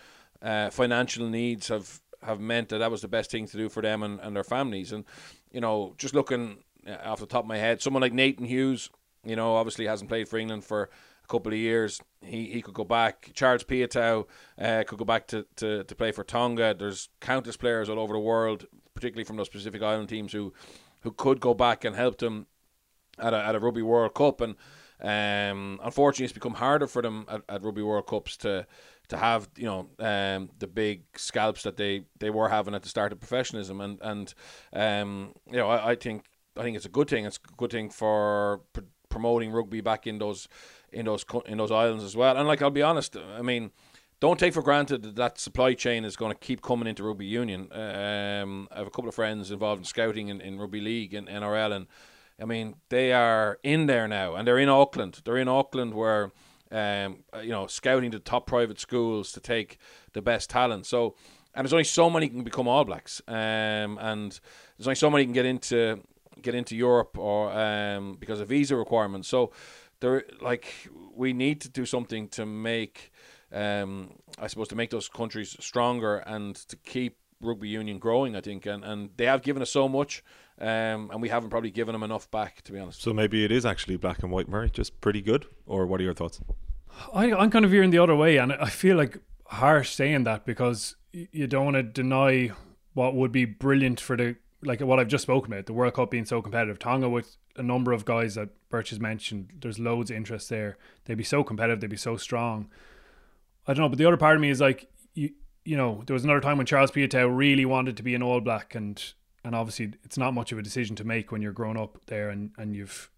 uh, 0.41 0.69
financial 0.69 1.29
needs 1.29 1.67
have 1.67 2.01
have 2.23 2.39
meant 2.39 2.69
that 2.69 2.79
that 2.79 2.91
was 2.91 3.01
the 3.01 3.07
best 3.07 3.31
thing 3.31 3.47
to 3.47 3.57
do 3.57 3.69
for 3.69 3.81
them 3.81 4.03
and, 4.03 4.19
and 4.19 4.35
their 4.35 4.43
families. 4.43 4.91
And 4.91 5.05
you 5.51 5.61
know, 5.61 5.93
just 5.97 6.13
looking 6.13 6.57
uh, 6.87 6.97
off 7.03 7.19
the 7.19 7.25
top 7.25 7.43
of 7.43 7.47
my 7.47 7.57
head, 7.57 7.81
someone 7.81 8.01
like 8.01 8.13
Nathan 8.13 8.45
Hughes, 8.45 8.89
you 9.23 9.35
know, 9.35 9.55
obviously 9.55 9.85
hasn't 9.85 10.09
played 10.09 10.27
for 10.27 10.37
England 10.37 10.63
for 10.63 10.89
a 11.23 11.27
couple 11.27 11.51
of 11.51 11.57
years. 11.57 12.01
He 12.21 12.45
he 12.45 12.61
could 12.61 12.73
go 12.73 12.83
back. 12.83 13.31
Charles 13.33 13.63
Piutau 13.63 14.25
uh, 14.59 14.83
could 14.87 14.99
go 14.99 15.05
back 15.05 15.27
to, 15.27 15.45
to, 15.57 15.83
to 15.83 15.95
play 15.95 16.11
for 16.11 16.23
Tonga. 16.23 16.73
There's 16.73 17.09
countless 17.19 17.57
players 17.57 17.89
all 17.89 17.99
over 17.99 18.13
the 18.13 18.19
world, 18.19 18.65
particularly 18.93 19.25
from 19.25 19.37
those 19.37 19.49
Pacific 19.49 19.81
Island 19.81 20.09
teams, 20.09 20.33
who 20.33 20.53
who 21.01 21.11
could 21.11 21.39
go 21.39 21.53
back 21.53 21.85
and 21.85 21.95
help 21.95 22.17
them 22.17 22.47
at 23.19 23.33
a, 23.33 23.37
at 23.37 23.55
a 23.55 23.59
Rugby 23.59 23.81
World 23.81 24.13
Cup. 24.13 24.41
And 24.41 24.55
um, 25.01 25.79
unfortunately, 25.83 26.25
it's 26.25 26.33
become 26.33 26.55
harder 26.55 26.87
for 26.87 27.01
them 27.01 27.25
at, 27.29 27.41
at 27.49 27.63
Rugby 27.63 27.83
World 27.83 28.07
Cups 28.07 28.37
to 28.37 28.65
to 29.09 29.17
have 29.17 29.49
you 29.55 29.65
know 29.65 29.89
um, 29.99 30.49
the 30.59 30.67
big 30.67 31.03
scalps 31.15 31.63
that 31.63 31.77
they, 31.77 32.03
they 32.19 32.29
were 32.29 32.49
having 32.49 32.75
at 32.75 32.83
the 32.83 32.89
start 32.89 33.11
of 33.11 33.19
professionalism, 33.19 33.81
and 33.81 33.99
and 34.01 34.33
um, 34.73 35.33
you 35.49 35.57
know 35.57 35.69
I, 35.69 35.91
I 35.91 35.95
think 35.95 36.25
I 36.57 36.63
think 36.63 36.75
it's 36.75 36.85
a 36.85 36.89
good 36.89 37.09
thing. 37.09 37.25
It's 37.25 37.37
a 37.37 37.55
good 37.55 37.71
thing 37.71 37.89
for 37.89 38.61
pr- 38.73 38.81
promoting 39.09 39.51
rugby 39.51 39.81
back 39.81 40.07
in 40.07 40.19
those 40.19 40.47
in 40.91 41.05
those 41.05 41.25
in 41.45 41.57
those 41.57 41.71
islands 41.71 42.03
as 42.03 42.15
well. 42.15 42.37
And 42.37 42.47
like 42.47 42.61
I'll 42.61 42.69
be 42.69 42.83
honest, 42.83 43.17
I 43.17 43.41
mean. 43.41 43.71
Don't 44.19 44.39
take 44.39 44.55
for 44.55 44.63
granted 44.63 45.03
that 45.03 45.15
that 45.17 45.39
supply 45.39 45.75
chain 45.75 46.03
is 46.03 46.15
going 46.15 46.31
to 46.31 46.37
keep 46.39 46.63
coming 46.63 46.87
into 46.87 47.03
rugby 47.03 47.27
union. 47.27 47.71
Um, 47.71 48.67
I 48.71 48.79
have 48.79 48.87
a 48.87 48.89
couple 48.89 49.07
of 49.07 49.13
friends 49.13 49.51
involved 49.51 49.81
in 49.81 49.85
scouting 49.85 50.29
in, 50.29 50.41
in 50.41 50.57
rugby 50.57 50.81
league 50.81 51.13
and 51.13 51.27
NRL, 51.27 51.71
and 51.71 51.85
I 52.41 52.45
mean 52.45 52.77
they 52.89 53.13
are 53.13 53.59
in 53.61 53.85
there 53.85 54.07
now, 54.07 54.33
and 54.33 54.47
they're 54.47 54.57
in 54.57 54.69
Auckland. 54.69 55.21
They're 55.23 55.37
in 55.37 55.47
Auckland 55.47 55.93
where 55.93 56.31
um, 56.71 57.23
uh, 57.33 57.39
you 57.39 57.49
know, 57.49 57.67
scouting 57.67 58.11
the 58.11 58.19
top 58.19 58.45
private 58.47 58.79
schools 58.79 59.31
to 59.33 59.39
take 59.39 59.77
the 60.13 60.21
best 60.21 60.49
talent. 60.49 60.85
So, 60.85 61.15
and 61.53 61.65
there's 61.65 61.73
only 61.73 61.83
so 61.83 62.09
many 62.09 62.29
can 62.29 62.43
become 62.43 62.67
All 62.67 62.85
Blacks, 62.85 63.21
um, 63.27 63.97
and 63.99 64.39
there's 64.77 64.87
only 64.87 64.95
so 64.95 65.09
many 65.09 65.25
can 65.25 65.33
get 65.33 65.45
into 65.45 66.01
get 66.41 66.53
into 66.53 66.75
Europe 66.75 67.17
or 67.17 67.51
um, 67.51 68.15
because 68.19 68.39
of 68.39 68.49
visa 68.49 68.75
requirements. 68.75 69.27
So, 69.27 69.51
there, 69.99 70.23
like, 70.41 70.67
we 71.15 71.33
need 71.33 71.61
to 71.61 71.69
do 71.69 71.85
something 71.85 72.27
to 72.29 72.45
make, 72.45 73.11
um, 73.51 74.13
I 74.37 74.47
suppose, 74.47 74.67
to 74.67 74.75
make 74.75 74.91
those 74.91 75.09
countries 75.09 75.57
stronger 75.59 76.17
and 76.17 76.55
to 76.67 76.75
keep 76.75 77.17
rugby 77.41 77.69
union 77.69 77.97
growing. 77.99 78.35
I 78.35 78.41
think, 78.41 78.65
and 78.65 78.83
and 78.83 79.09
they 79.17 79.25
have 79.25 79.41
given 79.41 79.61
us 79.61 79.71
so 79.71 79.87
much. 79.89 80.23
Um, 80.59 81.11
and 81.11 81.21
we 81.21 81.29
haven't 81.29 81.51
probably 81.51 81.69
given 81.69 81.93
them 81.93 82.03
enough 82.03 82.29
back, 82.31 82.63
to 82.63 82.71
be 82.71 82.79
honest. 82.79 83.01
So 83.01 83.13
maybe 83.13 83.45
it 83.45 83.51
is 83.51 83.65
actually 83.65 83.97
black 83.97 84.23
and 84.23 84.31
white, 84.31 84.49
Murray, 84.49 84.69
just 84.71 84.99
pretty 85.01 85.21
good. 85.21 85.45
Or 85.67 85.85
what 85.85 86.01
are 86.01 86.03
your 86.03 86.15
thoughts? 86.15 86.39
I, 87.13 87.31
I'm 87.31 87.51
kind 87.51 87.63
of 87.63 87.71
veering 87.71 87.91
the 87.91 87.99
other 87.99 88.15
way, 88.15 88.37
and 88.37 88.53
I 88.53 88.69
feel 88.69 88.97
like 88.97 89.19
harsh 89.45 89.93
saying 89.93 90.23
that 90.23 90.45
because 90.45 90.95
you 91.11 91.47
don't 91.47 91.65
want 91.65 91.75
to 91.77 91.83
deny 91.83 92.51
what 92.93 93.15
would 93.15 93.31
be 93.31 93.45
brilliant 93.45 93.99
for 93.99 94.17
the 94.17 94.35
like 94.63 94.81
what 94.81 94.99
I've 94.99 95.07
just 95.07 95.21
spoken 95.21 95.53
about, 95.53 95.67
the 95.67 95.73
World 95.73 95.93
Cup 95.93 96.09
being 96.09 96.25
so 96.25 96.41
competitive. 96.41 96.79
Tonga 96.79 97.07
with 97.07 97.37
a 97.55 97.63
number 97.63 97.91
of 97.91 98.05
guys 98.05 98.33
that 98.35 98.49
Birch 98.69 98.89
has 98.89 98.99
mentioned, 98.99 99.51
there's 99.61 99.77
loads 99.77 100.09
of 100.09 100.17
interest 100.17 100.49
there. 100.49 100.77
They'd 101.05 101.15
be 101.15 101.23
so 101.23 101.43
competitive, 101.43 101.79
they'd 101.79 101.89
be 101.91 101.97
so 101.97 102.17
strong. 102.17 102.69
I 103.67 103.73
don't 103.73 103.83
know, 103.83 103.89
but 103.89 103.99
the 103.99 104.05
other 104.05 104.17
part 104.17 104.35
of 104.35 104.41
me 104.41 104.49
is 104.49 104.59
like 104.59 104.89
you 105.13 105.31
you 105.63 105.75
know, 105.75 106.01
there 106.05 106.13
was 106.13 106.23
another 106.23 106.39
time 106.39 106.57
when 106.57 106.65
Charles 106.65 106.91
Piutau 106.91 107.27
really 107.27 107.65
wanted 107.65 107.97
to 107.97 108.03
be 108.03 108.15
an 108.15 108.23
All 108.23 108.39
Black 108.39 108.73
and 108.73 109.13
and 109.47 109.55
obviously 109.55 109.93
it's 110.03 110.17
not 110.17 110.33
much 110.33 110.51
of 110.51 110.57
a 110.57 110.61
decision 110.61 110.93
to 110.97 111.05
make 111.05 111.31
when 111.31 111.41
you're 111.41 111.53
grown 111.53 111.77
up 111.77 112.05
there 112.07 112.29
and, 112.29 112.51
and 112.57 112.75
you've 112.75 113.09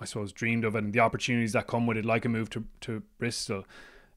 I 0.00 0.06
suppose 0.06 0.32
dreamed 0.32 0.64
of 0.64 0.74
it 0.74 0.82
and 0.82 0.92
the 0.94 1.00
opportunities 1.00 1.52
that 1.52 1.66
come 1.66 1.86
with 1.86 1.98
it 1.98 2.06
like 2.06 2.24
a 2.24 2.28
move 2.30 2.48
to, 2.50 2.64
to 2.80 3.02
Bristol 3.18 3.66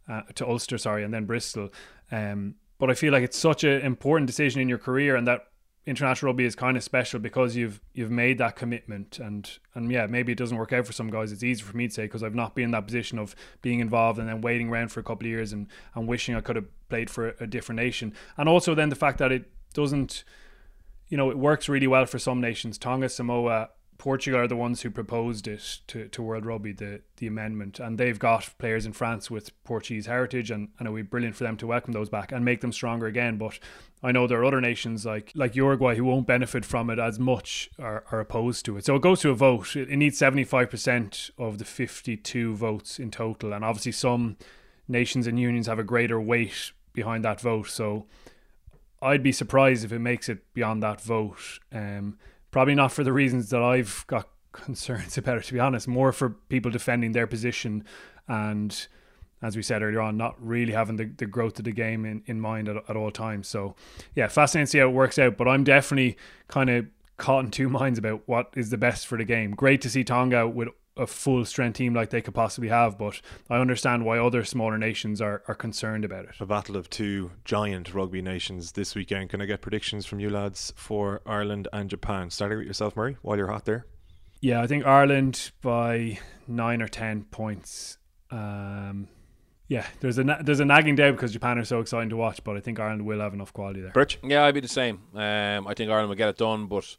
uh, 0.07 0.21
to 0.35 0.47
Ulster 0.47 0.77
sorry 0.77 1.03
and 1.03 1.13
then 1.13 1.25
Bristol. 1.25 1.69
Um, 2.09 2.55
but 2.79 2.89
I 2.89 2.93
feel 2.93 3.11
like 3.11 3.23
it's 3.23 3.37
such 3.37 3.65
an 3.65 3.81
important 3.81 4.27
decision 4.27 4.61
in 4.61 4.69
your 4.69 4.77
career 4.77 5.17
and 5.17 5.27
that 5.27 5.47
international 5.85 6.31
rugby 6.31 6.45
is 6.45 6.55
kind 6.55 6.77
of 6.77 6.83
special 6.83 7.19
because 7.19 7.57
you've 7.57 7.81
you've 7.93 8.11
made 8.11 8.37
that 8.37 8.55
commitment. 8.55 9.19
And 9.19 9.51
and 9.75 9.91
yeah 9.91 10.07
maybe 10.07 10.31
it 10.31 10.37
doesn't 10.37 10.57
work 10.57 10.71
out 10.71 10.87
for 10.87 10.93
some 10.93 11.09
guys. 11.09 11.33
It's 11.33 11.43
easy 11.43 11.63
for 11.63 11.75
me 11.75 11.89
to 11.89 11.93
say 11.93 12.03
because 12.03 12.23
I've 12.23 12.33
not 12.33 12.55
been 12.55 12.65
in 12.65 12.71
that 12.71 12.85
position 12.85 13.19
of 13.19 13.35
being 13.61 13.81
involved 13.81 14.19
and 14.19 14.29
then 14.29 14.39
waiting 14.39 14.69
around 14.69 14.93
for 14.93 15.01
a 15.01 15.03
couple 15.03 15.25
of 15.25 15.31
years 15.31 15.51
and 15.51 15.67
and 15.95 16.07
wishing 16.07 16.33
I 16.33 16.39
could 16.39 16.55
have 16.55 16.67
played 16.87 17.09
for 17.09 17.31
a, 17.31 17.33
a 17.41 17.47
different 17.47 17.75
nation. 17.81 18.13
And 18.37 18.47
also 18.47 18.73
then 18.73 18.87
the 18.87 18.95
fact 18.95 19.17
that 19.17 19.33
it 19.33 19.51
doesn't 19.73 20.23
you 21.09 21.17
know, 21.17 21.29
it 21.29 21.37
works 21.37 21.69
really 21.69 21.87
well 21.87 22.05
for 22.05 22.19
some 22.19 22.41
nations. 22.41 22.77
Tonga, 22.77 23.09
Samoa, 23.09 23.69
Portugal 23.97 24.39
are 24.39 24.47
the 24.47 24.55
ones 24.55 24.81
who 24.81 24.91
proposed 24.91 25.47
it 25.47 25.79
to, 25.87 26.07
to 26.09 26.21
World 26.21 26.45
Rugby, 26.45 26.71
the, 26.71 27.01
the 27.17 27.27
amendment. 27.27 27.79
And 27.79 27.97
they've 27.97 28.17
got 28.17 28.53
players 28.59 28.85
in 28.85 28.93
France 28.93 29.31
with 29.31 29.51
Portuguese 29.63 30.05
heritage, 30.05 30.51
and, 30.51 30.69
and 30.77 30.87
it 30.87 30.91
would 30.91 31.05
be 31.05 31.09
brilliant 31.09 31.35
for 31.35 31.43
them 31.43 31.57
to 31.57 31.67
welcome 31.67 31.93
those 31.93 32.09
back 32.09 32.31
and 32.31 32.45
make 32.45 32.61
them 32.61 32.71
stronger 32.71 33.07
again. 33.07 33.37
But 33.37 33.59
I 34.03 34.11
know 34.11 34.27
there 34.27 34.39
are 34.39 34.45
other 34.45 34.61
nations 34.61 35.05
like 35.05 35.31
like 35.33 35.55
Uruguay 35.55 35.95
who 35.95 36.03
won't 36.03 36.27
benefit 36.27 36.63
from 36.63 36.89
it 36.89 36.99
as 36.99 37.17
much 37.17 37.69
or 37.79 38.03
are 38.11 38.19
opposed 38.19 38.65
to 38.65 38.77
it. 38.77 38.85
So 38.85 38.95
it 38.95 39.01
goes 39.01 39.21
to 39.21 39.31
a 39.31 39.35
vote. 39.35 39.75
It, 39.75 39.89
it 39.89 39.97
needs 39.97 40.19
75% 40.19 41.31
of 41.37 41.57
the 41.57 41.65
52 41.65 42.55
votes 42.55 42.99
in 42.99 43.09
total. 43.09 43.53
And 43.53 43.65
obviously, 43.65 43.93
some 43.93 44.37
nations 44.87 45.25
and 45.25 45.39
unions 45.39 45.67
have 45.67 45.79
a 45.79 45.83
greater 45.83 46.21
weight 46.21 46.71
behind 46.93 47.25
that 47.25 47.41
vote. 47.41 47.69
So 47.69 48.05
I'd 49.01 49.23
be 49.23 49.31
surprised 49.31 49.85
if 49.85 49.91
it 49.91 49.99
makes 49.99 50.29
it 50.29 50.53
beyond 50.53 50.81
that 50.83 51.01
vote. 51.01 51.59
Um, 51.71 52.17
probably 52.51 52.75
not 52.75 52.91
for 52.91 53.03
the 53.03 53.13
reasons 53.13 53.49
that 53.49 53.61
I've 53.61 54.03
got 54.07 54.29
concerns 54.51 55.17
about 55.17 55.37
it, 55.37 55.43
to 55.45 55.53
be 55.53 55.59
honest. 55.59 55.87
More 55.87 56.11
for 56.11 56.29
people 56.29 56.71
defending 56.71 57.11
their 57.11 57.27
position 57.27 57.83
and, 58.27 58.87
as 59.41 59.55
we 59.55 59.61
said 59.61 59.83
earlier 59.83 60.01
on, 60.01 60.17
not 60.17 60.35
really 60.39 60.73
having 60.73 60.95
the, 60.95 61.05
the 61.05 61.25
growth 61.25 61.59
of 61.59 61.65
the 61.65 61.71
game 61.71 62.05
in, 62.05 62.23
in 62.25 62.41
mind 62.41 62.67
at, 62.67 62.77
at 62.89 62.95
all 62.95 63.11
times. 63.11 63.47
So, 63.47 63.75
yeah, 64.15 64.27
fascinating 64.27 64.65
to 64.65 64.71
see 64.71 64.79
how 64.79 64.87
it 64.87 64.93
works 64.93 65.19
out. 65.19 65.37
But 65.37 65.47
I'm 65.47 65.63
definitely 65.63 66.17
kind 66.47 66.69
of 66.69 66.87
caught 67.17 67.45
in 67.45 67.51
two 67.51 67.69
minds 67.69 67.99
about 67.99 68.21
what 68.25 68.53
is 68.55 68.69
the 68.69 68.77
best 68.77 69.05
for 69.05 69.17
the 69.17 69.25
game. 69.25 69.51
Great 69.51 69.81
to 69.81 69.89
see 69.89 70.03
Tonga 70.03 70.47
with 70.47 70.69
a 70.97 71.07
full 71.07 71.45
strength 71.45 71.77
team 71.77 71.93
like 71.93 72.09
they 72.09 72.21
could 72.21 72.33
possibly 72.33 72.69
have. 72.69 72.97
But 72.97 73.21
I 73.49 73.57
understand 73.57 74.05
why 74.05 74.19
other 74.19 74.43
smaller 74.43 74.77
nations 74.77 75.21
are, 75.21 75.43
are 75.47 75.55
concerned 75.55 76.05
about 76.05 76.25
it. 76.25 76.35
A 76.39 76.45
battle 76.45 76.75
of 76.75 76.89
two 76.89 77.31
giant 77.45 77.93
rugby 77.93 78.21
nations 78.21 78.73
this 78.73 78.95
weekend. 78.95 79.29
Can 79.29 79.41
I 79.41 79.45
get 79.45 79.61
predictions 79.61 80.05
from 80.05 80.19
you 80.19 80.29
lads 80.29 80.73
for 80.75 81.21
Ireland 81.25 81.67
and 81.73 81.89
Japan? 81.89 82.29
Starting 82.29 82.57
with 82.57 82.67
yourself, 82.67 82.95
Murray, 82.95 83.17
while 83.21 83.37
you're 83.37 83.51
hot 83.51 83.65
there. 83.65 83.85
Yeah, 84.39 84.61
I 84.61 84.67
think 84.67 84.85
Ireland 84.85 85.51
by 85.61 86.19
nine 86.47 86.81
or 86.81 86.87
ten 86.87 87.23
points. 87.23 87.97
Um, 88.29 89.07
yeah, 89.67 89.85
there's 89.99 90.17
a 90.17 90.23
there's 90.43 90.59
a 90.59 90.65
nagging 90.65 90.95
doubt 90.95 91.15
because 91.15 91.33
Japan 91.33 91.57
are 91.57 91.65
so 91.65 91.79
exciting 91.79 92.09
to 92.09 92.17
watch, 92.17 92.43
but 92.43 92.55
I 92.55 92.59
think 92.59 92.79
Ireland 92.79 93.05
will 93.05 93.19
have 93.19 93.33
enough 93.33 93.51
quality 93.51 93.81
there. 93.81 93.91
Birch? 93.91 94.19
Yeah, 94.23 94.45
I'd 94.45 94.53
be 94.53 94.61
the 94.61 94.67
same. 94.67 95.01
Um, 95.13 95.67
I 95.67 95.73
think 95.73 95.89
Ireland 95.89 96.09
will 96.09 96.15
get 96.15 96.29
it 96.29 96.37
done, 96.37 96.67
but 96.67 96.95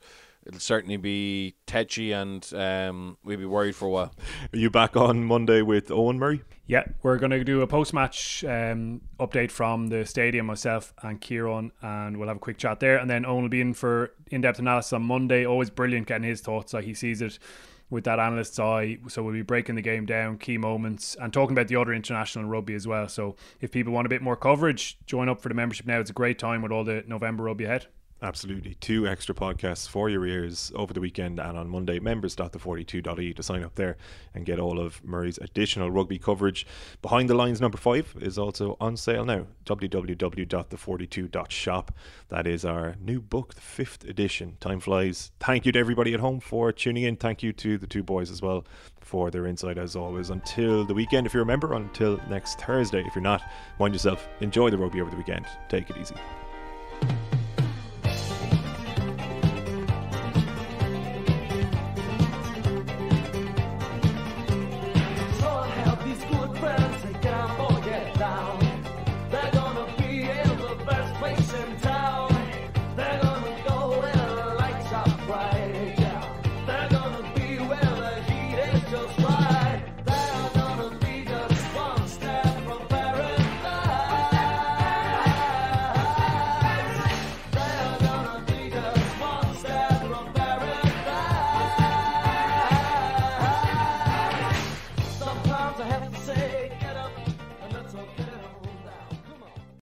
it'll 0.48 0.60
certainly 0.60 0.96
be 0.96 1.54
tetchy, 1.66 2.12
and 2.12 2.50
um, 2.54 3.18
we'll 3.22 3.36
be 3.36 3.44
worried 3.44 3.76
for 3.76 3.86
a 3.86 3.90
while. 3.90 4.14
Are 4.52 4.58
you 4.58 4.70
back 4.70 4.96
on 4.96 5.24
Monday 5.24 5.62
with 5.62 5.90
Owen 5.90 6.18
Murray? 6.18 6.42
Yeah, 6.66 6.84
we're 7.02 7.18
going 7.18 7.30
to 7.30 7.44
do 7.44 7.62
a 7.62 7.66
post 7.66 7.94
match 7.94 8.44
um, 8.44 9.02
update 9.20 9.50
from 9.50 9.88
the 9.88 10.04
stadium, 10.04 10.46
myself 10.46 10.92
and 11.02 11.20
Kieran, 11.20 11.72
and 11.82 12.16
we'll 12.16 12.28
have 12.28 12.38
a 12.38 12.40
quick 12.40 12.58
chat 12.58 12.80
there. 12.80 12.96
And 12.96 13.08
then 13.08 13.24
Owen 13.24 13.42
will 13.42 13.48
be 13.48 13.60
in 13.60 13.74
for 13.74 14.12
in 14.30 14.40
depth 14.40 14.58
analysis 14.58 14.92
on 14.94 15.02
Monday. 15.02 15.46
Always 15.46 15.70
brilliant 15.70 16.06
getting 16.06 16.28
his 16.28 16.40
thoughts, 16.40 16.74
like 16.74 16.84
he 16.84 16.94
sees 16.94 17.22
it 17.22 17.38
with 17.90 18.04
that 18.04 18.18
analyst's 18.18 18.58
eye. 18.58 18.98
So 19.08 19.22
we'll 19.22 19.32
be 19.32 19.42
breaking 19.42 19.76
the 19.76 19.82
game 19.82 20.04
down, 20.04 20.38
key 20.38 20.58
moments, 20.58 21.16
and 21.20 21.32
talking 21.32 21.54
about 21.54 21.68
the 21.68 21.76
other 21.76 21.92
international 21.92 22.44
rugby 22.44 22.74
as 22.74 22.86
well. 22.86 23.08
So 23.08 23.36
if 23.60 23.70
people 23.70 23.92
want 23.92 24.06
a 24.06 24.10
bit 24.10 24.20
more 24.20 24.36
coverage, 24.36 24.98
join 25.06 25.28
up 25.28 25.40
for 25.40 25.48
the 25.48 25.54
membership 25.54 25.86
now. 25.86 26.00
It's 26.00 26.10
a 26.10 26.14
great 26.14 26.38
time 26.38 26.60
with 26.62 26.72
all 26.72 26.84
the 26.84 27.02
November 27.06 27.44
rugby 27.44 27.64
ahead. 27.64 27.86
Absolutely. 28.20 28.74
Two 28.74 29.06
extra 29.06 29.32
podcasts 29.32 29.88
for 29.88 30.10
your 30.10 30.26
ears 30.26 30.72
over 30.74 30.92
the 30.92 31.00
weekend 31.00 31.38
and 31.38 31.56
on 31.56 31.68
Monday. 31.68 32.00
Members.the42.ie 32.00 33.32
to 33.32 33.42
sign 33.44 33.62
up 33.62 33.76
there 33.76 33.96
and 34.34 34.44
get 34.44 34.58
all 34.58 34.80
of 34.80 35.04
Murray's 35.04 35.38
additional 35.38 35.92
rugby 35.92 36.18
coverage. 36.18 36.66
Behind 37.00 37.30
the 37.30 37.34
Lines 37.34 37.60
number 37.60 37.78
five 37.78 38.16
is 38.20 38.36
also 38.36 38.76
on 38.80 38.96
sale 38.96 39.24
now. 39.24 39.46
www.the42.shop. 39.66 41.94
That 42.28 42.48
is 42.48 42.64
our 42.64 42.96
new 43.00 43.20
book, 43.20 43.54
the 43.54 43.60
fifth 43.60 44.02
edition. 44.02 44.56
Time 44.58 44.80
flies. 44.80 45.30
Thank 45.38 45.64
you 45.64 45.70
to 45.70 45.78
everybody 45.78 46.12
at 46.12 46.18
home 46.18 46.40
for 46.40 46.72
tuning 46.72 47.04
in. 47.04 47.14
Thank 47.14 47.44
you 47.44 47.52
to 47.52 47.78
the 47.78 47.86
two 47.86 48.02
boys 48.02 48.32
as 48.32 48.42
well 48.42 48.66
for 49.00 49.30
their 49.30 49.46
insight 49.46 49.78
as 49.78 49.94
always. 49.94 50.30
Until 50.30 50.84
the 50.84 50.94
weekend, 50.94 51.28
if 51.28 51.32
you're 51.32 51.44
a 51.44 51.46
member, 51.46 51.74
until 51.74 52.20
next 52.28 52.60
Thursday. 52.60 53.04
If 53.06 53.14
you're 53.14 53.22
not, 53.22 53.42
mind 53.78 53.94
yourself. 53.94 54.28
Enjoy 54.40 54.70
the 54.70 54.78
rugby 54.78 55.00
over 55.00 55.10
the 55.10 55.16
weekend. 55.16 55.46
Take 55.68 55.88
it 55.88 55.96
easy. 55.96 56.16